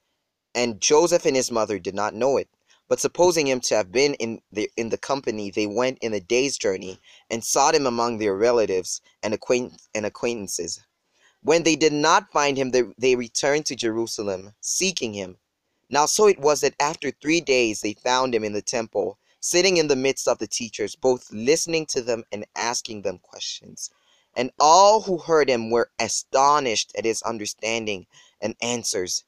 and 0.54 0.80
Joseph 0.80 1.26
and 1.26 1.34
his 1.34 1.50
mother 1.50 1.78
did 1.78 1.94
not 1.94 2.14
know 2.14 2.36
it. 2.36 2.48
But 2.88 3.00
supposing 3.00 3.46
him 3.46 3.60
to 3.60 3.76
have 3.76 3.90
been 3.90 4.14
in 4.14 4.42
the 4.50 4.70
in 4.76 4.90
the 4.90 4.98
company, 4.98 5.50
they 5.50 5.66
went 5.66 5.98
in 6.00 6.12
a 6.12 6.20
day's 6.20 6.58
journey 6.58 7.00
and 7.30 7.44
sought 7.44 7.74
him 7.74 7.86
among 7.86 8.18
their 8.18 8.36
relatives 8.36 9.00
and 9.22 9.32
acquaint 9.32 9.80
and 9.94 10.04
acquaintances. 10.04 10.80
When 11.42 11.62
they 11.62 11.74
did 11.74 11.92
not 11.92 12.30
find 12.30 12.56
him, 12.56 12.70
they, 12.70 12.82
they 12.98 13.16
returned 13.16 13.66
to 13.66 13.76
Jerusalem, 13.76 14.54
seeking 14.60 15.14
him. 15.14 15.38
Now 15.90 16.06
so 16.06 16.26
it 16.26 16.38
was 16.38 16.60
that 16.60 16.74
after 16.78 17.10
three 17.10 17.40
days 17.40 17.80
they 17.80 17.94
found 17.94 18.34
him 18.34 18.44
in 18.44 18.52
the 18.52 18.62
temple, 18.62 19.18
sitting 19.40 19.76
in 19.76 19.88
the 19.88 19.96
midst 19.96 20.28
of 20.28 20.38
the 20.38 20.46
teachers, 20.46 20.94
both 20.94 21.32
listening 21.32 21.86
to 21.86 22.00
them 22.00 22.24
and 22.30 22.46
asking 22.54 23.02
them 23.02 23.18
questions. 23.18 23.90
And 24.36 24.52
all 24.58 25.02
who 25.02 25.18
heard 25.18 25.50
him 25.50 25.70
were 25.70 25.90
astonished 25.98 26.92
at 26.96 27.04
his 27.04 27.22
understanding 27.22 28.06
and 28.40 28.54
answers. 28.62 29.24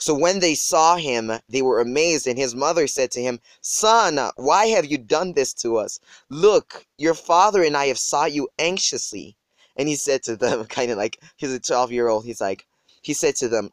So 0.00 0.14
when 0.14 0.38
they 0.38 0.54
saw 0.54 0.96
him, 0.96 1.30
they 1.46 1.60
were 1.60 1.78
amazed, 1.78 2.26
and 2.26 2.38
his 2.38 2.54
mother 2.54 2.86
said 2.86 3.10
to 3.10 3.20
him, 3.20 3.38
Son, 3.60 4.18
why 4.36 4.68
have 4.68 4.86
you 4.86 4.96
done 4.96 5.34
this 5.34 5.52
to 5.54 5.76
us? 5.76 6.00
Look, 6.30 6.86
your 6.96 7.12
father 7.12 7.62
and 7.62 7.76
I 7.76 7.88
have 7.88 7.98
sought 7.98 8.32
you 8.32 8.48
anxiously. 8.58 9.36
And 9.76 9.88
he 9.88 9.96
said 9.96 10.22
to 10.22 10.36
them, 10.36 10.64
kind 10.68 10.90
of 10.90 10.96
like, 10.96 11.20
he's 11.36 11.52
a 11.52 11.60
12 11.60 11.92
year 11.92 12.08
old, 12.08 12.24
he's 12.24 12.40
like, 12.40 12.66
he 13.02 13.12
said 13.12 13.36
to 13.36 13.48
them, 13.48 13.72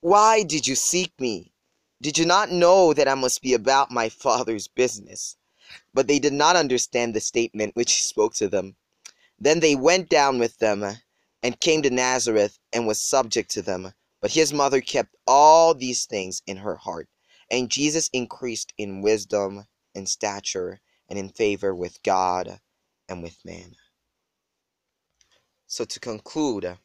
Why 0.00 0.44
did 0.44 0.68
you 0.68 0.76
seek 0.76 1.12
me? 1.18 1.52
Did 2.00 2.16
you 2.16 2.26
not 2.26 2.52
know 2.52 2.94
that 2.94 3.08
I 3.08 3.14
must 3.14 3.42
be 3.42 3.52
about 3.52 3.90
my 3.90 4.08
father's 4.08 4.68
business? 4.68 5.36
But 5.92 6.06
they 6.06 6.20
did 6.20 6.32
not 6.32 6.54
understand 6.54 7.12
the 7.12 7.20
statement 7.20 7.74
which 7.74 7.96
he 7.96 8.04
spoke 8.04 8.34
to 8.34 8.48
them. 8.48 8.76
Then 9.36 9.58
they 9.58 9.74
went 9.74 10.08
down 10.08 10.38
with 10.38 10.58
them 10.58 10.84
and 11.42 11.58
came 11.58 11.82
to 11.82 11.90
Nazareth 11.90 12.56
and 12.72 12.86
was 12.86 13.00
subject 13.00 13.50
to 13.52 13.62
them. 13.62 13.92
But 14.20 14.32
his 14.32 14.52
mother 14.52 14.80
kept 14.80 15.16
all 15.26 15.74
these 15.74 16.04
things 16.04 16.42
in 16.46 16.58
her 16.58 16.76
heart. 16.76 17.08
And 17.50 17.70
Jesus 17.70 18.08
increased 18.12 18.72
in 18.76 19.02
wisdom 19.02 19.66
and 19.94 20.08
stature 20.08 20.80
and 21.08 21.18
in 21.18 21.30
favor 21.30 21.74
with 21.74 22.02
God 22.02 22.60
and 23.08 23.22
with 23.22 23.44
man. 23.44 23.76
So 25.66 25.84
to 25.84 26.00
conclude, 26.00 26.78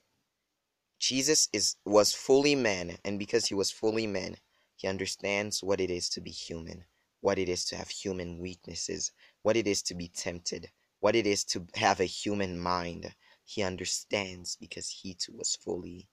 Jesus 0.99 1.49
is 1.51 1.75
was 1.85 2.13
fully 2.13 2.55
man, 2.55 2.97
and 3.03 3.19
because 3.19 3.47
he 3.47 3.53
was 3.53 3.69
fully 3.69 4.07
man, 4.07 4.37
he 4.75 4.87
understands 4.87 5.61
what 5.61 5.81
it 5.81 5.91
is 5.91 6.09
to 6.09 6.21
be 6.21 6.31
human, 6.31 6.85
what 7.21 7.37
it 7.37 7.49
is 7.49 7.65
to 7.65 7.75
have 7.75 7.89
human 7.89 8.39
weaknesses, 8.39 9.11
what 9.41 9.57
it 9.57 9.67
is 9.67 9.81
to 9.83 9.95
be 9.95 10.07
tempted, 10.07 10.71
what 10.99 11.15
it 11.15 11.27
is 11.27 11.43
to 11.45 11.67
have 11.75 11.99
a 11.99 12.05
human 12.05 12.59
mind. 12.59 13.13
He 13.43 13.61
understands 13.61 14.55
because 14.55 14.89
he 14.89 15.13
too 15.13 15.33
was 15.37 15.55
fully 15.55 16.07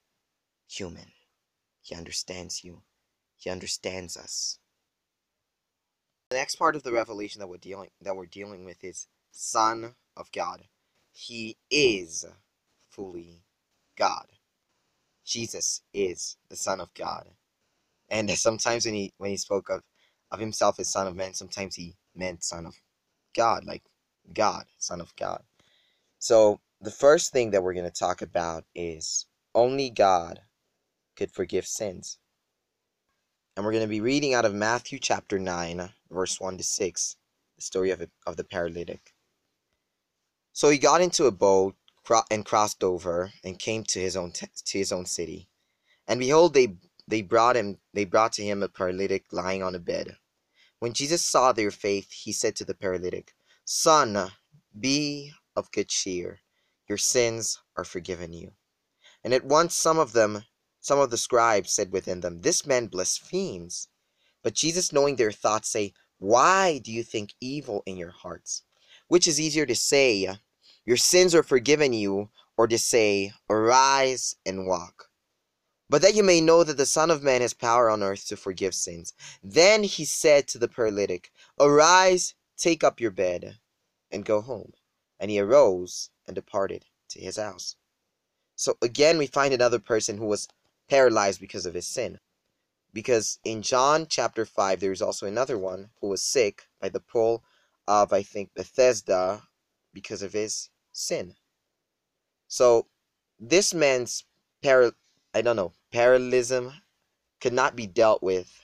human. 0.73 1.13
He 1.83 1.95
understands 1.95 2.65
you. 2.65 2.83
He 3.37 3.51
understands 3.51 4.17
us. 4.17 4.59
The 6.31 6.37
next 6.37 6.57
part 6.57 6.77
of 6.77 6.83
the 6.83 6.93
revelation 6.93 7.41
that 7.41 7.49
we're 7.49 7.59
dealing 7.59 7.91
that 8.01 8.17
we're 8.17 8.27
dealing 8.27 8.65
with 8.65 8.83
is 8.83 9.09
Son 9.31 9.95
of 10.17 10.33
God. 10.33 10.63
He 11.13 11.57
is 11.71 12.25
fully 12.89 13.43
God. 13.97 14.27
Jesus 15.25 15.83
is 15.93 16.37
the 16.49 16.57
Son 16.57 16.81
of 16.81 16.95
God. 16.95 17.29
And 18.09 18.31
sometimes 18.31 18.87
when 18.87 18.95
he 18.95 19.13
when 19.19 19.31
he 19.31 19.37
spoke 19.37 19.69
of, 19.69 19.83
of 20.31 20.41
himself 20.41 20.79
as 20.79 20.89
Son 20.89 21.07
of 21.07 21.17
Man, 21.17 21.35
sometimes 21.35 21.75
he 21.75 21.97
meant 22.15 22.45
Son 22.45 22.67
of 22.67 22.81
God, 23.35 23.65
like 23.65 23.83
God, 24.33 24.65
Son 24.79 25.01
of 25.01 25.15
God. 25.17 25.43
So 26.19 26.61
the 26.81 26.91
first 26.91 27.33
thing 27.33 27.51
that 27.51 27.63
we're 27.63 27.75
going 27.75 27.85
to 27.85 27.91
talk 27.91 28.23
about 28.23 28.65
is 28.75 29.27
only 29.55 29.91
God 29.91 30.41
could 31.17 31.31
forgive 31.31 31.67
sins. 31.67 32.19
And 33.57 33.65
we're 33.65 33.73
going 33.73 33.85
to 33.85 33.89
be 33.89 34.01
reading 34.01 34.35
out 34.35 34.45
of 34.45 34.55
Matthew 34.55 34.99
chapter 34.99 35.39
9, 35.39 35.91
verse 36.11 36.41
1 36.41 36.57
to 36.57 36.65
6, 36.65 37.17
the 37.57 37.63
story 37.63 37.91
of, 37.91 38.09
of 38.27 38.37
the 38.37 38.45
paralytic. 38.45 39.15
So 40.53 40.71
he 40.71 40.79
got 40.79 41.01
into 41.01 41.27
a 41.27 41.31
boat 41.31 41.77
and 42.31 42.45
crossed 42.45 42.83
over 42.83 43.33
and 43.45 43.59
came 43.59 43.85
to 43.85 44.01
his 44.01 44.17
own 44.17 44.33
to 44.33 44.79
his 44.79 44.93
own 44.93 45.07
city. 45.07 45.49
And 46.07 46.21
behold, 46.21 46.55
they 46.55 46.77
they 47.07 47.23
brought 47.23 47.57
him 47.57 47.79
they 47.95 48.05
brought 48.05 48.33
to 48.35 48.45
him 48.45 48.63
a 48.63 48.69
paralytic 48.69 49.33
lying 49.33 49.63
on 49.63 49.75
a 49.75 49.79
bed. 49.79 50.17
When 50.79 50.93
Jesus 50.93 51.25
saw 51.25 51.53
their 51.53 51.71
faith, 51.71 52.11
he 52.11 52.33
said 52.33 52.57
to 52.57 52.65
the 52.65 52.75
paralytic, 52.75 53.35
Son, 53.65 54.33
be 54.79 55.33
of 55.55 55.71
good 55.71 55.89
cheer, 55.89 56.41
your 56.89 56.99
sins 56.99 57.61
are 57.77 57.85
forgiven 57.85 58.33
you. 58.33 58.53
And 59.23 59.33
at 59.33 59.45
once 59.45 59.75
some 59.75 59.99
of 59.99 60.13
them 60.13 60.45
some 60.83 60.99
of 60.99 61.11
the 61.11 61.17
scribes 61.17 61.71
said 61.73 61.93
within 61.93 62.21
them, 62.23 62.41
This 62.41 62.67
man 62.67 62.89
blasphemes. 62.89 63.87
But 64.43 64.55
Jesus, 64.55 64.93
knowing 64.93 65.15
their 65.15 65.31
thoughts, 65.31 65.69
say, 65.69 65.95
Why 66.19 66.79
do 66.79 66.91
you 66.91 67.05
think 67.05 67.35
evil 67.41 67.85
in 67.87 67.97
your 67.97 68.11
hearts? 68.11 68.65
Which 69.07 69.29
is 69.29 69.41
easier 69.41 69.65
to 69.65 69.77
say, 69.77 70.29
Your 70.85 70.97
sins 70.97 71.37
are 71.37 71.45
forgiven 71.45 71.93
you, 71.93 72.31
or 72.57 72.67
to 72.67 72.79
say, 72.79 73.33
Arise 73.49 74.35
and 74.45 74.67
walk? 74.67 75.09
But 75.89 76.03
that 76.03 76.17
you 76.17 76.25
may 76.25 76.41
know 76.41 76.65
that 76.65 76.77
the 76.77 76.85
Son 76.85 77.13
of 77.13 77.23
Man 77.23 77.43
has 77.43 77.55
power 77.55 77.89
on 77.89 78.03
earth 78.03 78.27
to 78.27 78.37
forgive 78.37 78.75
sins. 78.75 79.13
Then 79.41 79.85
he 79.85 80.05
said 80.05 80.49
to 80.49 80.59
the 80.59 80.67
paralytic, 80.67 81.31
Arise, 81.61 82.35
take 82.57 82.83
up 82.83 82.99
your 82.99 83.13
bed, 83.13 83.61
and 84.11 84.25
go 84.25 84.41
home. 84.41 84.73
And 85.21 85.31
he 85.31 85.39
arose 85.39 86.11
and 86.27 86.35
departed 86.35 86.87
to 87.11 87.21
his 87.21 87.37
house. 87.37 87.77
So 88.57 88.77
again, 88.83 89.17
we 89.17 89.27
find 89.29 89.55
another 89.55 89.79
person 89.79 90.19
who 90.19 90.27
was 90.27 90.49
paralyzed 90.89 91.41
because 91.41 91.67
of 91.67 91.75
his 91.75 91.87
sin. 91.87 92.19
Because 92.93 93.39
in 93.45 93.63
John 93.63 94.07
chapter 94.09 94.45
5, 94.45 94.81
there 94.81 94.93
is 94.93 95.03
also 95.03 95.27
another 95.27 95.59
one 95.59 95.91
who 96.01 96.09
was 96.09 96.23
sick 96.23 96.69
by 96.81 96.89
the 96.89 97.01
pool 97.01 97.43
of, 97.89 98.13
I 98.13 98.23
think, 98.23 98.51
Bethesda 98.55 99.43
because 99.93 100.23
of 100.23 100.33
his 100.33 100.69
sin. 100.93 101.35
So 102.49 102.89
this 103.39 103.73
man's 103.73 104.25
para- 104.63 104.93
I 105.33 105.41
don't 105.41 105.57
know, 105.57 105.73
paralysm 105.91 106.73
could 107.41 107.53
not 107.53 107.75
be 107.75 107.87
dealt 107.87 108.23
with 108.23 108.61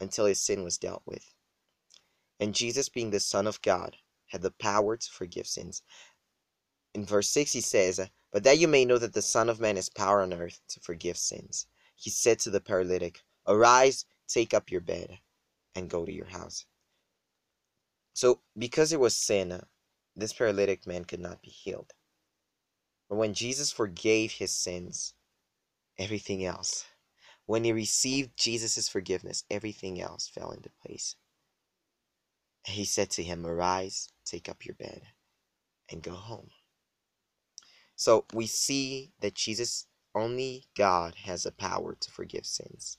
until 0.00 0.26
his 0.26 0.40
sin 0.40 0.64
was 0.64 0.78
dealt 0.78 1.02
with. 1.04 1.34
And 2.40 2.54
Jesus, 2.54 2.88
being 2.88 3.10
the 3.10 3.20
Son 3.20 3.46
of 3.46 3.60
God, 3.62 3.96
had 4.28 4.42
the 4.42 4.50
power 4.50 4.96
to 4.96 5.10
forgive 5.10 5.46
sins. 5.46 5.82
In 6.94 7.04
verse 7.04 7.28
6, 7.30 7.52
he 7.52 7.60
says, 7.60 8.00
but 8.32 8.44
that 8.44 8.58
you 8.58 8.68
may 8.68 8.84
know 8.84 8.98
that 8.98 9.14
the 9.14 9.22
Son 9.22 9.48
of 9.48 9.60
Man 9.60 9.76
has 9.76 9.88
power 9.88 10.22
on 10.22 10.32
earth 10.32 10.60
to 10.68 10.80
forgive 10.80 11.16
sins. 11.16 11.66
He 11.94 12.10
said 12.10 12.38
to 12.40 12.50
the 12.50 12.60
paralytic, 12.60 13.22
Arise, 13.46 14.04
take 14.28 14.54
up 14.54 14.70
your 14.70 14.80
bed, 14.80 15.18
and 15.74 15.90
go 15.90 16.04
to 16.04 16.12
your 16.12 16.26
house. 16.26 16.66
So, 18.12 18.40
because 18.58 18.92
it 18.92 19.00
was 19.00 19.16
sin, 19.16 19.60
this 20.16 20.32
paralytic 20.32 20.86
man 20.86 21.04
could 21.04 21.20
not 21.20 21.42
be 21.42 21.50
healed. 21.50 21.92
But 23.08 23.16
when 23.16 23.34
Jesus 23.34 23.72
forgave 23.72 24.32
his 24.32 24.52
sins, 24.52 25.14
everything 25.98 26.44
else, 26.44 26.84
when 27.46 27.64
he 27.64 27.72
received 27.72 28.36
Jesus' 28.36 28.88
forgiveness, 28.88 29.44
everything 29.50 30.00
else 30.00 30.28
fell 30.28 30.50
into 30.50 30.70
place. 30.84 31.16
He 32.64 32.84
said 32.84 33.10
to 33.12 33.22
him, 33.22 33.46
Arise, 33.46 34.10
take 34.26 34.48
up 34.48 34.66
your 34.66 34.74
bed, 34.74 35.02
and 35.90 36.02
go 36.02 36.12
home. 36.12 36.50
So 37.98 38.26
we 38.32 38.46
see 38.46 39.10
that 39.18 39.34
Jesus, 39.34 39.88
only 40.14 40.66
God 40.76 41.16
has 41.24 41.42
the 41.42 41.50
power 41.50 41.96
to 41.98 42.10
forgive 42.12 42.46
sins. 42.46 42.96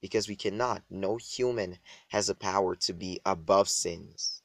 Because 0.00 0.26
we 0.26 0.34
cannot. 0.34 0.82
No 0.90 1.18
human 1.18 1.78
has 2.08 2.26
the 2.26 2.34
power 2.34 2.74
to 2.74 2.92
be 2.92 3.20
above 3.24 3.68
sins. 3.68 4.42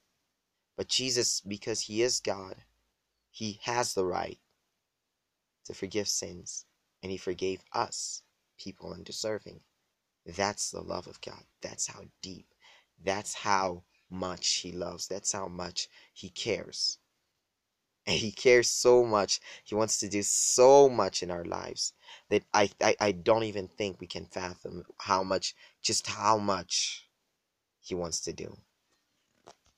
But 0.76 0.86
Jesus, 0.86 1.40
because 1.40 1.80
He 1.80 2.02
is 2.02 2.20
God, 2.20 2.54
He 3.32 3.58
has 3.64 3.94
the 3.94 4.06
right 4.06 4.38
to 5.64 5.74
forgive 5.74 6.08
sins. 6.08 6.66
And 7.02 7.10
He 7.10 7.18
forgave 7.18 7.64
us, 7.72 8.22
people 8.56 8.92
undeserving. 8.92 9.60
That's 10.24 10.70
the 10.70 10.82
love 10.82 11.08
of 11.08 11.20
God. 11.20 11.42
That's 11.62 11.88
how 11.88 12.04
deep. 12.22 12.46
That's 13.04 13.34
how 13.34 13.82
much 14.08 14.60
He 14.62 14.70
loves. 14.70 15.08
That's 15.08 15.32
how 15.32 15.48
much 15.48 15.88
He 16.12 16.28
cares. 16.28 17.00
And 18.06 18.16
he 18.16 18.32
cares 18.32 18.68
so 18.68 19.04
much. 19.04 19.40
He 19.64 19.74
wants 19.74 19.98
to 19.98 20.08
do 20.08 20.22
so 20.22 20.88
much 20.88 21.22
in 21.22 21.30
our 21.30 21.44
lives 21.44 21.94
that 22.28 22.44
I, 22.52 22.70
I, 22.82 22.96
I 23.00 23.12
don't 23.12 23.44
even 23.44 23.68
think 23.68 24.00
we 24.00 24.06
can 24.06 24.26
fathom 24.26 24.84
how 24.98 25.22
much, 25.22 25.54
just 25.82 26.06
how 26.06 26.36
much 26.36 27.08
he 27.80 27.94
wants 27.94 28.20
to 28.20 28.32
do. 28.32 28.56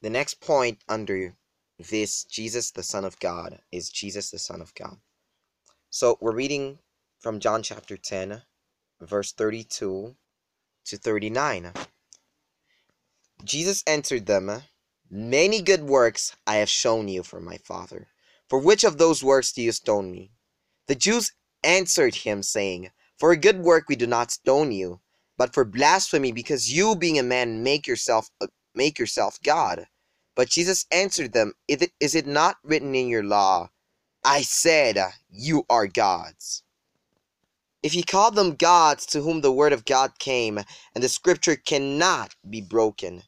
The 0.03 0.11
next 0.11 0.41
point 0.41 0.79
under 0.89 1.35
this, 1.79 2.25
Jesus 2.25 2.71
the 2.71 2.83
Son 2.83 3.05
of 3.05 3.19
God, 3.19 3.61
is 3.73 3.91
Jesus 3.91 4.31
the 4.31 4.39
Son 4.39 4.61
of 4.61 4.75
God. 4.75 4.99
So 5.91 6.19
we're 6.21 6.35
reading 6.35 6.79
from 7.19 7.41
John 7.41 7.63
chapter 7.63 7.97
10, 7.97 8.43
verse 9.01 9.33
32 9.33 10.15
to 10.85 10.97
39. 10.97 11.73
Jesus 13.45 13.83
answered 13.87 14.27
them, 14.27 14.63
Many 15.11 15.63
good 15.63 15.83
works 15.83 16.37
I 16.47 16.57
have 16.57 16.69
shown 16.69 17.09
you 17.09 17.23
from 17.23 17.45
my 17.45 17.59
Father. 17.59 18.09
For 18.49 18.59
which 18.59 18.85
of 18.85 18.99
those 18.99 19.25
works 19.25 19.53
do 19.53 19.63
you 19.63 19.73
stone 19.73 20.11
me? 20.11 20.33
The 20.87 20.95
Jews 20.95 21.33
answered 21.65 22.15
him, 22.15 22.43
saying, 22.43 22.91
For 23.19 23.33
a 23.33 23.37
good 23.37 23.61
work 23.61 23.89
we 23.89 23.97
do 23.97 24.07
not 24.07 24.31
stone 24.31 24.71
you, 24.71 25.01
but 25.37 25.53
for 25.53 25.65
blasphemy, 25.65 26.33
because 26.33 26.73
you, 26.73 26.95
being 26.95 27.19
a 27.19 27.23
man, 27.23 27.63
make 27.63 27.87
yourself 27.87 28.31
make 28.75 28.99
yourself 28.99 29.41
God. 29.43 29.87
But 30.35 30.51
Jesus 30.51 30.85
answered 30.91 31.33
them, 31.33 31.55
Is 31.67 32.15
it 32.15 32.27
not 32.27 32.59
written 32.63 32.95
in 32.95 33.09
your 33.09 33.25
law, 33.25 33.71
I 34.23 34.43
said, 34.43 34.99
You 35.29 35.65
are 35.69 35.87
gods? 35.87 36.63
If 37.83 37.93
he 37.93 38.03
called 38.03 38.35
them 38.35 38.57
gods 38.57 39.07
to 39.07 39.23
whom 39.23 39.41
the 39.41 39.53
word 39.53 39.73
of 39.73 39.85
God 39.85 40.19
came, 40.19 40.59
and 40.95 41.03
the 41.03 41.09
scripture 41.09 41.57
cannot 41.57 42.35
be 42.49 42.61
broken, 42.61 43.23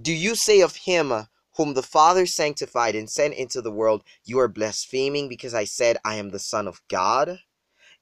do 0.00 0.12
you 0.12 0.34
say 0.34 0.60
of 0.60 0.76
him 0.76 1.26
whom 1.56 1.74
the 1.74 1.82
Father 1.82 2.26
sanctified 2.26 2.94
and 2.94 3.10
sent 3.10 3.34
into 3.34 3.60
the 3.60 3.70
world, 3.70 4.04
You 4.24 4.38
are 4.40 4.48
blaspheming 4.48 5.28
because 5.28 5.54
I 5.54 5.64
said, 5.64 5.98
I 6.04 6.16
am 6.16 6.30
the 6.30 6.38
Son 6.38 6.68
of 6.68 6.82
God? 6.88 7.40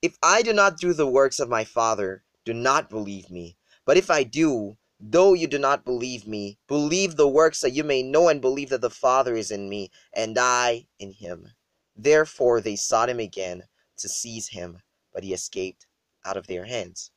If 0.03 0.17
I 0.23 0.43
do 0.43 0.53
not 0.53 0.79
do 0.79 0.93
the 0.93 1.07
works 1.07 1.39
of 1.41 1.49
my 1.49 1.65
Father, 1.65 2.23
do 2.45 2.55
not 2.55 2.89
believe 2.91 3.31
me. 3.31 3.57
But 3.85 3.97
if 3.97 4.11
I 4.11 4.23
do, 4.23 4.77
Though 5.03 5.33
you 5.33 5.47
do 5.47 5.59
not 5.59 5.87
believe 5.87 6.27
me, 6.27 6.59
believe 6.69 7.17
the 7.17 7.27
works 7.27 7.63
that 7.63 7.71
you 7.71 7.83
may 7.83 8.03
know 8.03 8.29
and 8.29 8.39
believe 8.39 8.69
that 8.69 8.83
the 8.83 8.91
Father 8.91 9.35
is 9.35 9.51
in 9.51 9.67
me, 9.71 9.91
and 10.13 10.37
I 10.37 10.89
in 10.99 11.13
him. 11.13 11.55
Therefore 11.97 12.61
they 12.61 12.77
sought 12.77 13.09
him 13.09 13.19
again 13.19 13.67
to 13.97 14.11
seize 14.11 14.49
him, 14.49 14.83
but 15.11 15.25
he 15.25 15.33
escaped 15.33 15.87
out 16.23 16.37
of 16.37 16.49
their 16.49 16.67
hands. 16.67 17.13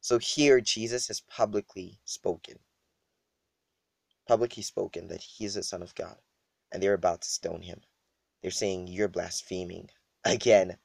So 0.00 0.18
here 0.18 0.60
Jesus 0.60 1.06
has 1.06 1.20
publicly 1.20 2.00
spoken. 2.04 2.58
Publicly 4.30 4.62
spoken 4.62 5.08
that 5.08 5.22
he 5.22 5.44
is 5.44 5.54
the 5.54 5.62
Son 5.64 5.82
of 5.82 5.92
God, 5.96 6.14
and 6.70 6.80
they're 6.80 6.94
about 6.94 7.22
to 7.22 7.28
stone 7.28 7.62
him. 7.62 7.80
They're 8.40 8.52
saying, 8.52 8.86
You're 8.86 9.08
blaspheming. 9.08 9.90
Again, 10.24 10.76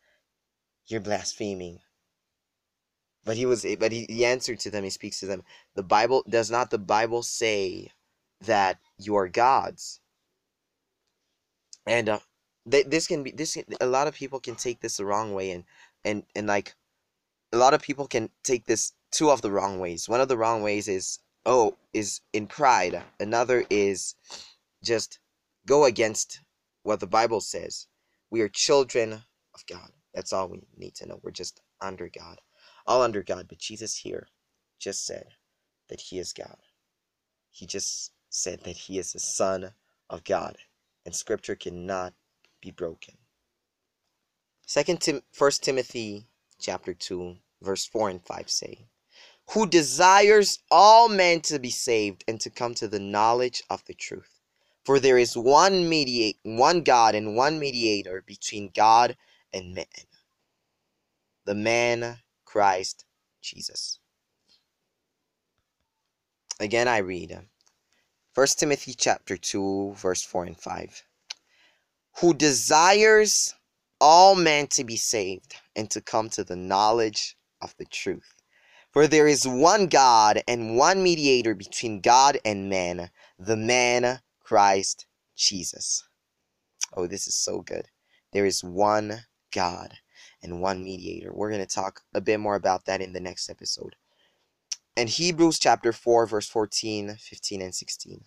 you're 0.87 0.99
blaspheming. 0.99 1.81
But 3.23 3.37
he 3.37 3.45
was 3.45 3.63
but 3.77 3.91
he, 3.91 4.07
he 4.09 4.25
answered 4.25 4.59
to 4.61 4.71
them, 4.71 4.83
he 4.83 4.89
speaks 4.89 5.19
to 5.19 5.27
them. 5.27 5.43
The 5.75 5.83
Bible 5.83 6.23
does 6.27 6.49
not 6.49 6.71
the 6.71 6.79
Bible 6.79 7.21
say 7.21 7.91
that 8.41 8.79
you 8.97 9.15
are 9.15 9.29
gods? 9.29 9.99
And 11.85 12.09
uh, 12.09 12.19
th- 12.67 12.87
this 12.87 13.05
can 13.05 13.21
be 13.21 13.29
this 13.29 13.59
a 13.79 13.85
lot 13.85 14.07
of 14.07 14.15
people 14.15 14.39
can 14.39 14.55
take 14.55 14.81
this 14.81 14.97
the 14.97 15.05
wrong 15.05 15.35
way 15.35 15.51
and 15.51 15.65
and 16.03 16.23
and 16.35 16.47
like 16.47 16.73
a 17.53 17.57
lot 17.57 17.75
of 17.75 17.83
people 17.83 18.07
can 18.07 18.31
take 18.41 18.65
this 18.65 18.93
two 19.11 19.29
of 19.29 19.43
the 19.43 19.51
wrong 19.51 19.79
ways. 19.79 20.09
One 20.09 20.19
of 20.19 20.29
the 20.29 20.37
wrong 20.37 20.63
ways 20.63 20.87
is 20.87 21.19
oh 21.45 21.77
is 21.93 22.21
in 22.33 22.47
pride. 22.47 23.01
Another 23.19 23.65
is 23.69 24.15
just 24.83 25.19
go 25.67 25.85
against 25.85 26.41
what 26.83 26.99
the 26.99 27.07
Bible 27.07 27.41
says. 27.41 27.87
We 28.29 28.41
are 28.41 28.49
children 28.49 29.13
of 29.13 29.65
God. 29.69 29.91
That's 30.13 30.33
all 30.33 30.49
we 30.49 30.61
need 30.77 30.95
to 30.95 31.07
know. 31.07 31.19
We're 31.23 31.31
just 31.31 31.61
under 31.81 32.09
God 32.09 32.39
all 32.85 33.01
under 33.01 33.23
God. 33.23 33.47
But 33.47 33.59
Jesus 33.59 33.97
here 33.97 34.27
just 34.79 35.05
said 35.05 35.27
that 35.89 36.01
he 36.01 36.19
is 36.19 36.33
God. 36.33 36.57
He 37.51 37.65
just 37.65 38.11
said 38.29 38.61
that 38.63 38.77
he 38.77 38.99
is 38.99 39.13
the 39.13 39.19
Son 39.19 39.71
of 40.09 40.23
God, 40.23 40.57
and 41.05 41.15
Scripture 41.15 41.55
cannot 41.55 42.13
be 42.61 42.71
broken. 42.71 43.15
Second 44.65 45.01
Tim- 45.01 45.23
First 45.31 45.63
Timothy 45.63 46.25
chapter 46.59 46.93
two, 46.93 47.37
verse 47.61 47.85
four 47.85 48.09
and 48.09 48.23
five 48.25 48.49
say, 48.49 48.87
"Who 49.49 49.67
desires 49.67 50.59
all 50.69 51.09
men 51.09 51.41
to 51.41 51.59
be 51.59 51.69
saved 51.69 52.23
and 52.27 52.41
to 52.41 52.49
come 52.49 52.73
to 52.75 52.87
the 52.87 52.99
knowledge 52.99 53.63
of 53.69 53.85
the 53.85 53.93
truth." 53.93 54.41
For 54.83 54.99
there 54.99 55.17
is 55.17 55.35
one 55.35 55.89
mediate, 55.89 56.39
one 56.43 56.83
God 56.83 57.15
and 57.15 57.35
one 57.35 57.57
mediator 57.57 58.21
between 58.21 58.69
God 58.69 59.17
and 59.51 59.73
man, 59.73 59.87
the 61.45 61.55
man 61.55 62.21
Christ 62.45 63.05
Jesus. 63.41 63.99
Again, 66.59 66.87
I 66.87 66.97
read 66.97 67.47
1 68.35 68.47
Timothy 68.57 68.93
chapter 68.93 69.37
2, 69.37 69.93
verse 69.95 70.21
4 70.21 70.45
and 70.45 70.59
5. 70.59 71.03
Who 72.17 72.33
desires 72.33 73.55
all 73.99 74.35
men 74.35 74.67
to 74.67 74.83
be 74.83 74.97
saved 74.97 75.55
and 75.75 75.89
to 75.91 76.01
come 76.01 76.29
to 76.29 76.43
the 76.43 76.55
knowledge 76.55 77.37
of 77.61 77.75
the 77.77 77.85
truth. 77.85 78.34
For 78.95 79.07
there 79.07 79.27
is 79.27 79.45
one 79.45 79.87
God 79.87 80.41
and 80.47 80.77
one 80.77 81.03
mediator 81.03 81.53
between 81.53 81.99
God 81.99 82.39
and 82.45 82.69
man, 82.69 83.11
the 83.37 83.57
man 83.57 84.21
Christ 84.39 85.05
Jesus. 85.35 86.07
Oh, 86.93 87.05
this 87.05 87.27
is 87.27 87.35
so 87.35 87.59
good. 87.59 87.89
There 88.31 88.45
is 88.45 88.63
one 88.63 89.25
God 89.53 89.95
and 90.41 90.61
one 90.61 90.81
mediator. 90.81 91.33
We're 91.33 91.49
going 91.49 91.59
to 91.59 91.67
talk 91.67 92.03
a 92.13 92.21
bit 92.21 92.39
more 92.39 92.55
about 92.55 92.85
that 92.85 93.01
in 93.01 93.11
the 93.11 93.19
next 93.19 93.49
episode. 93.49 93.97
And 94.95 95.09
Hebrews 95.09 95.59
chapter 95.59 95.91
4, 95.91 96.25
verse 96.25 96.47
14, 96.47 97.17
15, 97.19 97.61
and 97.61 97.75
16. 97.75 98.23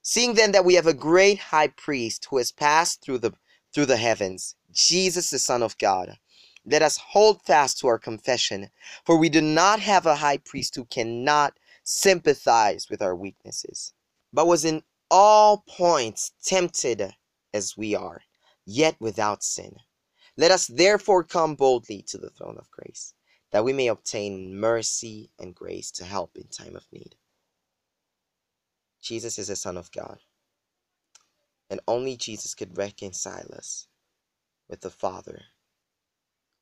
Seeing 0.00 0.32
then 0.32 0.52
that 0.52 0.64
we 0.64 0.76
have 0.76 0.86
a 0.86 0.94
great 0.94 1.38
high 1.38 1.68
priest 1.68 2.26
who 2.30 2.38
has 2.38 2.52
passed 2.52 3.02
through 3.02 3.18
the 3.18 3.34
through 3.74 3.86
the 3.86 3.98
heavens, 3.98 4.54
Jesus 4.72 5.28
the 5.28 5.38
Son 5.38 5.62
of 5.62 5.76
God, 5.76 6.16
let 6.64 6.82
us 6.82 6.96
hold 6.96 7.42
fast 7.42 7.78
to 7.78 7.88
our 7.88 7.98
confession, 7.98 8.70
for 9.04 9.16
we 9.16 9.28
do 9.28 9.40
not 9.40 9.80
have 9.80 10.06
a 10.06 10.16
high 10.16 10.38
priest 10.38 10.76
who 10.76 10.84
cannot 10.84 11.58
sympathize 11.84 12.88
with 12.88 13.02
our 13.02 13.16
weaknesses, 13.16 13.92
but 14.32 14.46
was 14.46 14.64
in 14.64 14.82
all 15.10 15.64
points 15.68 16.32
tempted 16.44 17.14
as 17.52 17.76
we 17.76 17.94
are, 17.94 18.22
yet 18.64 18.96
without 19.00 19.42
sin. 19.42 19.76
Let 20.36 20.50
us 20.50 20.66
therefore 20.66 21.24
come 21.24 21.56
boldly 21.56 22.02
to 22.08 22.18
the 22.18 22.30
throne 22.30 22.56
of 22.58 22.70
grace, 22.70 23.12
that 23.50 23.64
we 23.64 23.72
may 23.72 23.88
obtain 23.88 24.56
mercy 24.56 25.30
and 25.38 25.54
grace 25.54 25.90
to 25.92 26.04
help 26.04 26.36
in 26.36 26.46
time 26.48 26.76
of 26.76 26.86
need. 26.92 27.16
Jesus 29.02 29.38
is 29.38 29.48
the 29.48 29.56
Son 29.56 29.76
of 29.76 29.90
God, 29.90 30.20
and 31.68 31.80
only 31.88 32.16
Jesus 32.16 32.54
could 32.54 32.78
reconcile 32.78 33.50
us 33.52 33.88
with 34.68 34.80
the 34.80 34.90
Father. 34.90 35.42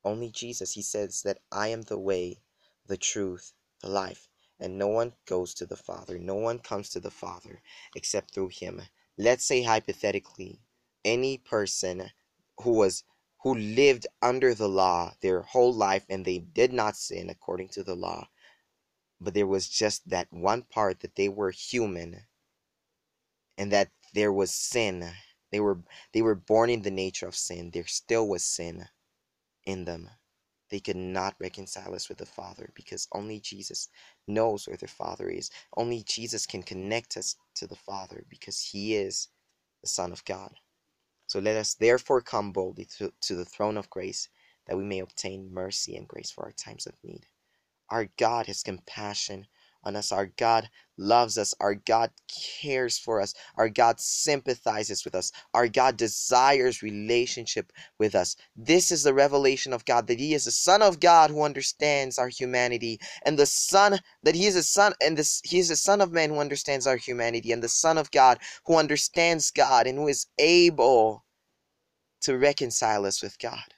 Only 0.03 0.31
Jesus, 0.31 0.71
he 0.71 0.81
says 0.81 1.21
that 1.21 1.43
I 1.51 1.67
am 1.67 1.83
the 1.83 1.99
way, 1.99 2.41
the 2.87 2.97
truth, 2.97 3.53
the 3.81 3.89
life, 3.89 4.29
and 4.59 4.75
no 4.75 4.87
one 4.87 5.13
goes 5.27 5.53
to 5.53 5.65
the 5.67 5.77
Father. 5.77 6.17
No 6.17 6.33
one 6.33 6.57
comes 6.57 6.89
to 6.89 6.99
the 6.99 7.11
Father 7.11 7.61
except 7.95 8.33
through 8.33 8.49
him. 8.49 8.81
Let's 9.15 9.45
say 9.45 9.61
hypothetically, 9.61 10.59
any 11.05 11.37
person 11.37 12.11
who 12.61 12.71
was 12.71 13.03
who 13.43 13.53
lived 13.53 14.07
under 14.23 14.55
the 14.55 14.69
law 14.69 15.13
their 15.21 15.43
whole 15.43 15.73
life 15.73 16.05
and 16.09 16.25
they 16.25 16.39
did 16.39 16.73
not 16.73 16.95
sin 16.95 17.29
according 17.29 17.69
to 17.69 17.83
the 17.83 17.95
law. 17.95 18.29
But 19.19 19.35
there 19.35 19.47
was 19.47 19.69
just 19.69 20.09
that 20.09 20.33
one 20.33 20.63
part 20.63 21.01
that 21.01 21.15
they 21.15 21.29
were 21.29 21.51
human 21.51 22.25
and 23.55 23.71
that 23.71 23.91
there 24.15 24.33
was 24.33 24.51
sin. 24.51 25.13
They 25.51 25.59
were 25.59 25.83
they 26.11 26.23
were 26.23 26.35
born 26.35 26.71
in 26.71 26.81
the 26.81 26.89
nature 26.89 27.27
of 27.27 27.35
sin. 27.35 27.69
There 27.69 27.85
still 27.85 28.27
was 28.27 28.43
sin 28.43 28.89
in 29.65 29.85
them. 29.85 30.09
They 30.69 30.79
could 30.79 30.95
not 30.97 31.35
reconcile 31.39 31.93
us 31.93 32.07
with 32.09 32.17
the 32.17 32.25
Father 32.25 32.71
because 32.75 33.07
only 33.13 33.39
Jesus 33.39 33.89
knows 34.27 34.67
where 34.67 34.77
the 34.77 34.87
Father 34.87 35.29
is. 35.29 35.51
Only 35.75 36.03
Jesus 36.03 36.45
can 36.45 36.63
connect 36.63 37.17
us 37.17 37.35
to 37.55 37.67
the 37.67 37.75
Father 37.75 38.25
because 38.29 38.61
He 38.61 38.95
is 38.95 39.27
the 39.81 39.89
Son 39.89 40.11
of 40.11 40.23
God. 40.25 40.53
So 41.27 41.39
let 41.39 41.57
us 41.57 41.73
therefore 41.75 42.21
come 42.21 42.51
boldly 42.51 42.85
to, 42.97 43.13
to 43.21 43.35
the 43.35 43.45
throne 43.45 43.77
of 43.77 43.89
grace, 43.89 44.29
that 44.67 44.77
we 44.77 44.83
may 44.83 44.99
obtain 44.99 45.53
mercy 45.53 45.95
and 45.95 46.07
grace 46.07 46.31
for 46.31 46.45
our 46.45 46.51
times 46.51 46.87
of 46.87 46.93
need. 47.03 47.25
Our 47.89 48.07
God 48.17 48.47
has 48.47 48.63
compassion 48.63 49.47
on 49.83 49.95
us. 49.95 50.11
Our 50.11 50.27
God 50.27 50.69
loves 50.97 51.37
us. 51.37 51.53
Our 51.59 51.75
God 51.75 52.11
cares 52.61 52.97
for 52.97 53.19
us. 53.21 53.33
Our 53.55 53.69
God 53.69 53.99
sympathizes 53.99 55.03
with 55.03 55.15
us. 55.15 55.31
Our 55.53 55.67
God 55.67 55.97
desires 55.97 56.83
relationship 56.83 57.71
with 57.97 58.15
us. 58.15 58.35
This 58.55 58.91
is 58.91 59.03
the 59.03 59.13
revelation 59.13 59.73
of 59.73 59.85
God 59.85 60.07
that 60.07 60.19
He 60.19 60.33
is 60.33 60.45
the 60.45 60.51
Son 60.51 60.81
of 60.81 60.99
God 60.99 61.29
who 61.31 61.43
understands 61.43 62.17
our 62.17 62.29
humanity, 62.29 62.99
and 63.25 63.37
the 63.37 63.45
Son 63.45 63.99
that 64.23 64.35
He 64.35 64.45
is 64.45 64.55
a 64.55 64.63
Son, 64.63 64.93
and 65.01 65.17
this 65.17 65.41
He 65.43 65.59
is 65.59 65.69
the 65.69 65.75
Son 65.75 66.01
of 66.01 66.11
Man 66.11 66.29
who 66.29 66.39
understands 66.39 66.85
our 66.85 66.97
humanity, 66.97 67.51
and 67.51 67.63
the 67.63 67.69
Son 67.69 67.97
of 67.97 68.11
God 68.11 68.39
who 68.65 68.77
understands 68.77 69.51
God 69.51 69.87
and 69.87 69.97
who 69.97 70.07
is 70.07 70.27
able 70.37 71.25
to 72.21 72.37
reconcile 72.37 73.05
us 73.05 73.23
with 73.23 73.39
God. 73.39 73.73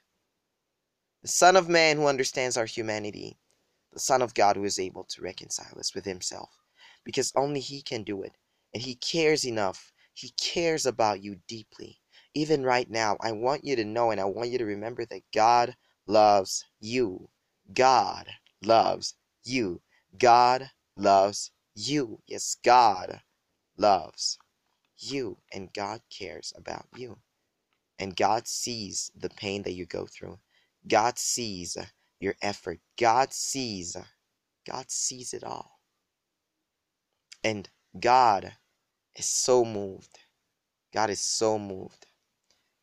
The 1.22 1.28
Son 1.28 1.56
of 1.56 1.70
Man 1.70 1.96
who 1.96 2.06
understands 2.06 2.58
our 2.58 2.66
humanity 2.66 3.38
the 3.94 4.00
Son 4.00 4.20
of 4.20 4.34
God 4.34 4.56
who 4.56 4.64
is 4.64 4.78
able 4.78 5.04
to 5.04 5.22
reconcile 5.22 5.78
us 5.78 5.94
with 5.94 6.04
Himself, 6.04 6.50
because 7.04 7.32
only 7.36 7.60
He 7.60 7.80
can 7.80 8.02
do 8.02 8.22
it. 8.22 8.32
And 8.74 8.82
He 8.82 8.96
cares 8.96 9.46
enough. 9.46 9.92
He 10.12 10.30
cares 10.30 10.84
about 10.84 11.22
you 11.22 11.36
deeply. 11.48 12.00
Even 12.34 12.64
right 12.64 12.90
now, 12.90 13.16
I 13.20 13.32
want 13.32 13.64
you 13.64 13.76
to 13.76 13.84
know 13.84 14.10
and 14.10 14.20
I 14.20 14.24
want 14.24 14.50
you 14.50 14.58
to 14.58 14.64
remember 14.64 15.06
that 15.06 15.22
God 15.32 15.76
loves 16.06 16.64
you. 16.80 17.28
God 17.72 18.26
loves 18.62 19.14
you. 19.44 19.80
God 20.18 20.70
loves 20.96 21.52
you. 21.74 22.20
Yes, 22.26 22.56
God 22.64 23.20
loves 23.76 24.38
you. 24.98 25.38
And 25.52 25.72
God 25.72 26.00
cares 26.10 26.52
about 26.56 26.86
you. 26.96 27.18
And 27.98 28.16
God 28.16 28.48
sees 28.48 29.12
the 29.16 29.30
pain 29.30 29.62
that 29.62 29.74
you 29.74 29.86
go 29.86 30.06
through. 30.06 30.38
God 30.88 31.18
sees 31.18 31.76
your 32.24 32.34
effort. 32.42 32.80
God 32.98 33.32
sees 33.32 33.96
God 34.66 34.90
sees 34.90 35.34
it 35.34 35.44
all. 35.44 35.78
And 37.44 37.68
God 38.00 38.54
is 39.14 39.28
so 39.28 39.64
moved. 39.64 40.18
God 40.92 41.10
is 41.10 41.20
so 41.20 41.58
moved 41.58 42.06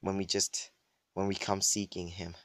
when 0.02 0.18
we 0.18 0.26
just 0.26 0.72
when 1.14 1.28
we 1.28 1.36
come 1.36 1.62
seeking 1.62 2.08
him. 2.08 2.36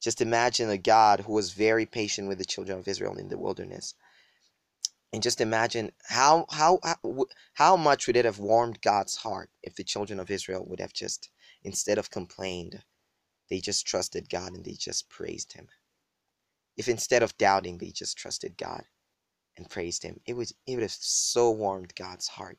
Just 0.00 0.20
imagine 0.22 0.70
a 0.70 0.78
God 0.78 1.20
who 1.20 1.32
was 1.32 1.52
very 1.52 1.84
patient 1.84 2.28
with 2.28 2.38
the 2.38 2.44
children 2.44 2.78
of 2.78 2.88
Israel 2.88 3.18
in 3.18 3.28
the 3.28 3.36
wilderness. 3.36 3.94
And 5.12 5.22
just 5.22 5.40
imagine 5.40 5.90
how 6.08 6.46
how 6.50 6.78
how, 7.54 7.76
much 7.76 8.06
would 8.06 8.16
it 8.16 8.24
have 8.24 8.38
warmed 8.38 8.80
God's 8.80 9.16
heart 9.16 9.50
if 9.62 9.74
the 9.74 9.84
children 9.84 10.20
of 10.20 10.30
Israel 10.30 10.64
would 10.68 10.80
have 10.80 10.92
just 10.92 11.28
instead 11.64 11.98
of 11.98 12.10
complained, 12.10 12.84
they 13.50 13.60
just 13.60 13.86
trusted 13.86 14.30
God 14.30 14.52
and 14.52 14.64
they 14.64 14.74
just 14.74 15.08
praised 15.08 15.52
him. 15.54 15.68
If 16.80 16.88
instead 16.88 17.22
of 17.22 17.36
doubting 17.36 17.76
they 17.76 17.90
just 17.90 18.16
trusted 18.16 18.56
God 18.56 18.84
and 19.58 19.68
praised 19.68 20.02
him, 20.02 20.18
it 20.24 20.32
would 20.32 20.50
it 20.66 20.76
would 20.76 20.82
have 20.82 20.90
so 20.90 21.50
warmed 21.50 21.94
God's 21.94 22.26
heart. 22.26 22.56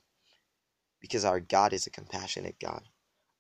Because 1.00 1.26
our 1.26 1.40
God 1.40 1.74
is 1.74 1.88
a 1.88 1.90
compassionate 1.90 2.60
God. 2.60 2.84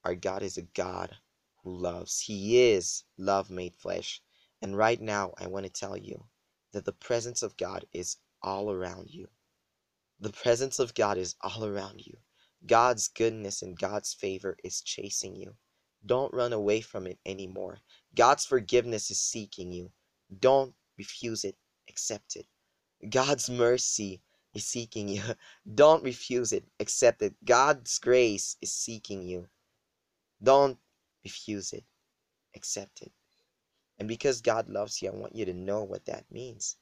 Our 0.03 0.15
God 0.15 0.41
is 0.41 0.57
a 0.57 0.63
God 0.63 1.15
who 1.63 1.77
loves. 1.77 2.19
He 2.19 2.59
is 2.71 3.03
love 3.15 3.51
made 3.51 3.75
flesh. 3.75 4.23
And 4.59 4.75
right 4.75 4.99
now, 4.99 5.35
I 5.37 5.45
want 5.45 5.67
to 5.67 5.71
tell 5.71 5.95
you 5.95 6.25
that 6.71 6.85
the 6.85 6.93
presence 6.93 7.43
of 7.43 7.57
God 7.57 7.85
is 7.93 8.17
all 8.41 8.71
around 8.71 9.11
you. 9.11 9.27
The 10.19 10.33
presence 10.33 10.79
of 10.79 10.95
God 10.95 11.19
is 11.19 11.35
all 11.41 11.63
around 11.63 12.07
you. 12.07 12.17
God's 12.65 13.07
goodness 13.07 13.61
and 13.61 13.77
God's 13.77 14.15
favor 14.15 14.57
is 14.63 14.81
chasing 14.81 15.35
you. 15.35 15.53
Don't 16.03 16.33
run 16.33 16.53
away 16.53 16.81
from 16.81 17.05
it 17.05 17.19
anymore. 17.23 17.81
God's 18.15 18.47
forgiveness 18.47 19.11
is 19.11 19.21
seeking 19.21 19.71
you. 19.71 19.91
Don't 20.39 20.73
refuse 20.97 21.43
it, 21.43 21.55
accept 21.89 22.35
it. 22.35 22.47
God's 23.09 23.49
mercy 23.49 24.21
is 24.53 24.65
seeking 24.65 25.07
you. 25.07 25.21
Don't 25.75 26.03
refuse 26.03 26.53
it, 26.53 26.65
accept 26.79 27.21
it. 27.21 27.35
God's 27.45 27.97
grace 27.99 28.57
is 28.61 28.71
seeking 28.71 29.23
you. 29.23 29.47
Don't 30.41 30.77
refuse 31.23 31.73
it, 31.73 31.83
accept 32.55 33.01
it. 33.01 33.11
And 33.99 34.07
because 34.07 34.41
God 34.41 34.69
loves 34.69 35.01
you, 35.01 35.09
I 35.09 35.15
want 35.15 35.35
you 35.35 35.45
to 35.45 35.53
know 35.53 35.83
what 35.83 36.05
that 36.05 36.25
means. 36.31 36.77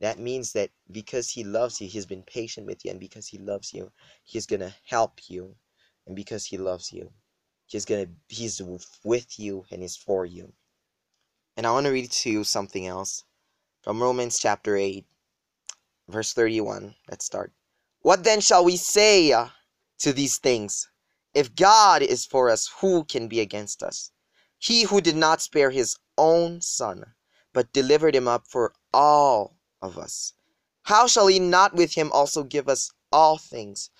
That 0.00 0.18
means 0.18 0.52
that 0.54 0.70
because 0.90 1.30
He 1.30 1.44
loves 1.44 1.80
you, 1.80 1.86
He's 1.88 2.06
been 2.06 2.22
patient 2.22 2.66
with 2.66 2.84
you, 2.84 2.90
and 2.90 3.00
because 3.00 3.28
He 3.28 3.38
loves 3.38 3.72
you, 3.72 3.92
He's 4.24 4.46
gonna 4.46 4.74
help 4.84 5.20
you. 5.28 5.54
And 6.06 6.16
because 6.16 6.46
He 6.46 6.58
loves 6.58 6.92
you, 6.92 7.12
He's 7.66 7.84
gonna 7.84 8.06
He's 8.28 8.60
with 9.04 9.38
you 9.38 9.64
and 9.70 9.82
He's 9.82 9.96
for 9.96 10.24
you. 10.26 10.52
And 11.60 11.66
I 11.66 11.72
want 11.72 11.84
to 11.84 11.92
read 11.92 12.10
to 12.10 12.30
you 12.30 12.42
something 12.42 12.86
else 12.86 13.24
from 13.82 14.02
Romans 14.02 14.38
chapter 14.38 14.78
8, 14.78 15.04
verse 16.08 16.32
31. 16.32 16.94
Let's 17.10 17.26
start. 17.26 17.52
What 18.00 18.24
then 18.24 18.40
shall 18.40 18.64
we 18.64 18.78
say 18.78 19.30
uh, 19.30 19.48
to 19.98 20.14
these 20.14 20.38
things? 20.38 20.88
If 21.34 21.54
God 21.54 22.00
is 22.00 22.24
for 22.24 22.48
us, 22.48 22.72
who 22.80 23.04
can 23.04 23.28
be 23.28 23.40
against 23.40 23.82
us? 23.82 24.10
He 24.56 24.84
who 24.84 25.02
did 25.02 25.16
not 25.16 25.42
spare 25.42 25.70
his 25.70 25.98
own 26.16 26.62
son, 26.62 27.04
but 27.52 27.74
delivered 27.74 28.16
him 28.16 28.26
up 28.26 28.46
for 28.46 28.72
all 28.94 29.58
of 29.82 29.98
us, 29.98 30.32
how 30.84 31.06
shall 31.06 31.26
he 31.26 31.38
not 31.38 31.74
with 31.74 31.92
him 31.92 32.10
also 32.10 32.42
give 32.42 32.70
us 32.70 32.90
all 33.12 33.36
things? 33.36 33.90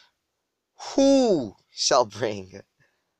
Who 0.95 1.57
shall 1.71 2.07
bring 2.07 2.63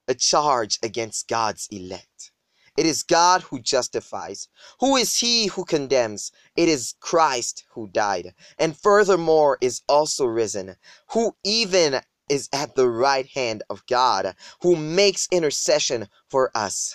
a 0.09 0.15
charge 0.15 0.79
against 0.83 1.29
God's 1.29 1.69
elect? 1.71 2.33
It 2.77 2.87
is 2.87 3.03
God 3.03 3.43
who 3.43 3.61
justifies. 3.61 4.49
Who 4.81 4.97
is 4.97 5.17
he 5.17 5.47
who 5.49 5.65
condemns? 5.65 6.33
It 6.57 6.69
is 6.69 6.95
Christ 7.01 7.65
who 7.71 7.89
died, 7.89 8.35
and 8.59 8.77
furthermore 8.77 9.59
is 9.61 9.83
also 9.89 10.25
risen, 10.27 10.77
who 11.11 11.37
even 11.45 12.01
is 12.29 12.49
at 12.53 12.77
the 12.77 12.89
right 12.89 13.27
hand 13.27 13.63
of 13.69 13.85
God, 13.87 14.35
who 14.63 14.77
makes 14.77 15.29
intercession 15.33 16.09
for 16.29 16.51
us. 16.55 16.95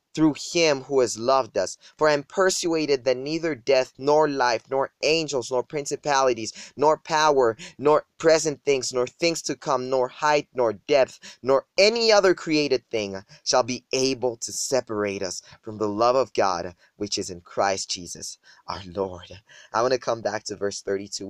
through 0.13 0.35
him 0.53 0.81
who 0.81 0.99
has 0.99 1.17
loved 1.17 1.57
us. 1.57 1.77
For 1.97 2.09
I 2.09 2.13
am 2.13 2.23
persuaded 2.23 3.05
that 3.05 3.17
neither 3.17 3.55
death, 3.55 3.93
nor 3.97 4.27
life, 4.27 4.63
nor 4.69 4.91
angels, 5.03 5.51
nor 5.51 5.63
principalities, 5.63 6.53
nor 6.75 6.97
power, 6.97 7.57
nor 7.77 8.05
present 8.17 8.63
things, 8.65 8.91
nor 8.91 9.07
things 9.07 9.41
to 9.43 9.55
come, 9.55 9.89
nor 9.89 10.07
height, 10.09 10.47
nor 10.53 10.73
depth, 10.73 11.37
nor 11.41 11.65
any 11.77 12.11
other 12.11 12.33
created 12.33 12.89
thing 12.89 13.23
shall 13.43 13.63
be 13.63 13.85
able 13.93 14.37
to 14.37 14.51
separate 14.51 15.23
us 15.23 15.41
from 15.61 15.77
the 15.77 15.87
love 15.87 16.15
of 16.15 16.33
God 16.33 16.75
which 16.97 17.17
is 17.17 17.29
in 17.29 17.41
Christ 17.41 17.89
Jesus 17.89 18.37
our 18.67 18.81
Lord. 18.85 19.41
I 19.73 19.81
want 19.81 19.93
to 19.93 19.99
come 19.99 20.21
back 20.21 20.43
to 20.45 20.55
verse 20.55 20.81
32, 20.81 21.27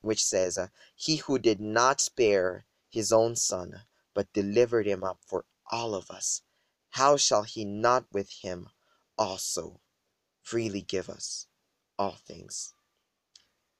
which 0.00 0.24
says, 0.24 0.58
uh, 0.58 0.68
He 0.94 1.16
who 1.16 1.38
did 1.38 1.60
not 1.60 2.00
spare 2.00 2.64
his 2.88 3.12
own 3.12 3.36
son, 3.36 3.82
but 4.12 4.32
delivered 4.32 4.86
him 4.86 5.02
up 5.02 5.18
for 5.26 5.44
all 5.70 5.94
of 5.94 6.10
us 6.10 6.42
how 6.94 7.16
shall 7.16 7.42
he 7.42 7.64
not 7.64 8.04
with 8.12 8.30
him 8.30 8.68
also 9.18 9.80
freely 10.42 10.80
give 10.80 11.10
us 11.10 11.48
all 11.98 12.12
things? 12.24 12.72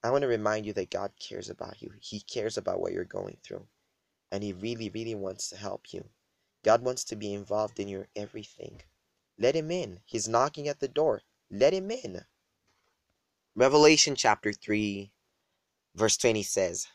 I 0.02 0.10
want 0.10 0.22
to 0.22 0.28
remind 0.28 0.66
you 0.66 0.72
that 0.72 0.90
God 0.90 1.12
cares 1.20 1.48
about 1.48 1.80
you. 1.80 1.92
He 2.00 2.18
cares 2.18 2.58
about 2.58 2.80
what 2.80 2.92
you're 2.92 3.04
going 3.04 3.36
through. 3.44 3.68
And 4.32 4.42
He 4.42 4.52
really, 4.52 4.90
really 4.90 5.14
wants 5.14 5.48
to 5.50 5.56
help 5.56 5.92
you. 5.92 6.06
God 6.64 6.82
wants 6.82 7.04
to 7.04 7.14
be 7.14 7.32
involved 7.32 7.78
in 7.78 7.86
your 7.86 8.08
everything. 8.16 8.82
Let 9.38 9.54
Him 9.54 9.70
in. 9.70 10.00
He's 10.04 10.28
knocking 10.28 10.66
at 10.66 10.80
the 10.80 10.88
door. 10.88 11.22
Let 11.48 11.72
Him 11.72 11.92
in. 11.92 12.22
Revelation 13.54 14.16
chapter 14.16 14.52
3, 14.52 15.12
verse 15.94 16.16
20 16.16 16.42
says, 16.42 16.88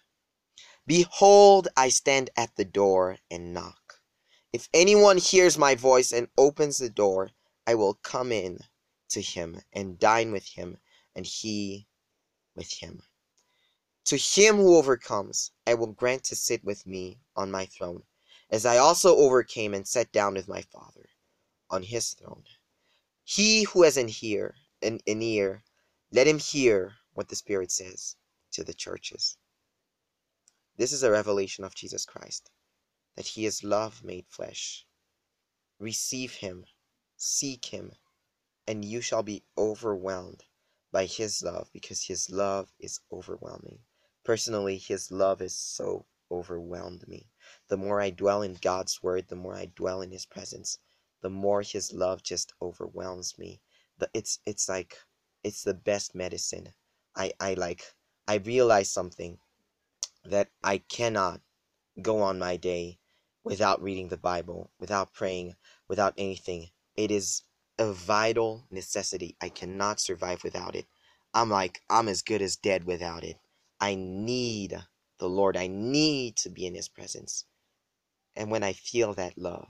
Behold, 0.85 1.69
I 1.77 1.87
stand 1.87 2.29
at 2.35 2.57
the 2.57 2.65
door 2.65 3.19
and 3.31 3.53
knock. 3.53 3.88
If 4.51 4.67
anyone 4.73 5.19
hears 5.19 5.59
my 5.59 5.75
voice 5.75 6.11
and 6.11 6.27
opens 6.35 6.79
the 6.79 6.89
door, 6.89 7.29
I 7.67 7.75
will 7.75 7.93
come 7.93 8.31
in 8.31 8.63
to 9.09 9.21
him 9.21 9.61
and 9.71 9.99
dine 9.99 10.31
with 10.31 10.47
him, 10.47 10.79
and 11.15 11.23
he 11.23 11.87
with 12.55 12.73
him. 12.73 13.03
To 14.05 14.17
him 14.17 14.57
who 14.57 14.75
overcomes, 14.75 15.51
I 15.67 15.75
will 15.75 15.93
grant 15.93 16.23
to 16.25 16.35
sit 16.35 16.63
with 16.63 16.87
me 16.87 17.19
on 17.35 17.51
my 17.51 17.67
throne, 17.67 18.07
as 18.49 18.65
I 18.65 18.77
also 18.77 19.15
overcame 19.17 19.75
and 19.75 19.87
sat 19.87 20.11
down 20.11 20.33
with 20.33 20.47
my 20.47 20.63
Father 20.63 21.09
on 21.69 21.83
his 21.83 22.13
throne. 22.13 22.45
He 23.23 23.65
who 23.65 23.83
has 23.83 23.97
an 23.97 24.09
ear, 24.23 24.55
an, 24.81 24.99
an 25.05 25.21
ear, 25.21 25.63
let 26.11 26.25
him 26.25 26.39
hear 26.39 26.95
what 27.13 27.27
the 27.27 27.35
Spirit 27.35 27.71
says 27.71 28.15
to 28.53 28.63
the 28.63 28.73
churches. 28.73 29.37
This 30.75 30.91
is 30.91 31.03
a 31.03 31.11
revelation 31.11 31.63
of 31.63 31.75
Jesus 31.75 32.03
Christ 32.03 32.49
that 33.15 33.27
he 33.27 33.45
is 33.45 33.63
love 33.63 34.03
made 34.03 34.27
flesh. 34.27 34.85
Receive 35.79 36.35
him, 36.35 36.65
seek 37.15 37.65
him, 37.65 37.93
and 38.67 38.85
you 38.85 39.01
shall 39.01 39.23
be 39.23 39.43
overwhelmed 39.57 40.43
by 40.91 41.05
his 41.05 41.41
love 41.41 41.69
because 41.73 42.03
his 42.03 42.29
love 42.29 42.71
is 42.79 42.99
overwhelming. 43.11 43.79
Personally, 44.23 44.77
his 44.77 45.11
love 45.11 45.41
is 45.41 45.57
so 45.57 46.05
overwhelmed 46.31 47.07
me. 47.07 47.29
The 47.67 47.77
more 47.77 48.01
I 48.01 48.09
dwell 48.11 48.41
in 48.41 48.53
God's 48.55 49.01
word, 49.01 49.27
the 49.27 49.35
more 49.35 49.55
I 49.55 49.65
dwell 49.65 50.01
in 50.01 50.11
his 50.11 50.25
presence, 50.25 50.77
the 51.21 51.29
more 51.29 51.61
his 51.61 51.91
love 51.93 52.23
just 52.23 52.53
overwhelms 52.61 53.37
me. 53.37 53.61
The, 53.97 54.09
it's 54.13 54.39
it's 54.45 54.69
like 54.69 54.97
it's 55.43 55.63
the 55.63 55.73
best 55.73 56.15
medicine. 56.15 56.73
I, 57.15 57.33
I 57.39 57.55
like 57.55 57.93
I 58.27 58.35
realize 58.35 58.91
something 58.91 59.39
that 60.23 60.49
I 60.63 60.77
cannot 60.77 61.41
go 61.99 62.21
on 62.21 62.39
my 62.39 62.57
day 62.57 62.99
without 63.43 63.81
reading 63.81 64.09
the 64.09 64.17
Bible, 64.17 64.71
without 64.79 65.13
praying, 65.13 65.55
without 65.87 66.13
anything. 66.17 66.69
It 66.95 67.11
is 67.11 67.43
a 67.77 67.91
vital 67.93 68.65
necessity. 68.69 69.35
I 69.41 69.49
cannot 69.49 69.99
survive 69.99 70.43
without 70.43 70.75
it. 70.75 70.87
I'm 71.33 71.49
like, 71.49 71.81
I'm 71.89 72.07
as 72.07 72.21
good 72.21 72.41
as 72.41 72.55
dead 72.55 72.83
without 72.83 73.23
it. 73.23 73.37
I 73.79 73.95
need 73.95 74.77
the 75.19 75.29
Lord. 75.29 75.55
I 75.55 75.67
need 75.67 76.35
to 76.37 76.49
be 76.49 76.65
in 76.65 76.75
His 76.75 76.89
presence. 76.89 77.45
And 78.35 78.51
when 78.51 78.63
I 78.63 78.73
feel 78.73 79.13
that 79.13 79.37
love, 79.37 79.67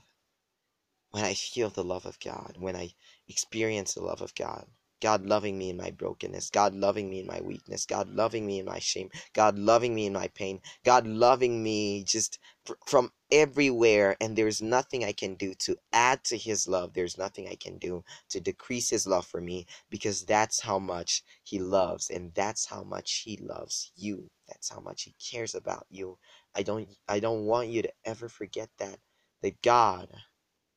when 1.12 1.24
I 1.24 1.34
feel 1.34 1.70
the 1.70 1.84
love 1.84 2.06
of 2.06 2.20
God, 2.20 2.56
when 2.60 2.76
I 2.76 2.94
experience 3.28 3.94
the 3.94 4.04
love 4.04 4.22
of 4.22 4.36
God, 4.36 4.68
God 5.02 5.26
loving 5.26 5.58
me 5.58 5.70
in 5.70 5.78
my 5.78 5.92
brokenness, 5.92 6.50
God 6.50 6.74
loving 6.76 7.10
me 7.10 7.20
in 7.22 7.28
my 7.28 7.42
weakness, 7.42 7.86
God 7.86 8.10
loving 8.10 8.46
me 8.46 8.60
in 8.60 8.66
my 8.66 8.80
shame, 8.80 9.10
God 9.34 9.58
loving 9.60 9.96
me 9.96 10.06
in 10.08 10.14
my 10.14 10.28
pain, 10.30 10.62
God 10.86 11.08
loving 11.08 11.64
me 11.64 12.04
just 12.04 12.40
fr- 12.66 12.74
from 12.88 13.12
everywhere. 13.32 14.18
And 14.22 14.36
there's 14.36 14.62
nothing 14.62 15.04
I 15.04 15.14
can 15.14 15.36
do 15.36 15.54
to 15.60 15.78
add 15.94 16.24
to 16.26 16.38
His 16.38 16.68
love. 16.68 16.94
There's 16.94 17.18
nothing 17.18 17.48
I 17.48 17.56
can 17.56 17.78
do 17.78 18.04
to 18.30 18.40
decrease 18.40 18.90
His 18.90 19.08
love 19.08 19.26
for 19.26 19.42
me 19.42 19.68
because 19.90 20.26
that's 20.26 20.62
how 20.62 20.80
much 20.80 21.24
He 21.44 21.60
loves, 21.60 22.10
and 22.10 22.34
that's 22.36 22.66
how 22.66 22.84
much 22.84 23.24
He 23.26 23.38
loves 23.38 23.92
you. 23.96 24.30
That's 24.48 24.70
how 24.70 24.80
much 24.82 25.04
He 25.04 25.16
cares 25.32 25.56
about 25.56 25.86
you. 25.90 26.18
I 26.56 26.64
don't, 26.64 26.90
I 27.08 27.20
don't 27.20 27.46
want 27.46 27.70
you 27.70 27.82
to 27.84 27.92
ever 28.06 28.30
forget 28.30 28.70
that 28.80 29.00
that 29.42 29.62
God 29.62 30.10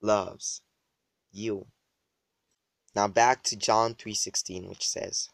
loves 0.02 0.62
you. 1.32 1.66
Now 2.94 3.08
back 3.08 3.42
to 3.44 3.56
John 3.56 3.94
3:16 3.94 4.68
which 4.68 4.86
says, 4.86 5.30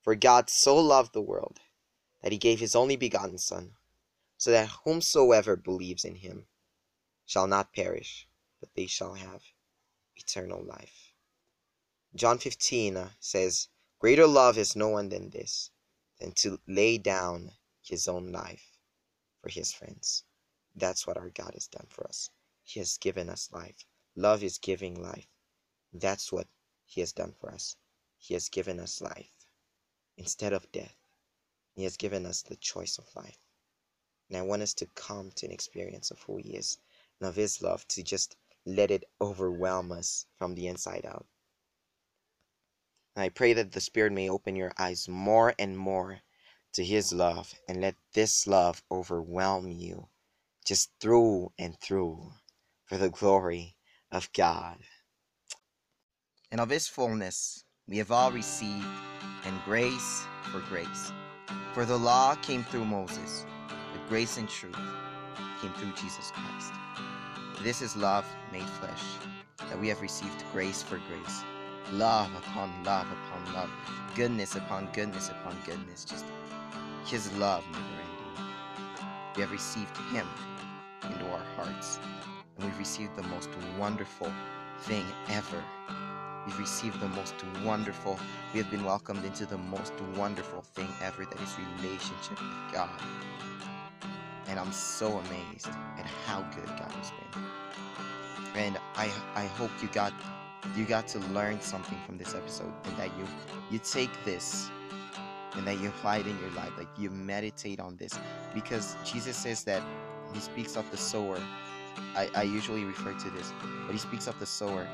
"For 0.00 0.16
God 0.16 0.50
so 0.50 0.76
loved 0.76 1.12
the 1.12 1.22
world 1.22 1.60
that 2.22 2.32
he 2.32 2.38
gave 2.38 2.58
his 2.58 2.74
only 2.74 2.96
begotten 2.96 3.38
son, 3.38 3.76
so 4.36 4.50
that 4.50 4.82
whomsoever 4.82 5.54
believes 5.54 6.04
in 6.04 6.16
him 6.16 6.48
shall 7.24 7.46
not 7.46 7.72
perish, 7.72 8.26
but 8.58 8.74
they 8.74 8.86
shall 8.86 9.14
have 9.14 9.44
eternal 10.16 10.60
life." 10.60 11.12
John 12.16 12.40
15 12.40 12.96
uh, 12.96 13.12
says, 13.20 13.68
"Greater 14.00 14.26
love 14.26 14.58
is 14.58 14.74
no 14.74 14.88
one 14.88 15.08
than 15.08 15.30
this, 15.30 15.70
than 16.18 16.32
to 16.32 16.60
lay 16.66 16.98
down 16.98 17.56
his 17.80 18.08
own 18.08 18.32
life 18.32 18.76
for 19.40 19.50
his 19.50 19.70
friends." 19.72 20.24
That's 20.74 21.06
what 21.06 21.16
our 21.16 21.30
God 21.30 21.54
has 21.54 21.68
done 21.68 21.86
for 21.90 22.04
us. 22.08 22.30
He 22.64 22.80
has 22.80 22.98
given 22.98 23.28
us 23.28 23.52
life. 23.52 23.86
Love 24.16 24.42
is 24.42 24.58
giving 24.58 25.00
life. 25.00 25.28
That's 25.92 26.32
what 26.32 26.48
he 26.90 27.00
has 27.02 27.12
done 27.12 27.32
for 27.32 27.52
us. 27.52 27.76
He 28.16 28.32
has 28.32 28.48
given 28.48 28.80
us 28.80 29.02
life 29.02 29.46
instead 30.16 30.54
of 30.54 30.72
death. 30.72 30.96
He 31.74 31.84
has 31.84 31.98
given 31.98 32.24
us 32.24 32.40
the 32.40 32.56
choice 32.56 32.96
of 32.96 33.14
life. 33.14 33.38
And 34.30 34.38
I 34.38 34.42
want 34.42 34.62
us 34.62 34.72
to 34.74 34.86
come 34.86 35.30
to 35.32 35.46
an 35.46 35.52
experience 35.52 36.10
of 36.10 36.22
who 36.22 36.38
He 36.38 36.56
is 36.56 36.78
and 37.20 37.28
of 37.28 37.36
His 37.36 37.60
love 37.60 37.86
to 37.88 38.02
just 38.02 38.36
let 38.64 38.90
it 38.90 39.04
overwhelm 39.20 39.92
us 39.92 40.24
from 40.38 40.54
the 40.54 40.66
inside 40.66 41.04
out. 41.04 41.26
And 43.14 43.22
I 43.22 43.28
pray 43.28 43.52
that 43.52 43.72
the 43.72 43.80
Spirit 43.82 44.12
may 44.12 44.30
open 44.30 44.56
your 44.56 44.72
eyes 44.78 45.08
more 45.08 45.54
and 45.58 45.76
more 45.76 46.22
to 46.72 46.82
His 46.82 47.12
love 47.12 47.54
and 47.68 47.82
let 47.82 47.96
this 48.14 48.46
love 48.46 48.82
overwhelm 48.90 49.68
you 49.68 50.08
just 50.64 50.90
through 51.00 51.52
and 51.58 51.78
through 51.78 52.32
for 52.86 52.96
the 52.96 53.10
glory 53.10 53.76
of 54.10 54.32
God 54.32 54.78
and 56.50 56.60
of 56.60 56.70
his 56.70 56.88
fullness 56.88 57.64
we 57.88 57.98
have 57.98 58.10
all 58.10 58.30
received, 58.30 58.86
and 59.44 59.64
grace 59.64 60.24
for 60.52 60.60
grace. 60.60 61.12
For 61.72 61.84
the 61.86 61.96
law 61.96 62.34
came 62.36 62.62
through 62.64 62.84
Moses, 62.84 63.46
but 63.68 64.08
grace 64.08 64.36
and 64.36 64.48
truth 64.48 64.76
came 65.60 65.72
through 65.72 65.92
Jesus 65.92 66.30
Christ. 66.32 66.72
This 67.62 67.80
is 67.80 67.96
love 67.96 68.26
made 68.52 68.68
flesh, 68.68 69.02
that 69.58 69.80
we 69.80 69.88
have 69.88 70.02
received 70.02 70.44
grace 70.52 70.82
for 70.82 71.00
grace, 71.08 71.42
love 71.92 72.30
upon 72.36 72.84
love 72.84 73.06
upon 73.10 73.54
love, 73.54 73.70
goodness 74.14 74.54
upon 74.54 74.88
goodness 74.92 75.30
upon 75.30 75.56
goodness, 75.64 76.04
just 76.04 76.26
his 77.06 77.32
love 77.38 77.64
never 77.72 77.84
ending. 77.84 78.44
We 79.34 79.42
have 79.42 79.52
received 79.52 79.96
him 80.12 80.26
into 81.04 81.26
our 81.30 81.44
hearts, 81.56 81.98
and 82.56 82.66
we've 82.66 82.78
received 82.78 83.16
the 83.16 83.22
most 83.24 83.48
wonderful 83.78 84.30
thing 84.80 85.04
ever 85.28 85.62
We've 86.48 86.60
received 86.60 86.98
the 86.98 87.08
most 87.08 87.34
wonderful, 87.62 88.18
we 88.54 88.60
have 88.60 88.70
been 88.70 88.82
welcomed 88.82 89.22
into 89.22 89.44
the 89.44 89.58
most 89.58 89.92
wonderful 90.16 90.62
thing 90.62 90.88
ever 91.02 91.26
that 91.26 91.38
is 91.42 91.54
relationship 91.82 92.40
with 92.40 92.72
God. 92.72 92.88
And 94.46 94.58
I'm 94.58 94.72
so 94.72 95.08
amazed 95.18 95.68
at 95.98 96.06
how 96.24 96.40
good 96.56 96.66
God 96.66 96.90
has 96.90 97.10
been. 97.10 97.42
And 98.54 98.78
I 98.96 99.10
I 99.34 99.44
hope 99.44 99.70
you 99.82 99.88
got 99.88 100.14
you 100.74 100.86
got 100.86 101.06
to 101.08 101.18
learn 101.36 101.60
something 101.60 101.98
from 102.06 102.16
this 102.16 102.34
episode 102.34 102.72
and 102.84 102.96
that 102.96 103.10
you 103.18 103.26
you 103.70 103.78
take 103.78 104.24
this 104.24 104.70
and 105.52 105.66
that 105.66 105.78
you 105.80 105.88
apply 105.88 106.18
it 106.18 106.26
in 106.26 106.38
your 106.40 106.50
life. 106.52 106.72
Like 106.78 106.88
you 106.96 107.10
meditate 107.10 107.78
on 107.78 107.96
this. 107.96 108.18
Because 108.54 108.96
Jesus 109.04 109.36
says 109.36 109.64
that 109.64 109.82
he 110.32 110.40
speaks 110.40 110.76
of 110.76 110.90
the 110.90 110.96
sower. 110.96 111.38
I, 112.16 112.30
I 112.34 112.42
usually 112.44 112.84
refer 112.84 113.12
to 113.12 113.30
this, 113.30 113.52
but 113.84 113.92
he 113.92 113.98
speaks 113.98 114.28
of 114.28 114.38
the 114.40 114.46
sower 114.46 114.88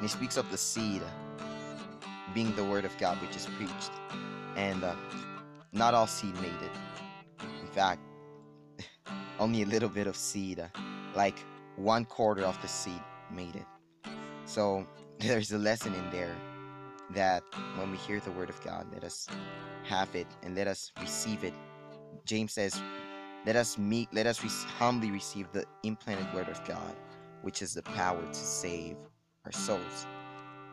and 0.00 0.08
he 0.08 0.16
speaks 0.16 0.38
of 0.38 0.50
the 0.50 0.56
seed 0.56 1.02
being 2.32 2.56
the 2.56 2.64
word 2.64 2.86
of 2.86 2.96
God 2.96 3.20
which 3.20 3.36
is 3.36 3.46
preached. 3.58 3.90
And 4.56 4.82
uh, 4.82 4.94
not 5.72 5.92
all 5.92 6.06
seed 6.06 6.34
made 6.36 6.62
it. 6.62 7.44
In 7.60 7.66
fact, 7.66 8.00
only 9.38 9.60
a 9.60 9.66
little 9.66 9.90
bit 9.90 10.06
of 10.06 10.16
seed, 10.16 10.58
uh, 10.58 10.68
like 11.14 11.38
one 11.76 12.06
quarter 12.06 12.44
of 12.44 12.60
the 12.62 12.68
seed, 12.68 13.02
made 13.30 13.56
it. 13.56 13.66
So 14.46 14.86
there's 15.18 15.52
a 15.52 15.58
lesson 15.58 15.94
in 15.94 16.08
there 16.10 16.34
that 17.10 17.42
when 17.76 17.90
we 17.90 17.98
hear 17.98 18.20
the 18.20 18.32
word 18.32 18.48
of 18.48 18.58
God, 18.64 18.86
let 18.94 19.04
us 19.04 19.26
have 19.84 20.14
it 20.14 20.28
and 20.42 20.54
let 20.54 20.66
us 20.66 20.92
receive 20.98 21.44
it. 21.44 21.52
James 22.24 22.54
says, 22.54 22.80
"Let 23.44 23.56
us 23.56 23.76
meet, 23.76 24.08
let 24.14 24.26
us 24.26 24.42
re- 24.42 24.50
humbly 24.78 25.10
receive 25.10 25.52
the 25.52 25.66
implanted 25.82 26.32
word 26.32 26.48
of 26.48 26.64
God, 26.64 26.96
which 27.42 27.60
is 27.60 27.74
the 27.74 27.82
power 27.82 28.22
to 28.22 28.34
save 28.34 28.96
our 29.44 29.52
souls. 29.52 30.06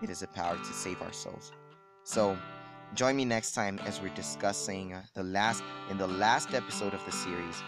It 0.02 0.10
is 0.10 0.22
a 0.22 0.28
power 0.28 0.58
to 0.58 0.74
save 0.74 1.02
our 1.02 1.14
souls. 1.14 1.52
So, 2.04 2.38
join 2.94 3.16
me 3.16 3.26
next 3.26 3.54
time 3.54 3.80
as 3.86 4.02
we're 4.02 4.14
discussing 4.14 4.96
the 5.14 5.24
last 5.24 5.64
in 5.90 5.98
the 5.98 6.08
last 6.08 6.54
episode 6.54 6.94
of 6.94 7.04
the 7.06 7.12
series. 7.12 7.64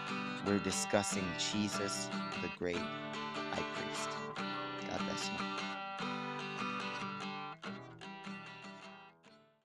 We're 0.46 0.58
discussing 0.58 1.24
Jesus, 1.52 2.08
the 2.42 2.48
great 2.58 2.76
high 2.76 3.64
priest. 3.74 4.08
God 4.88 5.00
bless 5.06 5.28
you. 5.28 5.69